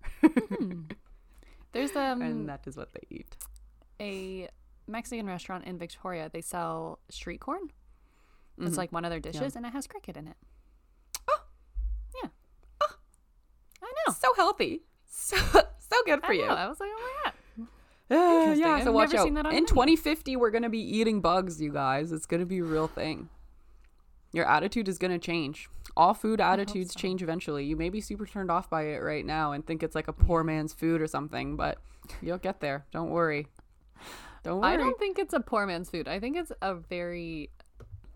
there's 1.73 1.95
um 1.97 2.23
and 2.23 2.49
that 2.49 2.67
is 2.67 2.77
what 2.77 2.93
they 2.93 3.01
eat. 3.11 3.37
a 4.01 4.49
Mexican 4.87 5.27
restaurant 5.27 5.65
in 5.65 5.79
Victoria. 5.79 6.31
They 6.33 6.41
sell 6.43 7.01
street 7.09 7.41
corn. 7.41 7.71
It's 8.59 8.75
Mhm. 8.75 8.79
like 8.79 8.93
one 8.93 9.05
of 9.05 9.11
their 9.11 9.21
dishes, 9.21 9.57
and 9.57 9.67
it 9.67 9.73
has 9.73 9.87
cricket 9.87 10.17
in 10.17 10.29
it. 10.29 10.37
Oh. 11.29 11.41
yeah. 12.23 12.29
I 13.83 13.93
know. 14.07 14.15
so 14.15 14.35
healthy. 14.35 14.83
So 15.09 15.37
so 15.79 15.97
good 16.05 16.21
for 16.21 16.33
I 16.33 16.37
you. 16.37 16.45
I 16.45 16.69
was 16.69 16.81
like, 16.81 16.91
oh 16.93 17.21
my 17.25 17.31
god. 17.31 17.33
Uh, 18.09 18.55
yeah, 18.55 18.69
I've 18.75 18.85
so 18.85 18.93
watch 18.93 19.15
out. 19.15 19.33
that 19.35 19.47
In 19.47 19.53
menu. 19.53 19.67
2050, 19.67 20.37
we're 20.37 20.51
gonna 20.51 20.71
be 20.71 20.81
eating 20.81 21.21
bugs, 21.21 21.61
you 21.61 21.73
guys. 21.73 22.13
It's 22.13 22.27
gonna 22.27 22.47
be 22.47 22.59
a 22.59 22.65
real 22.65 22.89
thing. 22.89 23.29
Your 24.33 24.49
attitude 24.49 24.89
is 24.89 24.99
gonna 24.99 25.19
change. 25.19 25.69
All 25.97 26.15
food 26.15 26.41
attitudes 26.41 26.93
so. 26.93 27.01
change 27.01 27.23
eventually. 27.23 27.65
You 27.65 27.77
may 27.77 27.89
be 27.89 28.01
super 28.01 28.27
turned 28.27 28.51
off 28.51 28.69
by 28.69 28.83
it 28.83 28.99
right 28.99 29.25
now 29.25 29.53
and 29.53 29.67
think 29.67 29.83
it's 29.83 29.95
like 29.95 30.09
a 30.09 30.13
poor 30.13 30.45
man's 30.45 30.73
food 30.73 31.01
or 31.01 31.07
something, 31.07 31.57
but 31.57 31.79
you'll 32.21 32.39
get 32.39 32.61
there. 32.61 32.85
Don't 32.93 33.11
worry. 33.11 33.49
Don't 34.43 34.61
worry. 34.61 34.75
I 34.75 34.77
don't 34.77 34.99
think 34.99 35.19
it's 35.19 35.33
a 35.33 35.41
poor 35.41 35.67
man's 35.67 35.91
food. 35.91 36.07
I 36.07 36.21
think 36.21 36.37
it's 36.37 36.53
a 36.63 36.75
very. 36.75 37.51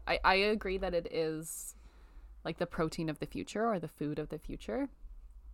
I 0.06 0.20
I 0.22 0.34
agree 0.34 0.78
that 0.78 0.94
it 0.94 1.08
is, 1.10 1.74
like 2.44 2.58
the 2.58 2.66
protein 2.66 3.08
of 3.08 3.18
the 3.18 3.26
future 3.26 3.66
or 3.66 3.78
the 3.78 3.88
food 3.88 4.18
of 4.18 4.28
the 4.28 4.38
future. 4.38 4.88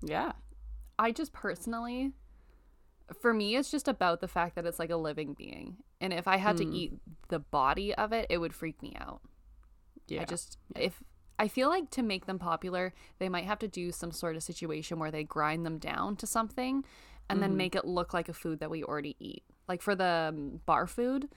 Yeah. 0.02 0.32
I 0.98 1.12
just 1.12 1.32
personally, 1.32 2.12
for 3.20 3.34
me, 3.34 3.56
it's 3.56 3.70
just 3.70 3.88
about 3.88 4.20
the 4.20 4.28
fact 4.28 4.54
that 4.56 4.66
it's 4.66 4.78
like 4.78 4.90
a 4.90 4.96
living 4.96 5.34
being, 5.34 5.76
and 6.00 6.12
if 6.12 6.26
I 6.26 6.36
had 6.36 6.56
to 6.58 6.64
hmm. 6.64 6.74
eat 6.74 6.92
the 7.28 7.38
body 7.38 7.94
of 7.94 8.12
it, 8.12 8.26
it 8.30 8.38
would 8.38 8.54
freak 8.54 8.82
me 8.82 8.94
out. 8.98 9.20
Yeah. 10.08 10.22
I 10.22 10.24
just 10.24 10.58
if 10.74 11.02
I 11.38 11.48
feel 11.48 11.68
like 11.68 11.90
to 11.90 12.02
make 12.02 12.26
them 12.26 12.38
popular, 12.38 12.94
they 13.18 13.28
might 13.28 13.44
have 13.44 13.58
to 13.60 13.68
do 13.68 13.92
some 13.92 14.12
sort 14.12 14.36
of 14.36 14.42
situation 14.42 14.98
where 14.98 15.10
they 15.10 15.24
grind 15.24 15.66
them 15.66 15.78
down 15.78 16.16
to 16.16 16.26
something 16.26 16.84
and 17.28 17.42
then 17.42 17.50
mm-hmm. 17.50 17.58
make 17.58 17.74
it 17.74 17.84
look 17.84 18.14
like 18.14 18.28
a 18.28 18.32
food 18.32 18.60
that 18.60 18.70
we 18.70 18.84
already 18.84 19.16
eat. 19.18 19.42
Like 19.68 19.82
for 19.82 19.94
the 19.94 20.32
um, 20.32 20.60
bar 20.64 20.86
food, 20.86 21.28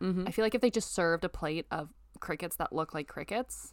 mm-hmm. 0.00 0.24
I 0.26 0.30
feel 0.30 0.44
like 0.44 0.54
if 0.54 0.60
they 0.60 0.70
just 0.70 0.94
served 0.94 1.24
a 1.24 1.28
plate 1.28 1.66
of 1.70 1.88
crickets 2.20 2.56
that 2.56 2.72
look 2.72 2.94
like 2.94 3.08
crickets, 3.08 3.72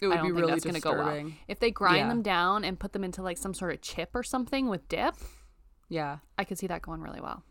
it 0.00 0.06
would 0.08 0.14
I 0.14 0.16
don't 0.18 0.26
be 0.26 0.28
think 0.32 0.40
really 0.40 0.52
that's 0.52 0.64
going 0.64 0.74
to 0.74 0.80
go 0.80 0.90
well. 0.92 1.04
disturbing. 1.04 1.36
If 1.48 1.60
they 1.60 1.70
grind 1.70 1.98
Yeah. 1.98 2.08
them 2.08 2.22
down 2.22 2.64
and 2.64 2.78
put 2.78 2.92
them 2.92 3.04
into 3.04 3.22
like 3.22 3.38
some 3.38 3.54
sort 3.54 3.72
of 3.74 3.80
chip 3.80 4.10
or 4.14 4.22
something 4.22 4.68
with 4.68 4.88
dip, 4.88 5.14
Yeah. 5.88 6.18
I 6.38 6.44
could 6.44 6.58
see 6.58 6.66
that 6.66 6.82
going 6.82 7.00
really 7.00 7.20
well. 7.20 7.42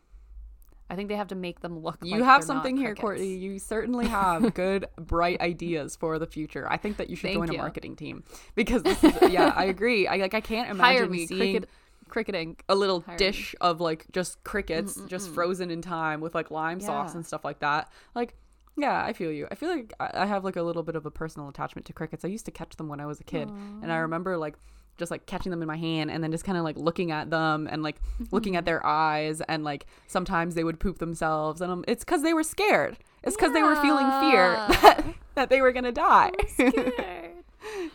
I 0.89 0.95
think 0.95 1.07
they 1.09 1.15
have 1.15 1.29
to 1.29 1.35
make 1.35 1.61
them 1.61 1.79
look. 1.79 1.97
You 2.03 2.17
like 2.17 2.23
have 2.23 2.43
something 2.43 2.77
here. 2.77 2.93
Courtney. 2.93 3.35
You 3.35 3.57
certainly 3.57 4.05
have 4.07 4.53
good, 4.55 4.85
bright 4.97 5.39
ideas 5.41 5.95
for 5.95 6.19
the 6.19 6.27
future. 6.27 6.69
I 6.71 6.77
think 6.77 6.97
that 6.97 7.09
you 7.09 7.15
should 7.15 7.29
Thank 7.31 7.47
join 7.47 7.55
a 7.55 7.57
marketing 7.57 7.95
team 7.95 8.23
because 8.53 8.83
this 8.83 9.01
is, 9.03 9.13
yeah, 9.31 9.53
I 9.55 9.63
agree. 9.75 10.07
I 10.07 10.17
like 10.17 10.33
I 10.33 10.41
can't 10.41 10.69
imagine 10.69 11.09
me, 11.09 11.25
seeing 11.25 11.53
cricket, 11.61 11.69
cricket 12.09 12.35
Inc. 12.35 12.59
a 12.69 12.75
little 12.75 12.99
Hire 13.01 13.13
me. 13.13 13.17
dish 13.17 13.55
of 13.61 13.79
like 13.81 14.05
just 14.11 14.43
crickets 14.43 14.99
just 15.07 15.29
frozen 15.33 15.71
in 15.71 15.81
time 15.81 16.19
with 16.21 16.35
like 16.35 16.51
lime 16.51 16.79
sauce 16.81 17.15
and 17.15 17.25
stuff 17.25 17.43
like 17.45 17.59
that. 17.59 17.89
Like 18.13 18.35
yeah, 18.77 19.03
I 19.03 19.13
feel 19.13 19.31
you. 19.31 19.47
I 19.51 19.55
feel 19.55 19.69
like 19.69 19.93
I 19.99 20.25
have 20.25 20.43
like 20.43 20.55
a 20.55 20.63
little 20.63 20.83
bit 20.83 20.95
of 20.95 21.05
a 21.05 21.11
personal 21.11 21.49
attachment 21.49 21.85
to 21.87 21.93
crickets. 21.93 22.25
I 22.25 22.27
used 22.27 22.45
to 22.45 22.51
catch 22.51 22.75
them 22.75 22.87
when 22.87 22.99
I 22.99 23.05
was 23.05 23.19
a 23.19 23.23
kid, 23.23 23.49
and 23.49 23.91
I 23.91 23.97
remember 23.97 24.37
like 24.37 24.55
just 24.97 25.11
like 25.11 25.25
catching 25.25 25.49
them 25.49 25.61
in 25.61 25.67
my 25.67 25.77
hand 25.77 26.11
and 26.11 26.23
then 26.23 26.31
just 26.31 26.43
kind 26.43 26.57
of 26.57 26.63
like 26.63 26.77
looking 26.77 27.11
at 27.11 27.29
them 27.29 27.67
and 27.71 27.81
like 27.81 27.99
looking 28.31 28.55
at 28.55 28.65
their 28.65 28.85
eyes 28.85 29.41
and 29.41 29.63
like 29.63 29.85
sometimes 30.07 30.55
they 30.55 30.63
would 30.63 30.79
poop 30.79 30.99
themselves 30.99 31.61
and 31.61 31.71
um, 31.71 31.85
it's 31.87 32.03
because 32.03 32.21
they 32.21 32.33
were 32.33 32.43
scared. 32.43 32.97
It's 33.23 33.35
because 33.35 33.53
they 33.53 33.63
were 33.63 33.75
feeling 33.77 34.05
fear 34.19 34.51
that, 34.81 35.05
that 35.35 35.49
they 35.49 35.61
were 35.61 35.71
gonna 35.71 35.91
die. 35.91 36.31
Scared. 36.47 36.93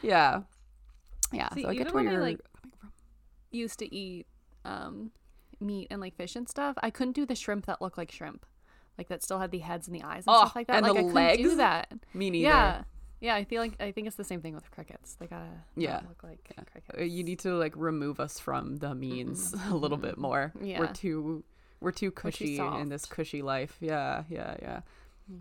yeah, 0.03 0.43
yeah. 1.33 1.49
See, 1.51 1.63
so 1.63 1.69
I 1.69 1.75
get 1.75 1.83
even 1.83 1.93
where 1.93 2.05
when 2.05 2.09
I, 2.09 2.13
you're 2.13 2.23
like, 2.23 2.41
used 3.51 3.79
to 3.81 3.95
eat 3.95 4.27
um, 4.65 5.11
meat 5.61 5.89
and 5.91 6.01
like 6.01 6.17
fish 6.17 6.35
and 6.35 6.49
stuff, 6.49 6.77
I 6.83 6.91
couldn't 6.91 7.13
do 7.13 7.27
the 7.27 7.35
shrimp 7.35 7.67
that 7.67 7.83
looked 7.83 7.99
like 7.99 8.11
shrimp, 8.11 8.47
like 8.99 9.09
that 9.09 9.23
still 9.23 9.39
had 9.39 9.51
the 9.51 9.59
heads 9.59 9.87
and 9.87 9.95
the 9.97 10.03
eyes 10.03 10.25
and 10.27 10.35
Oh, 10.35 10.41
stuff 10.41 10.57
like 10.57 10.67
that. 10.67 10.77
and 10.77 10.87
like 10.87 10.93
the 10.95 11.09
I 11.21 11.33
couldn't 11.37 11.43
do 11.51 11.57
that. 11.57 11.93
me 12.15 12.31
neither. 12.31 12.49
Yeah, 12.49 12.83
Yeah, 13.21 13.35
I 13.35 13.45
feel 13.45 13.63
like 13.63 13.81
I 13.81 13.91
think 13.93 14.07
it's 14.07 14.17
the 14.17 14.25
same 14.25 14.41
thing 14.41 14.55
with 14.55 14.71
crickets. 14.71 15.15
They 15.15 15.27
gotta 15.27 15.49
Yeah. 15.77 16.01
look 16.09 16.23
like 16.23 16.53
Uh, 16.59 16.63
crickets. 16.73 17.13
You 17.13 17.25
need 17.25 17.39
to 17.41 17.55
like 17.57 17.75
remove 17.77 18.21
us 18.21 18.39
from 18.39 18.77
the 18.77 18.95
means 18.95 19.55
a 19.71 19.75
little 19.75 19.99
bit 19.99 20.19
more. 20.19 20.53
We're 20.55 20.67
Yeah. 20.67 20.87
too 20.93 21.43
we're 21.81 21.93
too 21.93 22.07
We're 22.07 22.11
too 22.11 22.11
cushy 22.11 22.59
in 22.59 22.89
this 22.89 23.07
cushy 23.07 23.41
life. 23.43 23.77
Yeah, 23.81 24.25
yeah, 24.29 24.57
yeah. 24.61 24.81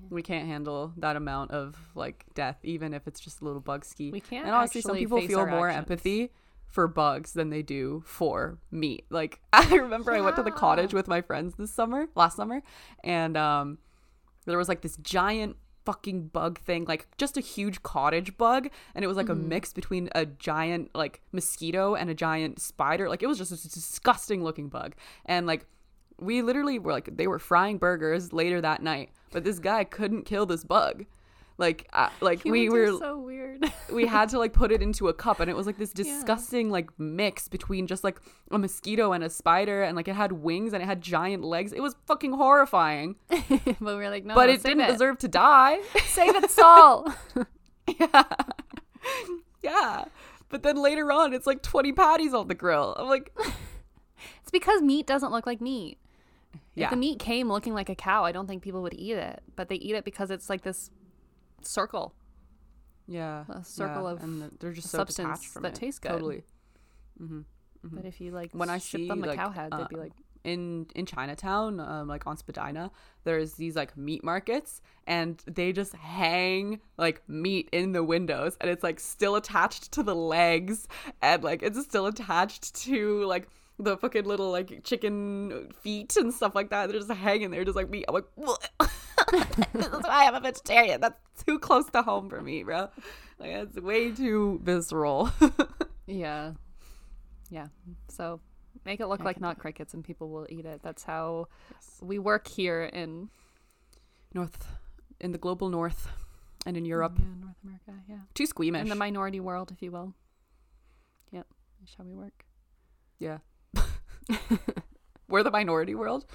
We 0.10 0.22
can't 0.22 0.47
handle 0.47 0.91
that 0.97 1.16
amount 1.16 1.51
of 1.51 1.76
like 1.95 2.26
death, 2.36 2.58
even 2.64 2.93
if 2.93 3.08
it's 3.08 3.20
just 3.20 3.41
a 3.41 3.45
little 3.45 3.62
bug 3.62 3.86
ski. 3.86 4.12
We 4.12 4.20
can't 4.20 4.45
and 4.45 4.53
honestly, 4.55 4.82
some 4.82 4.97
people 4.97 5.22
feel 5.22 5.45
more 5.47 5.70
actions. 5.70 5.89
empathy 5.89 6.32
for 6.70 6.88
bugs 6.88 7.34
than 7.34 7.49
they 7.49 7.61
do 7.61 8.03
for 8.05 8.57
meat. 8.72 9.05
Like 9.09 9.39
I 9.53 9.68
remember 9.76 10.11
I 10.13 10.22
went 10.22 10.36
to 10.38 10.43
the 10.43 10.51
cottage 10.51 10.93
with 10.93 11.07
my 11.07 11.22
friends 11.22 11.55
this 11.57 11.72
summer, 11.72 12.07
last 12.15 12.36
summer, 12.36 12.61
and 13.03 13.36
um 13.38 13.78
there 14.45 14.57
was 14.57 14.70
like 14.70 14.82
this 14.82 14.97
giant 14.97 15.57
fucking 15.86 16.28
bug 16.28 16.59
thing, 16.59 16.84
like 16.86 17.07
just 17.18 17.38
a 17.38 17.41
huge 17.41 17.82
cottage 17.84 18.38
bug, 18.38 18.70
and 18.93 19.03
it 19.05 19.07
was 19.07 19.15
like 19.18 19.30
a 19.30 19.34
Mm-hmm. 19.34 19.47
mix 19.49 19.74
between 19.74 20.09
a 20.13 20.26
giant 20.26 20.91
like 20.93 21.22
mosquito 21.32 21.95
and 21.95 22.09
a 22.09 22.13
giant 22.13 22.59
spider. 22.59 23.07
Like 23.09 23.24
it 23.24 23.28
was 23.28 23.38
just 23.38 23.51
a 23.51 23.70
disgusting 23.70 24.43
looking 24.43 24.68
bug. 24.70 24.95
And 25.26 25.47
like 25.47 25.65
we 26.20 26.41
literally 26.41 26.80
were 26.80 26.91
like 26.91 27.15
they 27.15 27.28
were 27.28 27.39
frying 27.39 27.78
burgers 27.78 28.34
later 28.34 28.59
that 28.61 28.82
night, 28.84 29.11
but 29.32 29.43
this 29.43 29.59
guy 29.59 29.84
couldn't 29.84 30.24
kill 30.24 30.45
this 30.45 30.63
bug. 30.63 31.05
Like 31.58 31.88
uh, 31.93 32.10
like 32.22 32.43
we 32.43 32.70
were 32.70 32.97
so 32.97 33.18
weird. 33.18 33.66
we 33.91 34.05
had 34.05 34.30
to 34.30 34.39
like 34.39 34.53
put 34.53 34.72
it 34.72 34.82
into 34.82 35.08
a 35.08 35.14
cup 35.14 35.39
and 35.39 35.49
it 35.49 35.55
was 35.55 35.66
like 35.66 35.78
this 35.78 35.89
disgusting 35.93 36.70
like 36.70 36.89
mix 36.99 37.47
between 37.47 37.88
just 37.88 38.03
like 38.03 38.20
a 38.51 38.58
mosquito 38.58 39.12
and 39.12 39.24
a 39.24 39.30
spider 39.30 39.84
and 39.84 39.95
like 39.95 40.08
it 40.08 40.16
had 40.16 40.32
wings 40.32 40.74
and 40.74 40.84
it 40.84 40.86
had 40.86 41.01
giant 41.01 41.43
legs 41.43 41.74
it 41.74 41.82
was 41.82 41.95
fucking 42.05 42.34
horrifying 42.34 43.16
but 43.30 43.80
we're 43.82 44.10
like, 44.10 44.24
no, 44.24 44.36
but 44.36 44.49
it 44.49 44.62
didn't 44.62 44.82
it. 44.82 44.91
deserve 44.91 45.18
to 45.18 45.28
die 45.28 45.80
Save 46.05 46.36
it, 46.36 46.51
Saul. 46.51 47.12
yeah 47.99 48.24
yeah 49.64 50.05
but 50.49 50.62
then 50.62 50.76
later 50.76 51.12
on 51.12 51.34
it's 51.34 51.47
like 51.47 51.64
20 51.64 51.91
patties 51.93 52.34
on 52.34 52.47
the 52.47 52.55
grill 52.55 52.95
i'm 52.99 53.08
like 53.08 53.36
it's 54.47 54.51
because 54.53 54.82
meat 54.82 55.05
doesn't 55.05 55.34
look 55.34 55.45
like 55.45 55.60
meat. 55.60 55.97
Yeah. 56.74 56.86
If 56.86 56.91
the 56.91 56.95
meat 56.95 57.20
came 57.20 57.49
looking 57.49 57.74
like 57.74 57.89
a 57.89 57.95
cow, 57.95 58.24
I 58.24 58.32
don't 58.32 58.47
think 58.47 58.64
people 58.64 58.82
would 58.82 58.93
eat 58.93 59.18
it. 59.18 59.43
But 59.58 59.68
they 59.68 59.76
eat 59.76 59.93
it 59.93 60.05
because 60.05 60.32
it's 60.32 60.49
like 60.49 60.62
this 60.62 60.89
circle. 61.64 62.14
yeah 63.08 63.45
A 63.49 63.64
circle 63.64 64.03
yeah, 64.03 64.12
of 64.12 64.24
and 64.24 64.51
they're 64.60 64.74
just 64.74 64.89
so 64.89 64.97
substance 64.99 65.45
from 65.45 65.64
that 65.64 65.74
it. 65.74 65.80
tastes 65.80 65.99
good. 65.99 66.10
totally 66.12 66.43
But 67.84 68.05
if 68.05 68.20
you 68.22 68.32
like 68.32 68.49
Mm-hmm. 68.49 68.60
when 68.60 68.70
i 68.70 68.78
ship 68.78 69.01
see 69.01 69.08
them 69.08 69.24
a 69.24 69.28
like, 69.28 69.38
cow 69.38 69.49
head, 69.49 69.72
they'd 69.72 69.88
be 69.89 69.95
uh, 69.95 69.99
like, 69.99 70.14
in 70.43 70.88
in 70.95 71.05
Chinatown, 71.05 71.80
um, 71.80 72.08
like 72.08 72.26
on 72.26 72.38
Spadina, 72.38 72.91
there's 73.26 73.53
these 73.53 73.76
like 73.76 73.97
meat 73.97 74.24
markets, 74.24 74.82
and 75.05 75.41
they 75.45 75.74
just 75.74 75.93
hang 75.93 76.80
like 76.97 77.22
meat 77.28 77.68
in 77.74 77.91
the 77.91 78.03
windows, 78.03 78.55
and 78.62 78.70
it's 78.70 78.84
like 78.84 78.99
still 78.99 79.36
attached 79.36 79.91
to 79.93 80.03
the 80.03 80.16
legs, 80.16 80.88
and 81.22 81.43
like 81.43 81.64
it's 81.64 81.82
still 81.84 82.05
attached 82.05 82.74
to 82.86 83.26
like 83.26 83.49
the 83.80 83.97
fucking 83.97 84.24
little 84.26 84.49
like 84.51 84.84
chicken 84.84 85.70
feet 85.82 86.16
and 86.16 86.34
stuff 86.34 86.55
like 86.55 86.70
that. 86.70 86.89
They're 86.89 86.99
just 86.99 87.12
hanging 87.12 87.51
there, 87.51 87.66
just 87.66 87.76
like 87.76 87.89
meat. 87.89 88.05
I'm 88.08 88.16
like, 88.16 88.89
this 89.74 89.86
is 89.86 89.92
why 90.04 90.26
I'm 90.28 90.36
a 90.36 90.40
vegetarian. 90.40 91.02
That's 91.02 91.20
too 91.46 91.60
close 91.60 91.86
to 91.92 92.02
home 92.02 92.30
for 92.30 92.42
me, 92.42 92.64
bro. 92.64 92.90
Like 93.40 93.52
it's 93.52 93.76
way 93.80 94.12
too 94.12 94.60
visceral. 94.64 95.30
yeah, 96.08 96.54
yeah. 97.50 97.68
So 98.10 98.40
make 98.86 99.00
it 99.00 99.08
look 99.08 99.24
like 99.24 99.40
not 99.42 99.60
crickets, 99.60 99.94
and 99.94 100.04
people 100.04 100.30
will 100.30 100.48
eat 100.50 100.66
it. 100.66 100.82
That's 100.84 101.04
how 101.04 101.48
we 102.02 102.20
work 102.20 102.48
here 102.48 102.84
in 102.84 103.30
north, 104.34 104.68
in 105.20 105.32
the 105.32 105.38
global 105.38 105.70
north, 105.70 106.08
and 106.66 106.76
in 106.78 106.86
Europe, 106.86 107.14
yeah, 107.18 107.26
North 107.42 107.56
America. 107.64 107.94
Yeah, 108.10 108.18
too 108.34 108.46
squeamish. 108.46 108.82
in 108.82 108.90
the 108.90 108.96
minority 108.96 109.40
world, 109.40 109.72
if 109.72 109.82
you 109.82 109.92
will. 109.92 110.14
Yeah, 111.32 111.44
that's 111.80 111.96
how 111.98 112.04
we 112.06 112.14
work. 112.16 112.46
Yeah. 113.20 113.40
we're 115.28 115.44
the 115.44 115.52
minority 115.52 115.96
world. 115.96 116.26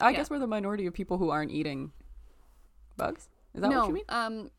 I 0.00 0.10
Yeah. 0.10 0.16
guess 0.18 0.30
we're 0.30 0.38
the 0.38 0.46
minority 0.46 0.86
of 0.86 0.94
people 0.94 1.18
who 1.18 1.30
aren't 1.30 1.50
eating 1.50 1.92
bugs. 2.96 3.28
Is 3.54 3.60
that 3.62 3.70
no, 3.70 3.80
what 3.80 3.88
you 3.88 3.94
mean? 3.94 4.04
Um, 4.08 4.50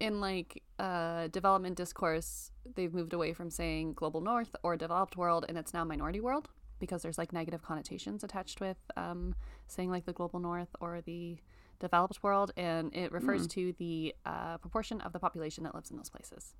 in 0.00 0.20
like 0.20 0.62
uh, 0.78 1.28
development 1.28 1.76
discourse, 1.76 2.52
they've 2.74 2.94
moved 2.94 3.12
away 3.12 3.32
from 3.32 3.50
saying 3.50 3.94
global 3.94 4.20
north 4.20 4.54
or 4.62 4.76
developed 4.76 5.16
world, 5.16 5.44
and 5.48 5.58
it's 5.58 5.74
now 5.74 5.84
minority 5.84 6.20
world 6.20 6.48
because 6.78 7.02
there's 7.02 7.18
like 7.18 7.32
negative 7.32 7.62
connotations 7.62 8.22
attached 8.22 8.60
with 8.60 8.76
um, 8.96 9.34
saying 9.66 9.90
like 9.90 10.04
the 10.06 10.12
global 10.12 10.38
north 10.38 10.68
or 10.80 11.00
the 11.00 11.38
developed 11.80 12.22
world, 12.22 12.52
and 12.56 12.94
it 12.94 13.10
refers 13.12 13.42
Hmm. 13.42 13.48
to 13.48 13.72
the 13.78 14.14
uh, 14.24 14.58
proportion 14.58 15.00
of 15.00 15.12
the 15.12 15.18
population 15.18 15.64
that 15.64 15.74
lives 15.74 15.90
in 15.90 15.96
those 15.96 16.10
places. 16.10 16.54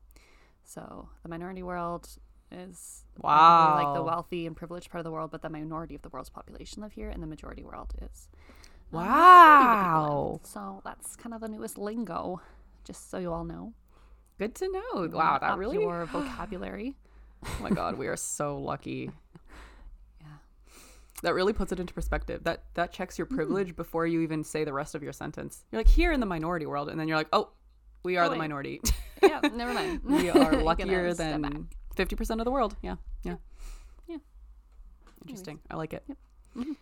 So 0.64 1.08
the 1.22 1.28
minority 1.28 1.62
world 1.62 2.08
is 2.50 3.04
probably, 3.20 3.84
like 3.84 3.94
the 3.94 4.02
wealthy 4.02 4.46
and 4.46 4.56
privileged 4.56 4.90
part 4.90 5.00
of 5.00 5.04
the 5.04 5.10
world, 5.10 5.30
but 5.30 5.42
the 5.42 5.48
minority 5.50 5.94
of 5.94 6.02
the 6.02 6.08
world's 6.08 6.30
population 6.30 6.82
live 6.82 6.92
here, 6.92 7.08
and 7.08 7.22
the 7.22 7.26
majority 7.26 7.62
world 7.62 7.94
is 8.02 8.28
where 8.90 9.02
the 9.04 9.08
people 9.08 9.18
live. 9.20 10.30
Wow. 10.32 10.40
So 10.44 10.80
that's 10.84 11.16
kind 11.16 11.34
of 11.34 11.40
the 11.40 11.48
newest 11.48 11.78
lingo, 11.78 12.40
just 12.84 13.10
so 13.10 13.18
you 13.18 13.32
all 13.32 13.44
know. 13.44 13.72
Good 14.38 14.54
to 14.56 14.68
know. 14.70 15.02
You 15.04 15.10
Wow, 15.10 15.38
that 15.40 15.58
really. 15.58 15.78
your 15.78 16.06
vocabulary. 16.06 16.96
Oh 17.46 17.56
my 17.62 17.70
god, 17.70 17.96
we 17.98 18.08
are 18.08 18.16
so 18.16 18.58
lucky. 18.58 19.10
Yeah. 20.20 20.26
That 21.22 21.34
really 21.34 21.52
puts 21.52 21.70
it 21.72 21.78
into 21.78 21.94
perspective. 21.94 22.42
That 22.44 22.64
that 22.74 22.92
checks 22.92 23.14
Mm. 23.14 23.18
your 23.18 23.26
privilege 23.26 23.76
before 23.76 24.06
you 24.06 24.20
even 24.22 24.42
say 24.42 24.64
the 24.64 24.72
rest 24.72 24.94
of 24.96 25.02
your 25.04 25.12
sentence. 25.12 25.64
You're 25.70 25.78
like 25.80 25.88
here 25.88 26.10
in 26.12 26.18
the 26.20 26.26
minority 26.26 26.66
world, 26.66 26.88
and 26.88 26.98
then 26.98 27.06
you're 27.08 27.16
like, 27.16 27.28
oh, 27.32 27.50
we 28.02 28.16
are 28.16 28.24
Oh, 28.24 28.28
the 28.28 28.32
wait. 28.32 28.38
minority. 28.38 28.80
Yeah, 29.22 29.40
never 29.52 29.72
mind. 29.74 30.00
we 30.04 30.30
are 30.30 30.52
luckier 30.62 31.12
than 31.14 31.68
fifty 31.96 32.14
percent 32.16 32.40
of 32.40 32.44
the 32.44 32.50
world. 32.52 32.76
Yeah, 32.82 32.96
yeah, 33.24 33.34
Yeah. 34.08 34.18
Interesting. 35.22 35.58
I 35.70 35.76
like 35.76 35.92
it. 35.92 36.02
Yep. 36.08 36.18
Mhm. 36.56 36.76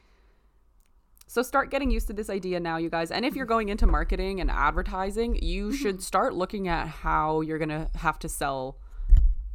So 1.37 1.43
start 1.43 1.71
getting 1.71 1.91
used 1.91 2.07
to 2.07 2.15
this 2.15 2.31
idea 2.31 2.59
now, 2.61 2.79
you 2.79 2.89
guys. 2.89 3.11
And 3.11 3.23
if 3.23 3.37
you're 3.37 3.45
going 3.45 3.69
into 3.69 3.87
marketing 3.87 4.41
and 4.41 4.51
advertising, 4.51 5.39
you 5.43 5.67
Mm-hmm. 5.67 5.75
should 5.77 6.03
start 6.03 6.33
looking 6.33 6.67
at 6.67 6.89
how 6.89 7.43
you're 7.43 7.59
gonna 7.59 7.91
have 7.97 8.19
to 8.21 8.29
sell 8.31 8.79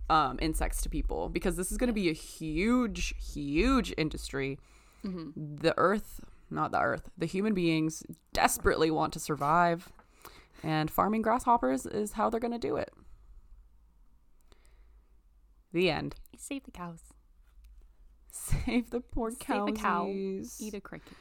um, 0.07 0.38
insects 0.39 0.84
to 0.84 0.89
people 0.89 1.27
because 1.27 1.55
this 1.55 1.71
is 1.71 1.79
going 1.79 1.88
to 1.88 1.93
be 1.93 2.07
a 2.07 2.13
huge, 2.13 3.15
huge 3.34 3.95
industry. 3.97 4.59
Mm-hmm. 5.03 5.55
The 5.55 5.73
Earth, 5.75 6.19
not 6.51 6.71
the 6.71 6.79
Earth, 6.82 7.09
the 7.17 7.25
human 7.25 7.55
beings 7.55 8.03
desperately 8.32 8.91
want 8.91 9.11
to 9.13 9.19
survive, 9.19 9.89
and 10.61 10.91
farming 10.91 11.23
grasshoppers 11.23 11.88
is 11.88 12.11
how 12.11 12.29
they're 12.29 12.39
going 12.39 12.51
to 12.53 12.59
do 12.59 12.75
it. 12.75 12.93
The 15.73 15.89
end. 15.89 16.13
Save 16.38 16.65
the 16.65 16.71
cows. 16.71 17.01
Save 18.32 18.91
the 18.91 18.99
poor 18.99 19.32
Save 19.32 19.39
cows. 19.39 19.65
the 19.65 19.71
cow. 19.73 20.05
Eat 20.07 20.73
a 20.75 20.82
cricket. 20.82 21.13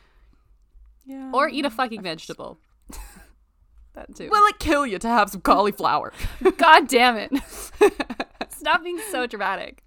Yeah. 1.04 1.30
Or 1.32 1.48
eat 1.48 1.64
a 1.64 1.70
fucking 1.70 2.02
vegetable. 2.02 2.58
that 3.94 4.14
too. 4.14 4.28
Will 4.30 4.46
it 4.46 4.58
kill 4.58 4.86
you 4.86 4.98
to 4.98 5.08
have 5.08 5.30
some 5.30 5.40
cauliflower? 5.40 6.12
God 6.56 6.88
damn 6.88 7.16
it. 7.16 7.32
Stop 8.50 8.84
being 8.84 9.00
so 9.10 9.26
dramatic. 9.26 9.84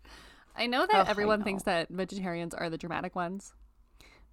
I 0.55 0.67
know 0.67 0.85
that 0.85 0.95
Ugh, 0.95 1.07
I 1.07 1.09
everyone 1.09 1.43
thinks 1.43 1.63
that 1.63 1.89
vegetarians 1.89 2.53
are 2.53 2.69
the 2.69 2.77
dramatic 2.77 3.15
ones 3.15 3.53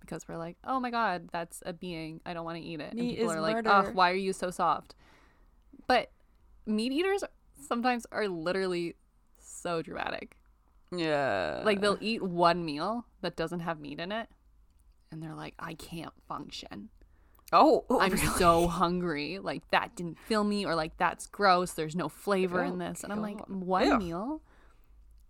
because 0.01 0.27
we're 0.29 0.37
like, 0.37 0.57
oh 0.65 0.81
my 0.81 0.91
god, 0.91 1.29
that's 1.33 1.63
a 1.65 1.73
being. 1.73 2.21
I 2.27 2.35
don't 2.35 2.45
want 2.45 2.59
to 2.59 2.63
eat 2.63 2.81
it. 2.81 2.93
And 2.93 3.01
people 3.01 3.31
is 3.31 3.37
are 3.37 3.41
like, 3.41 3.57
murder. 3.57 3.71
oh, 3.71 3.91
why 3.93 4.11
are 4.11 4.17
you 4.17 4.33
so 4.33 4.51
soft? 4.51 4.95
But 5.87 6.11
meat 6.67 6.93
eaters 6.93 7.25
sometimes 7.67 8.07
are 8.13 8.29
literally 8.29 8.97
so 9.39 9.83
dramatic. 9.83 10.37
yeah. 10.95 11.63
Like 11.65 11.81
they'll 11.81 11.99
eat 12.01 12.23
one 12.23 12.65
meal 12.65 13.07
that 13.23 13.37
doesn't 13.37 13.61
have 13.61 13.81
meat 13.81 13.99
in 14.01 14.13
it, 14.13 14.29
and 15.13 15.23
they're 15.23 15.35
like, 15.35 15.55
I 15.59 15.75
can't 15.75 16.13
function. 16.29 16.89
Oh, 17.53 17.85
oh, 17.91 18.01
I'm 18.01 18.17
so 18.17 18.69
hungry. 18.69 19.39
Like 19.41 19.69
that 19.71 19.97
didn't 19.97 20.19
fill 20.19 20.45
me, 20.45 20.65
or 20.65 20.75
like 20.77 20.97
that's 20.99 21.27
gross. 21.27 21.73
There's 21.73 21.97
no 21.97 22.09
flavor 22.09 22.63
in 22.63 22.81
Oh, 22.81 22.89
this. 22.89 23.03
And 23.03 23.13
I'm 23.13 23.21
like, 23.23 23.41
one 23.49 23.87
Ew. 23.87 23.99
meal 23.99 24.43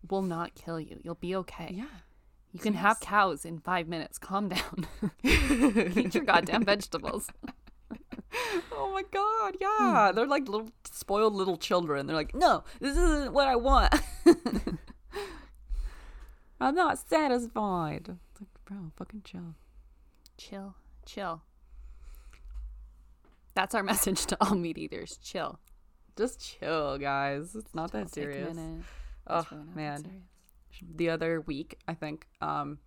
will 0.09 0.22
not 0.22 0.55
kill 0.55 0.78
you. 0.78 1.01
You'll 1.03 1.14
be 1.14 1.35
okay. 1.37 1.72
yeah. 1.76 1.85
You 2.53 2.59
can 2.59 2.74
have 2.74 2.99
cows 3.01 3.45
in 3.45 3.61
five 3.61 3.87
minutes. 3.87 4.18
Calm 4.18 4.49
down. 4.49 4.87
Eat 5.22 6.14
your 6.14 6.24
goddamn 6.24 6.64
vegetables. 6.64 7.28
Oh 8.72 8.93
my 8.93 9.03
god, 9.11 9.57
yeah. 9.61 10.11
Hmm. 10.11 10.14
They're 10.14 10.26
like 10.26 10.49
little 10.49 10.70
spoiled 10.85 11.35
little 11.35 11.57
children. 11.57 12.07
They're 12.07 12.14
like, 12.14 12.33
no, 12.35 12.62
this 12.81 12.97
isn't 12.97 13.33
what 13.33 13.49
I 13.49 13.57
want. 13.57 13.93
I'm 16.61 16.74
not 16.76 16.99
satisfied. 16.99 18.16
It's 18.33 18.41
like, 18.41 18.49
bro, 18.64 18.93
fucking 18.97 19.22
chill. 19.24 19.55
Chill, 20.41 20.74
chill. 21.05 21.43
That's 23.55 23.74
our 23.74 23.82
message 23.93 24.24
to 24.26 24.36
all 24.41 24.55
meat 24.55 24.78
eaters. 24.78 25.18
Chill. 25.22 25.59
Just 26.16 26.41
chill, 26.41 26.97
guys. 26.99 27.55
It's 27.55 27.74
not 27.74 27.93
that 27.93 28.11
serious. 28.11 28.57
Oh 29.26 29.47
really 29.51 29.64
man. 29.74 30.03
serious. 30.03 30.22
The 30.97 31.11
other 31.11 31.41
week, 31.43 31.78
I 31.86 31.95
think, 31.95 32.26
um, 32.41 32.78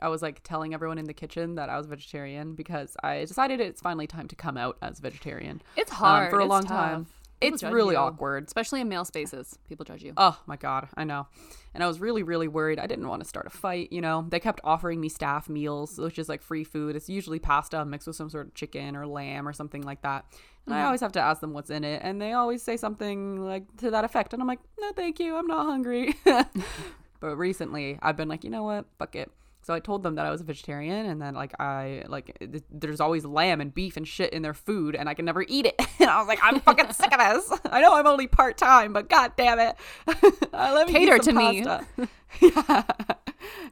I 0.00 0.08
was 0.08 0.22
like 0.22 0.40
telling 0.42 0.72
everyone 0.74 0.98
in 0.98 1.04
the 1.04 1.12
kitchen 1.12 1.56
that 1.56 1.68
I 1.68 1.76
was 1.76 1.86
vegetarian 1.86 2.54
because 2.54 2.96
I 3.02 3.20
decided 3.24 3.60
it's 3.60 3.82
finally 3.82 4.06
time 4.06 4.26
to 4.28 4.36
come 4.36 4.56
out 4.56 4.78
as 4.80 4.98
vegetarian. 4.98 5.60
It's 5.76 5.90
hard 5.92 6.26
Um, 6.26 6.30
for 6.30 6.40
a 6.40 6.44
It's 6.44 6.50
long 6.50 6.62
tough. 6.62 6.70
time. 6.70 7.06
It's 7.42 7.62
really 7.62 7.94
you. 7.94 8.00
awkward. 8.00 8.46
especially 8.46 8.80
in 8.80 8.88
male 8.88 9.04
spaces. 9.04 9.58
People 9.68 9.84
judge 9.84 10.02
you. 10.02 10.12
Oh 10.16 10.38
my 10.46 10.56
god, 10.56 10.88
I 10.96 11.04
know. 11.04 11.26
And 11.74 11.82
I 11.82 11.86
was 11.86 12.00
really, 12.00 12.22
really 12.22 12.48
worried. 12.48 12.78
I 12.78 12.86
didn't 12.86 13.08
want 13.08 13.22
to 13.22 13.28
start 13.28 13.46
a 13.46 13.50
fight, 13.50 13.92
you 13.92 14.00
know. 14.00 14.26
They 14.28 14.40
kept 14.40 14.60
offering 14.62 15.00
me 15.00 15.08
staff 15.08 15.48
meals, 15.48 15.98
which 15.98 16.18
is 16.18 16.28
like 16.28 16.42
free 16.42 16.64
food. 16.64 16.96
It's 16.96 17.08
usually 17.08 17.38
pasta 17.38 17.84
mixed 17.84 18.06
with 18.06 18.16
some 18.16 18.30
sort 18.30 18.48
of 18.48 18.54
chicken 18.54 18.96
or 18.96 19.06
lamb 19.06 19.48
or 19.48 19.52
something 19.52 19.82
like 19.82 20.02
that. 20.02 20.24
And 20.66 20.74
I 20.74 20.78
mm-hmm. 20.78 20.86
always 20.86 21.00
have 21.00 21.12
to 21.12 21.20
ask 21.20 21.40
them 21.40 21.52
what's 21.52 21.70
in 21.70 21.82
it, 21.82 22.02
and 22.04 22.20
they 22.20 22.32
always 22.32 22.62
say 22.62 22.76
something 22.76 23.44
like 23.44 23.64
to 23.78 23.90
that 23.90 24.04
effect. 24.04 24.32
And 24.32 24.40
I'm 24.40 24.48
like, 24.48 24.60
no, 24.78 24.92
thank 24.92 25.18
you, 25.18 25.36
I'm 25.36 25.46
not 25.46 25.66
hungry. 25.66 26.14
but 27.20 27.36
recently, 27.36 27.98
I've 28.00 28.16
been 28.16 28.28
like, 28.28 28.44
you 28.44 28.50
know 28.50 28.62
what, 28.62 28.86
fuck 28.98 29.16
it. 29.16 29.30
So 29.64 29.72
I 29.72 29.78
told 29.78 30.02
them 30.02 30.16
that 30.16 30.26
I 30.26 30.30
was 30.30 30.40
a 30.40 30.44
vegetarian, 30.44 31.06
and 31.06 31.22
then 31.22 31.34
like 31.34 31.52
I 31.60 32.02
like 32.08 32.36
th- 32.40 32.64
there's 32.70 33.00
always 33.00 33.24
lamb 33.24 33.60
and 33.60 33.72
beef 33.72 33.96
and 33.96 34.06
shit 34.06 34.32
in 34.32 34.42
their 34.42 34.54
food, 34.54 34.96
and 34.96 35.08
I 35.08 35.14
can 35.14 35.24
never 35.24 35.44
eat 35.46 35.66
it. 35.66 35.76
and 36.00 36.10
I 36.10 36.18
was 36.18 36.26
like, 36.26 36.40
I'm 36.42 36.58
fucking 36.60 36.92
sick 36.92 37.12
of 37.12 37.18
this. 37.20 37.58
I 37.66 37.80
know 37.80 37.94
I'm 37.94 38.06
only 38.06 38.26
part 38.26 38.56
time, 38.58 38.92
but 38.92 39.08
god 39.08 39.32
damn 39.36 39.60
it, 39.60 39.76
let 40.52 40.88
me 40.88 40.92
Cater 40.92 41.18
to 41.18 41.32
me. 41.32 41.62
pasta. 41.64 41.86
yeah. 42.40 42.82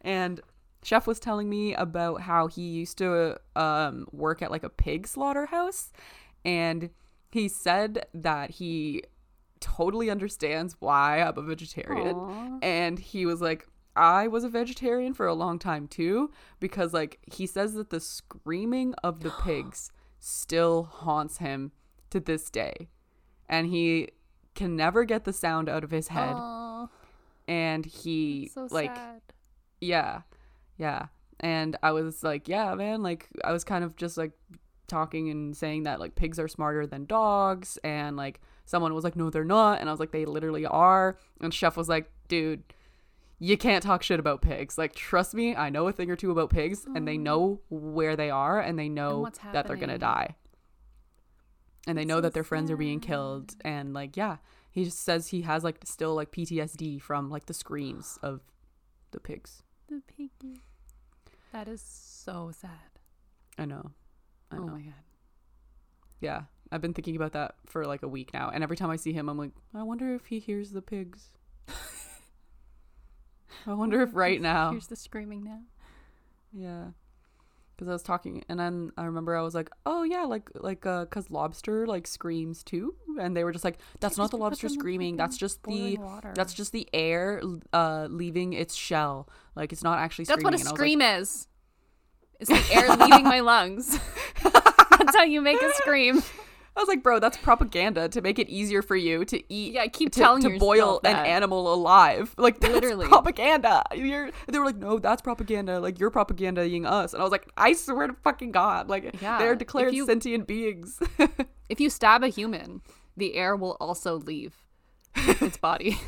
And 0.03 0.41
chef 0.85 1.07
was 1.07 1.19
telling 1.19 1.51
me 1.51 1.75
about 1.75 2.21
how 2.23 2.47
he 2.47 2.63
used 2.63 2.99
to 2.99 3.39
um, 3.57 4.07
work 4.13 4.43
at 4.43 4.51
like 4.51 4.63
a 4.63 4.71
pig 4.71 5.07
slaughterhouse, 5.09 5.93
and 6.45 6.91
he 7.31 7.49
said 7.49 8.07
that 8.15 8.51
he 8.51 9.03
totally 9.59 10.09
understands 10.09 10.77
why 10.79 11.21
I'm 11.21 11.37
a 11.37 11.43
vegetarian, 11.43 12.15
Aw. 12.17 12.59
and 12.63 12.99
he 12.99 13.27
was 13.27 13.41
like. 13.41 13.67
I 14.01 14.29
was 14.29 14.45
a 14.45 14.49
vegetarian 14.49 15.13
for 15.13 15.27
a 15.27 15.35
long 15.35 15.59
time 15.59 15.87
too 15.87 16.31
because 16.59 16.95
like 16.95 17.19
he 17.31 17.47
says 17.47 17.75
that 17.75 17.91
the 17.91 18.01
screaming 18.01 18.95
of 19.05 19.21
the 19.21 19.31
pigs 19.45 19.93
still 20.19 20.85
haunts 20.85 21.37
him 21.37 21.73
to 22.09 22.19
this 22.19 22.49
day. 22.49 22.89
And 23.47 23.67
he 23.67 24.09
can 24.55 24.75
never 24.75 25.05
get 25.05 25.25
the 25.25 25.35
sound 25.35 25.69
out 25.69 25.85
of 25.85 25.91
his 25.91 26.09
head. 26.09 26.33
Aw, 26.35 26.89
and 27.47 27.85
he 27.85 28.51
so 28.55 28.69
like 28.71 28.97
sad. 28.97 29.21
yeah 29.83 30.23
yeah. 30.79 31.07
And 31.39 31.77
i 31.83 31.93
was 31.93 32.25
like 32.25 32.49
yeah 32.49 32.75
man 32.75 33.03
like 33.03 33.29
i 33.45 33.53
was 33.53 33.65
kind 33.65 33.85
of 33.85 33.97
just 33.97 34.17
like 34.17 34.33
talking 34.89 35.31
and 35.31 35.55
saying 35.55 35.83
that 35.83 36.01
like 36.01 36.15
pigs 36.15 36.39
are 36.39 36.49
smarter 36.49 36.87
than 36.87 37.05
dogs. 37.05 37.79
And 37.85 38.17
like 38.17 38.41
someone 38.65 38.95
was 38.95 39.05
like 39.05 39.15
no 39.15 39.29
they're 39.29 39.45
not. 39.45 39.79
And 39.79 39.91
i 39.91 39.93
was 39.93 40.01
like 40.01 40.13
they 40.13 40.25
literally 40.25 40.65
are. 40.65 41.19
And 41.43 41.53
chef 41.53 41.77
was 41.77 41.91
like 41.91 42.11
dude 42.29 42.63
you 43.43 43.57
can't 43.57 43.83
talk 43.83 44.03
shit 44.03 44.21
about 44.21 44.43
pigs. 44.43 44.77
Like 44.79 44.95
trust 44.95 45.35
me 45.35 45.57
i 45.57 45.71
know 45.71 45.89
a 45.89 45.93
thing 45.93 46.11
or 46.11 46.17
two 46.17 46.31
about 46.31 46.51
pigs 46.51 46.87
and 46.95 47.09
they 47.09 47.17
know 47.17 47.61
where 47.71 48.15
they 48.15 48.31
are 48.31 48.61
and 48.61 48.79
they 48.79 48.89
know 48.89 49.21
what's 49.21 49.39
that 49.53 49.67
they're 49.67 49.77
gonna 49.77 49.99
die. 49.99 50.37
And 51.87 51.97
they 51.97 52.03
That's 52.03 52.09
know 52.09 52.17
so 52.19 52.21
that 52.23 52.35
their 52.35 52.45
friends 52.45 52.71
are 52.71 52.77
being 52.77 53.01
killed 53.01 53.55
and 53.65 53.95
like 53.95 54.17
yeah 54.17 54.37
he 54.71 54.85
just 54.85 55.01
says 55.01 55.29
he 55.29 55.43
has 55.43 55.65
like 55.65 55.79
still 55.85 56.15
like 56.15 56.31
ptsd 56.31 57.01
from 57.01 57.31
like 57.31 57.47
the 57.47 57.55
screams 57.55 58.19
of 58.23 58.43
the 59.11 59.19
pigs. 59.19 59.63
The 59.89 60.03
piggy. 60.07 60.61
That 61.53 61.67
is 61.67 61.83
so 61.83 62.53
sad. 62.57 63.01
i 63.59 63.65
know. 63.65 63.91
I 64.53 64.57
oh 64.57 64.59
know. 64.59 64.65
Oh 64.65 64.77
my 64.77 64.83
god. 64.83 64.95
yeah 66.21 66.43
i've 66.71 66.81
been 66.83 66.95
thinking 66.95 67.17
about 67.17 67.33
that 67.33 67.55
for 67.67 67.85
like 67.87 68.03
a 68.03 68.09
week 68.09 68.33
now 68.35 68.51
and 68.53 68.63
every 68.63 68.77
time 68.77 68.91
i 68.91 68.97
see 68.97 69.13
him 69.13 69.29
i'm 69.29 69.39
like 69.39 69.51
i 69.75 69.83
wonder 69.83 70.15
if 70.15 70.27
he 70.27 70.39
hears 70.39 70.71
the 70.73 70.83
pigs 70.83 71.31
i 73.67 73.73
wonder 73.73 74.03
if 74.03 74.11
right 74.15 74.41
now 74.41 74.71
Here's 74.71 74.87
the 74.87 74.97
screaming 74.97 75.45
now. 75.45 75.61
Yeah. 76.53 76.87
Cuz 77.79 77.89
I 77.89 77.93
was 77.93 78.03
talking 78.03 78.45
and 78.49 78.61
then 78.61 78.93
I 78.99 79.05
remember 79.05 79.35
I 79.37 79.43
was 79.43 79.55
like, 79.55 79.71
"Oh 79.87 80.03
yeah, 80.03 80.25
like 80.25 80.51
like 80.55 80.85
uh 80.85 81.07
cuz 81.07 81.31
lobster 81.31 81.87
like 81.87 82.07
screams 82.07 82.63
too." 82.63 82.95
And 83.19 83.37
they 83.37 83.43
were 83.45 83.53
just 83.53 83.65
like, 83.65 83.79
"That's 84.01 84.19
not 84.19 84.31
the 84.31 84.37
lobster 84.37 84.69
screaming. 84.69 85.17
That's 85.17 85.39
just 85.39 85.63
the 85.63 85.97
water. 85.97 86.33
that's 86.35 86.53
just 86.53 86.73
the 86.73 86.89
air 86.93 87.41
uh 87.73 88.09
leaving 88.11 88.53
its 88.53 88.75
shell. 88.75 89.29
Like 89.55 89.73
it's 89.73 89.83
not 89.83 89.99
actually 89.99 90.27
That's 90.27 90.41
screaming." 90.41 90.53
what 90.53 90.61
a 90.61 90.61
And 90.61 90.69
I 90.69 90.73
was 90.73 90.79
scream 90.79 91.01
is. 91.03 91.49
It's 92.41 92.51
the 92.51 92.75
air 92.75 92.89
leaving 92.97 93.25
my 93.25 93.41
lungs. 93.41 93.99
That's 94.43 95.17
how 95.17 95.25
you 95.25 95.41
make 95.41 95.61
a 95.63 95.73
scream. 95.75 96.23
I 96.77 96.81
was 96.81 96.89
like, 96.89 97.03
"Bro, 97.03 97.19
that's 97.19 97.37
propaganda 97.37 98.09
to 98.09 98.21
make 98.23 98.39
it 98.39 98.49
easier 98.49 98.81
for 98.81 98.97
you 98.97 99.25
to 99.27 99.53
eat 99.53 99.75
Yeah, 99.75 99.83
I 99.83 99.89
keep 99.89 100.13
to, 100.13 100.21
telling 100.21 100.43
to 100.43 100.59
boil 100.59 100.77
yourself 100.77 101.01
an 101.05 101.17
animal 101.17 101.73
alive. 101.75 102.35
Like 102.39 102.63
Literally. 102.63 103.07
propaganda. 103.07 103.83
You're 103.95 104.31
they 104.47 104.59
were 104.59 104.65
like, 104.65 104.77
"No, 104.77 104.99
that's 104.99 105.21
propaganda. 105.21 105.81
Like 105.81 105.99
you're 105.99 106.11
propagandaing 106.11 106.87
us." 106.87 107.13
And 107.13 107.21
I 107.21 107.25
was 107.25 107.33
like, 107.33 107.49
"I 107.57 107.73
swear 107.75 108.07
to 108.07 108.15
fucking 108.23 108.53
god, 108.53 108.89
like 108.89 109.21
Yeah, 109.21 109.39
they're 109.39 109.55
declared 109.57 109.95
you- 109.95 110.07
sentient 110.07 110.47
beings." 110.47 110.99
If 111.69 111.79
you 111.81 111.89
stab 111.89 112.25
a 112.25 112.29
human, 112.29 112.81
the 113.17 113.35
air 113.37 113.55
will 113.55 113.77
also 113.81 114.17
leave 114.19 114.57
its 115.15 115.57
body. 115.57 116.01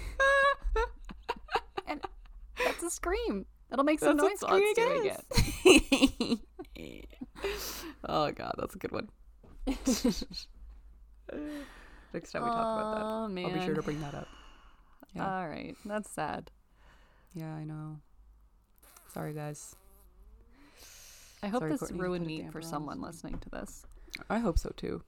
and 1.86 2.00
that's 2.64 2.82
a 2.82 2.90
scream. 2.90 3.46
It'll 3.70 3.84
make 3.84 4.00
some 4.00 4.16
That's 4.16 4.42
noise 4.42 4.42
it's 4.42 4.74
screaming 4.74 4.74
doing 4.74 5.12
it. 5.64 6.38
oh 8.08 8.32
god, 8.32 8.54
that's 8.58 8.74
a 8.74 8.78
good 8.78 8.90
one. 8.92 9.08
Next 9.66 10.46
time 12.32 12.42
we 12.42 12.50
talk 12.50 12.58
about 12.58 12.94
that, 12.94 13.04
Oh 13.04 13.24
I'll 13.24 13.28
be 13.28 13.64
sure 13.64 13.74
to 13.74 13.82
bring 13.82 14.00
that 14.00 14.14
up. 14.14 14.28
Yeah. 15.14 15.40
All 15.40 15.48
right, 15.48 15.76
that's 15.84 16.10
sad. 16.10 16.50
Yeah, 17.34 17.54
I 17.54 17.64
know. 17.64 17.98
Sorry, 19.12 19.34
guys. 19.34 19.76
I 21.42 21.48
hope 21.48 21.60
Sorry, 21.60 21.72
this 21.72 21.80
Courtney, 21.80 22.00
ruined 22.00 22.26
me 22.26 22.48
for 22.50 22.62
someone 22.62 23.00
listening 23.00 23.38
to 23.38 23.50
this. 23.50 23.84
I 24.30 24.38
hope 24.38 24.58
so 24.58 24.72
too. 24.76 25.02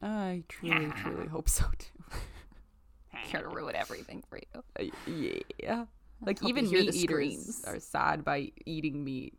I 0.00 0.44
truly, 0.48 0.90
truly 1.02 1.26
hope 1.26 1.48
so 1.48 1.64
too. 1.78 2.04
Here 3.24 3.42
to 3.42 3.48
ruin 3.48 3.74
everything 3.74 4.22
for 4.28 4.38
you. 4.38 4.62
Uh, 4.78 4.84
yeah. 5.58 5.86
Like 6.24 6.42
even 6.42 6.70
meat 6.70 6.90
the 6.90 6.96
eaters 6.96 7.62
are 7.66 7.78
sad 7.78 8.24
by 8.24 8.50
eating 8.64 9.04
meat. 9.04 9.34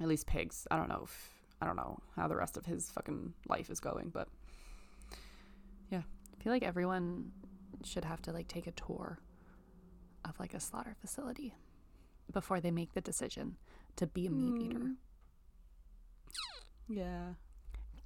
At 0.00 0.08
least 0.08 0.26
pigs. 0.26 0.66
I 0.70 0.76
don't 0.76 0.88
know. 0.88 1.02
If, 1.04 1.30
I 1.60 1.66
don't 1.66 1.76
know 1.76 1.98
how 2.16 2.28
the 2.28 2.36
rest 2.36 2.56
of 2.56 2.66
his 2.66 2.90
fucking 2.90 3.34
life 3.48 3.70
is 3.70 3.80
going, 3.80 4.10
but 4.10 4.28
yeah. 5.90 6.02
I 6.38 6.42
feel 6.42 6.52
like 6.52 6.62
everyone 6.62 7.32
should 7.84 8.04
have 8.04 8.22
to 8.22 8.32
like 8.32 8.48
take 8.48 8.66
a 8.66 8.72
tour 8.72 9.18
of 10.24 10.38
like 10.38 10.54
a 10.54 10.60
slaughter 10.60 10.96
facility 11.00 11.54
before 12.32 12.60
they 12.60 12.70
make 12.70 12.94
the 12.94 13.00
decision 13.00 13.56
to 13.96 14.06
be 14.06 14.26
a 14.26 14.30
meat 14.30 14.66
eater. 14.66 14.78
Hmm. 14.78 14.92
yeah. 16.88 17.28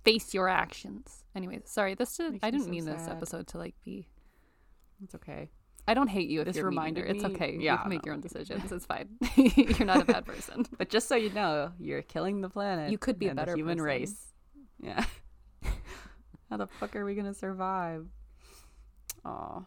Face 0.04 0.34
your 0.34 0.48
actions. 0.48 1.24
Anyways, 1.34 1.62
sorry. 1.66 1.94
This 1.94 2.16
did, 2.16 2.40
I 2.42 2.50
didn't 2.50 2.66
so 2.66 2.70
mean 2.70 2.84
this 2.84 3.08
episode 3.08 3.46
to 3.48 3.58
like 3.58 3.74
be. 3.84 4.08
It's 5.02 5.14
okay. 5.14 5.50
I 5.86 5.92
don't 5.94 6.08
hate 6.08 6.28
you 6.30 6.40
if 6.40 6.46
This 6.46 6.56
you're 6.56 6.64
reminded. 6.64 7.04
It's 7.10 7.24
okay. 7.24 7.52
you 7.52 7.60
Yeah, 7.60 7.76
can 7.76 7.90
make 7.90 8.04
your 8.06 8.14
own 8.14 8.20
decisions. 8.22 8.72
It's 8.72 8.86
fine. 8.86 9.08
you're 9.36 9.84
not 9.86 10.00
a 10.02 10.04
bad 10.06 10.24
person. 10.24 10.64
But 10.78 10.88
just 10.88 11.08
so 11.08 11.14
you 11.16 11.30
know, 11.30 11.72
you're 11.78 12.02
killing 12.02 12.40
the 12.40 12.48
planet. 12.48 12.90
You 12.90 12.98
could 12.98 13.18
be 13.18 13.28
a 13.28 13.34
better 13.34 13.54
human 13.54 13.76
person. 13.78 13.84
race. 13.86 14.32
Yeah. 14.80 15.04
How 16.50 16.56
the 16.56 16.66
fuck 16.66 16.94
are 16.96 17.04
we 17.04 17.14
gonna 17.14 17.34
survive? 17.34 18.06
Aw. 19.24 19.62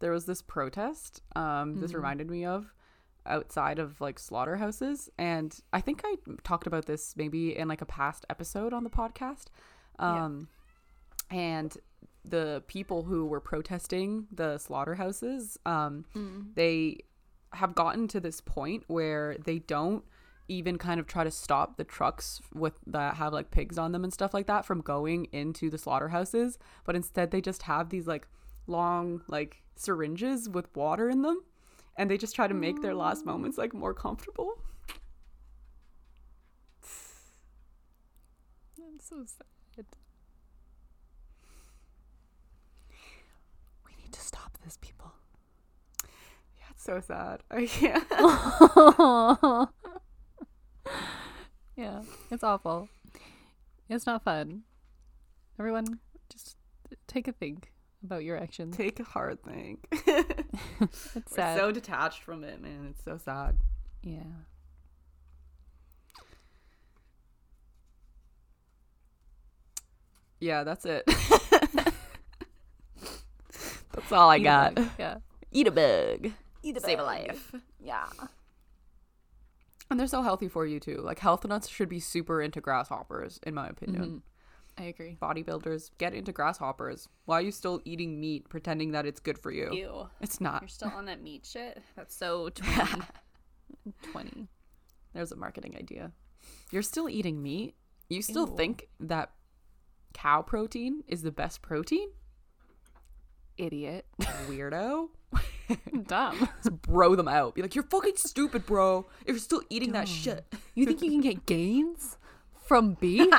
There 0.00 0.12
was 0.12 0.26
this 0.26 0.42
protest. 0.42 1.22
Um, 1.34 1.80
this 1.80 1.92
Mhm. 1.92 1.96
reminded 1.96 2.30
me 2.30 2.44
of 2.44 2.72
outside 3.24 3.78
of 3.78 4.00
like 4.00 4.18
slaughterhouses, 4.18 5.08
and 5.18 5.58
I 5.72 5.80
think 5.80 6.02
I 6.04 6.16
talked 6.44 6.66
about 6.66 6.86
this 6.86 7.16
maybe 7.16 7.56
in 7.56 7.66
like 7.68 7.80
a 7.82 7.86
past 7.86 8.24
episode 8.30 8.72
on 8.72 8.84
the 8.84 8.90
podcast. 8.90 9.46
Yeah. 9.98 10.24
Um, 10.24 10.48
and 11.30 11.76
the 12.28 12.62
people 12.66 13.04
who 13.04 13.24
were 13.26 13.40
protesting 13.40 14.26
the 14.32 14.58
slaughterhouses, 14.58 15.58
um, 15.66 16.04
Mm. 16.14 16.54
they 16.54 16.98
have 17.52 17.74
gotten 17.74 18.08
to 18.08 18.20
this 18.20 18.40
point 18.40 18.84
where 18.88 19.36
they 19.44 19.58
don't 19.60 20.04
even 20.48 20.76
kind 20.78 21.00
of 21.00 21.06
try 21.06 21.24
to 21.24 21.30
stop 21.30 21.76
the 21.76 21.84
trucks 21.84 22.40
with 22.54 22.74
that 22.86 23.16
have 23.16 23.32
like 23.32 23.50
pigs 23.50 23.78
on 23.78 23.92
them 23.92 24.04
and 24.04 24.12
stuff 24.12 24.32
like 24.34 24.46
that 24.46 24.64
from 24.64 24.80
going 24.80 25.24
into 25.32 25.68
the 25.70 25.78
slaughterhouses 25.78 26.56
but 26.84 26.94
instead 26.94 27.30
they 27.32 27.40
just 27.40 27.62
have 27.62 27.88
these 27.88 28.06
like 28.06 28.28
long 28.68 29.22
like 29.28 29.62
syringes 29.74 30.48
with 30.48 30.66
water 30.76 31.08
in 31.08 31.22
them 31.22 31.40
and 31.96 32.08
they 32.10 32.16
just 32.18 32.34
try 32.36 32.46
to 32.46 32.54
make 32.54 32.80
their 32.82 32.94
last 32.94 33.24
moments 33.24 33.56
like 33.58 33.72
more 33.74 33.92
comfortable 33.94 34.52
I'm 38.78 39.00
so 39.00 39.24
sad. 39.26 39.46
We 43.84 43.92
need 44.02 44.12
this, 44.66 44.78
people. 44.80 45.12
yeah 46.58 46.64
it's 46.72 46.84
so 46.84 47.00
sad 47.00 47.42
i 47.50 47.66
can't 47.66 48.04
yeah, 51.76 52.02
it's 52.30 52.42
awful. 52.44 52.88
It's 53.88 54.06
not 54.06 54.24
fun. 54.24 54.62
Everyone, 55.58 56.00
just 56.28 56.56
take 57.06 57.28
a 57.28 57.32
think 57.32 57.72
about 58.04 58.24
your 58.24 58.36
actions. 58.38 58.76
take 58.76 58.98
a 59.00 59.04
hard 59.04 59.42
think. 59.42 59.86
It's 60.80 61.36
we're 61.36 61.56
so 61.56 61.72
detached 61.72 62.22
from 62.22 62.44
it 62.44 62.60
man 62.60 62.88
it's 62.90 63.02
so 63.04 63.18
sad 63.18 63.56
yeah. 64.02 64.22
Yeah, 70.38 70.64
that's 70.64 70.84
it. 70.84 71.04
That's 73.96 74.12
all 74.12 74.30
I 74.30 74.38
got. 74.38 74.78
Yeah. 74.98 75.16
Eat 75.50 75.66
a 75.66 75.70
bug. 75.72 76.32
Eat 76.62 76.76
a 76.76 76.80
Save 76.80 77.00
a 77.00 77.02
life. 77.02 77.52
Yeah. 77.80 78.06
And 79.90 79.98
they're 79.98 80.06
so 80.06 80.22
healthy 80.22 80.48
for 80.48 80.66
you 80.66 80.80
too. 80.80 81.00
Like 81.02 81.18
health 81.18 81.44
nuts 81.44 81.68
should 81.68 81.88
be 81.88 82.00
super 82.00 82.40
into 82.40 82.60
grasshoppers, 82.60 83.40
in 83.44 83.54
my 83.54 83.68
opinion. 83.68 84.02
Mm-hmm. 84.04 84.16
I 84.78 84.84
agree. 84.88 85.16
Bodybuilders 85.20 85.90
get 85.98 86.12
into 86.12 86.32
grasshoppers. 86.32 87.08
Why 87.24 87.38
are 87.38 87.42
you 87.42 87.52
still 87.52 87.80
eating 87.84 88.20
meat, 88.20 88.48
pretending 88.48 88.92
that 88.92 89.06
it's 89.06 89.20
good 89.20 89.38
for 89.38 89.50
you? 89.50 89.70
Ew. 89.72 90.08
It's 90.20 90.40
not. 90.40 90.62
You're 90.62 90.68
still 90.68 90.92
on 90.94 91.06
that 91.06 91.22
meat 91.22 91.46
shit? 91.46 91.82
That's 91.96 92.14
so 92.14 92.48
20. 92.54 93.02
20. 94.12 94.48
There's 95.14 95.32
a 95.32 95.36
marketing 95.36 95.76
idea. 95.78 96.12
You're 96.70 96.82
still 96.82 97.08
eating 97.08 97.42
meat. 97.42 97.74
You 98.10 98.20
still 98.20 98.48
Ew. 98.48 98.56
think 98.56 98.88
that 99.00 99.30
cow 100.12 100.42
protein 100.42 101.02
is 101.08 101.22
the 101.22 101.32
best 101.32 101.62
protein? 101.62 102.08
Idiot. 103.58 104.06
Weirdo. 104.48 105.08
Dumb. 106.06 106.48
Just 106.62 106.82
bro 106.82 107.14
them 107.14 107.28
out. 107.28 107.54
Be 107.54 107.62
like, 107.62 107.74
you're 107.74 107.84
fucking 107.84 108.16
stupid, 108.16 108.66
bro. 108.66 109.06
If 109.22 109.28
you're 109.28 109.38
still 109.38 109.62
eating 109.70 109.92
that 109.92 110.08
shit. 110.08 110.44
You 110.74 110.86
think 110.86 111.02
you 111.02 111.10
can 111.10 111.20
get 111.20 111.46
gains 111.46 112.16
from 112.66 112.94
beef? 112.94 113.32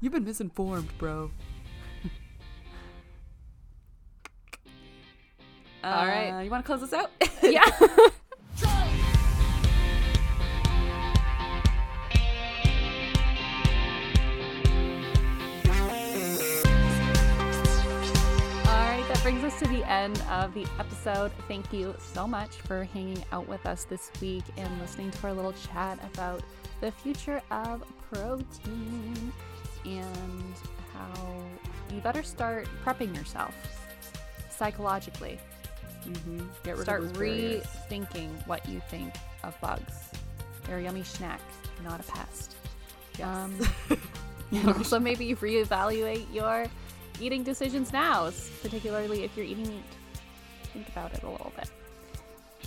You've 0.00 0.12
been 0.12 0.24
misinformed, 0.24 0.88
bro. 0.98 1.30
All 5.82 6.06
right. 6.06 6.30
Uh, 6.30 6.40
you 6.40 6.50
want 6.50 6.64
to 6.64 6.66
close 6.66 6.80
this 6.80 6.92
out? 6.92 7.10
yeah. 7.42 7.64
Brings 19.24 19.42
us 19.42 19.58
to 19.58 19.66
the 19.68 19.90
end 19.90 20.22
of 20.28 20.52
the 20.52 20.66
episode. 20.78 21.32
Thank 21.48 21.72
you 21.72 21.94
so 21.98 22.28
much 22.28 22.56
for 22.56 22.84
hanging 22.84 23.24
out 23.32 23.48
with 23.48 23.64
us 23.64 23.84
this 23.84 24.10
week 24.20 24.44
and 24.58 24.78
listening 24.78 25.10
to 25.12 25.26
our 25.26 25.32
little 25.32 25.54
chat 25.72 25.98
about 26.12 26.42
the 26.82 26.92
future 26.92 27.40
of 27.50 27.82
protein 28.12 29.32
and 29.86 30.54
how 30.92 31.42
you 31.90 32.02
better 32.02 32.22
start 32.22 32.68
prepping 32.84 33.16
yourself 33.16 33.54
psychologically. 34.50 35.40
mm-hmm. 36.06 36.40
Get 36.62 36.76
rid 36.76 36.82
Start 36.82 37.00
of 37.00 37.08
those 37.08 37.16
barriers. 37.16 37.64
rethinking 37.88 38.46
what 38.46 38.68
you 38.68 38.82
think 38.90 39.14
of 39.42 39.58
bugs. 39.62 40.10
They're 40.66 40.76
a 40.76 40.82
yummy 40.82 41.02
snack, 41.02 41.40
not 41.82 41.98
a 41.98 42.02
pest. 42.02 42.56
Um, 43.22 43.58
and 44.52 44.68
also 44.68 45.00
maybe 45.00 45.34
reevaluate 45.34 46.26
your 46.30 46.66
eating 47.20 47.42
decisions 47.42 47.92
now, 47.92 48.30
particularly 48.62 49.24
if 49.24 49.36
you're 49.36 49.46
eating 49.46 49.68
meat. 49.68 49.84
Think 50.72 50.88
about 50.88 51.12
it 51.14 51.22
a 51.22 51.28
little 51.28 51.52
bit. 51.56 51.70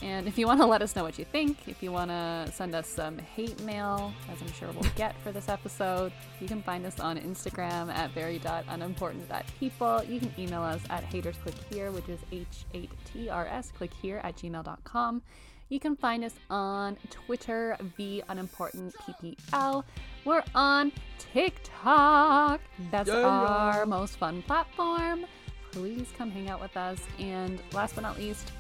And 0.03 0.27
if 0.27 0.37
you 0.37 0.45
want 0.45 0.59
to 0.61 0.65
let 0.65 0.81
us 0.81 0.95
know 0.95 1.03
what 1.03 1.17
you 1.17 1.25
think, 1.25 1.67
if 1.67 1.81
you 1.81 1.91
want 1.91 2.11
to 2.11 2.49
send 2.53 2.75
us 2.75 2.87
some 2.87 3.17
hate 3.17 3.59
mail, 3.63 4.13
as 4.31 4.39
I'm 4.41 4.51
sure 4.53 4.69
we'll 4.71 4.89
get 4.95 5.19
for 5.23 5.31
this 5.31 5.49
episode, 5.49 6.11
you 6.39 6.47
can 6.47 6.61
find 6.61 6.85
us 6.85 6.99
on 6.99 7.17
Instagram 7.17 7.89
at 7.89 8.11
very.unimportant.people. 8.11 10.03
You 10.03 10.19
can 10.19 10.31
email 10.37 10.61
us 10.61 10.81
at 10.89 11.03
hatersclickhere, 11.09 11.91
which 11.91 12.07
is 12.09 12.19
H8TRS, 12.31 13.73
click 13.73 13.91
here 13.99 14.21
at 14.23 14.37
gmail.com. 14.37 15.21
You 15.69 15.79
can 15.79 15.95
find 15.97 16.23
us 16.23 16.33
on 16.49 16.97
Twitter, 17.09 17.77
the 17.97 18.23
unimportant 18.29 18.95
PPL. 18.95 19.83
We're 20.23 20.43
on 20.55 20.91
TikTok. 21.33 22.61
That's 22.89 23.09
Yeah. 23.09 23.15
our 23.23 23.85
most 23.85 24.17
fun 24.17 24.41
platform. 24.43 25.25
Please 25.71 26.07
come 26.17 26.31
hang 26.31 26.49
out 26.49 26.61
with 26.61 26.75
us. 26.77 26.99
And 27.19 27.61
last 27.73 27.95
but 27.95 28.01
not 28.01 28.17
least, 28.17 28.51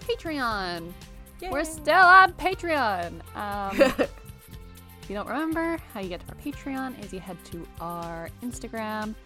Patreon. 0.00 0.92
We're 1.50 1.64
still 1.64 1.94
on 1.94 2.32
Patreon. 2.34 3.20
Um, 3.36 3.80
if 3.80 5.08
you 5.08 5.16
don't 5.16 5.26
remember, 5.28 5.76
how 5.92 6.00
you 6.00 6.08
get 6.08 6.20
to 6.20 6.28
our 6.28 6.34
Patreon 6.40 7.04
is 7.04 7.12
you 7.12 7.18
head 7.18 7.36
to 7.46 7.66
our 7.80 8.30
Instagram, 8.44 9.16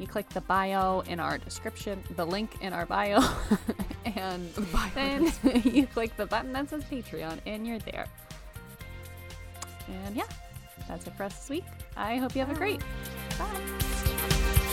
you 0.00 0.06
click 0.06 0.28
the 0.30 0.40
bio 0.40 1.00
in 1.00 1.20
our 1.20 1.38
description, 1.38 2.02
the 2.16 2.24
link 2.24 2.56
in 2.60 2.72
our 2.72 2.86
bio, 2.86 3.20
and 4.04 4.48
then 4.94 5.32
you 5.64 5.86
click 5.86 6.16
the 6.16 6.26
button 6.26 6.52
that 6.54 6.70
says 6.70 6.82
Patreon, 6.84 7.38
and 7.46 7.66
you're 7.66 7.78
there. 7.80 8.06
And 9.88 10.16
yeah, 10.16 10.24
that's 10.88 11.06
it 11.06 11.14
for 11.16 11.24
us 11.24 11.38
this 11.40 11.50
week. 11.50 11.64
I 11.96 12.16
hope 12.16 12.34
you 12.34 12.40
have 12.40 12.50
a 12.50 12.54
great. 12.54 12.80
Bye. 13.38 14.66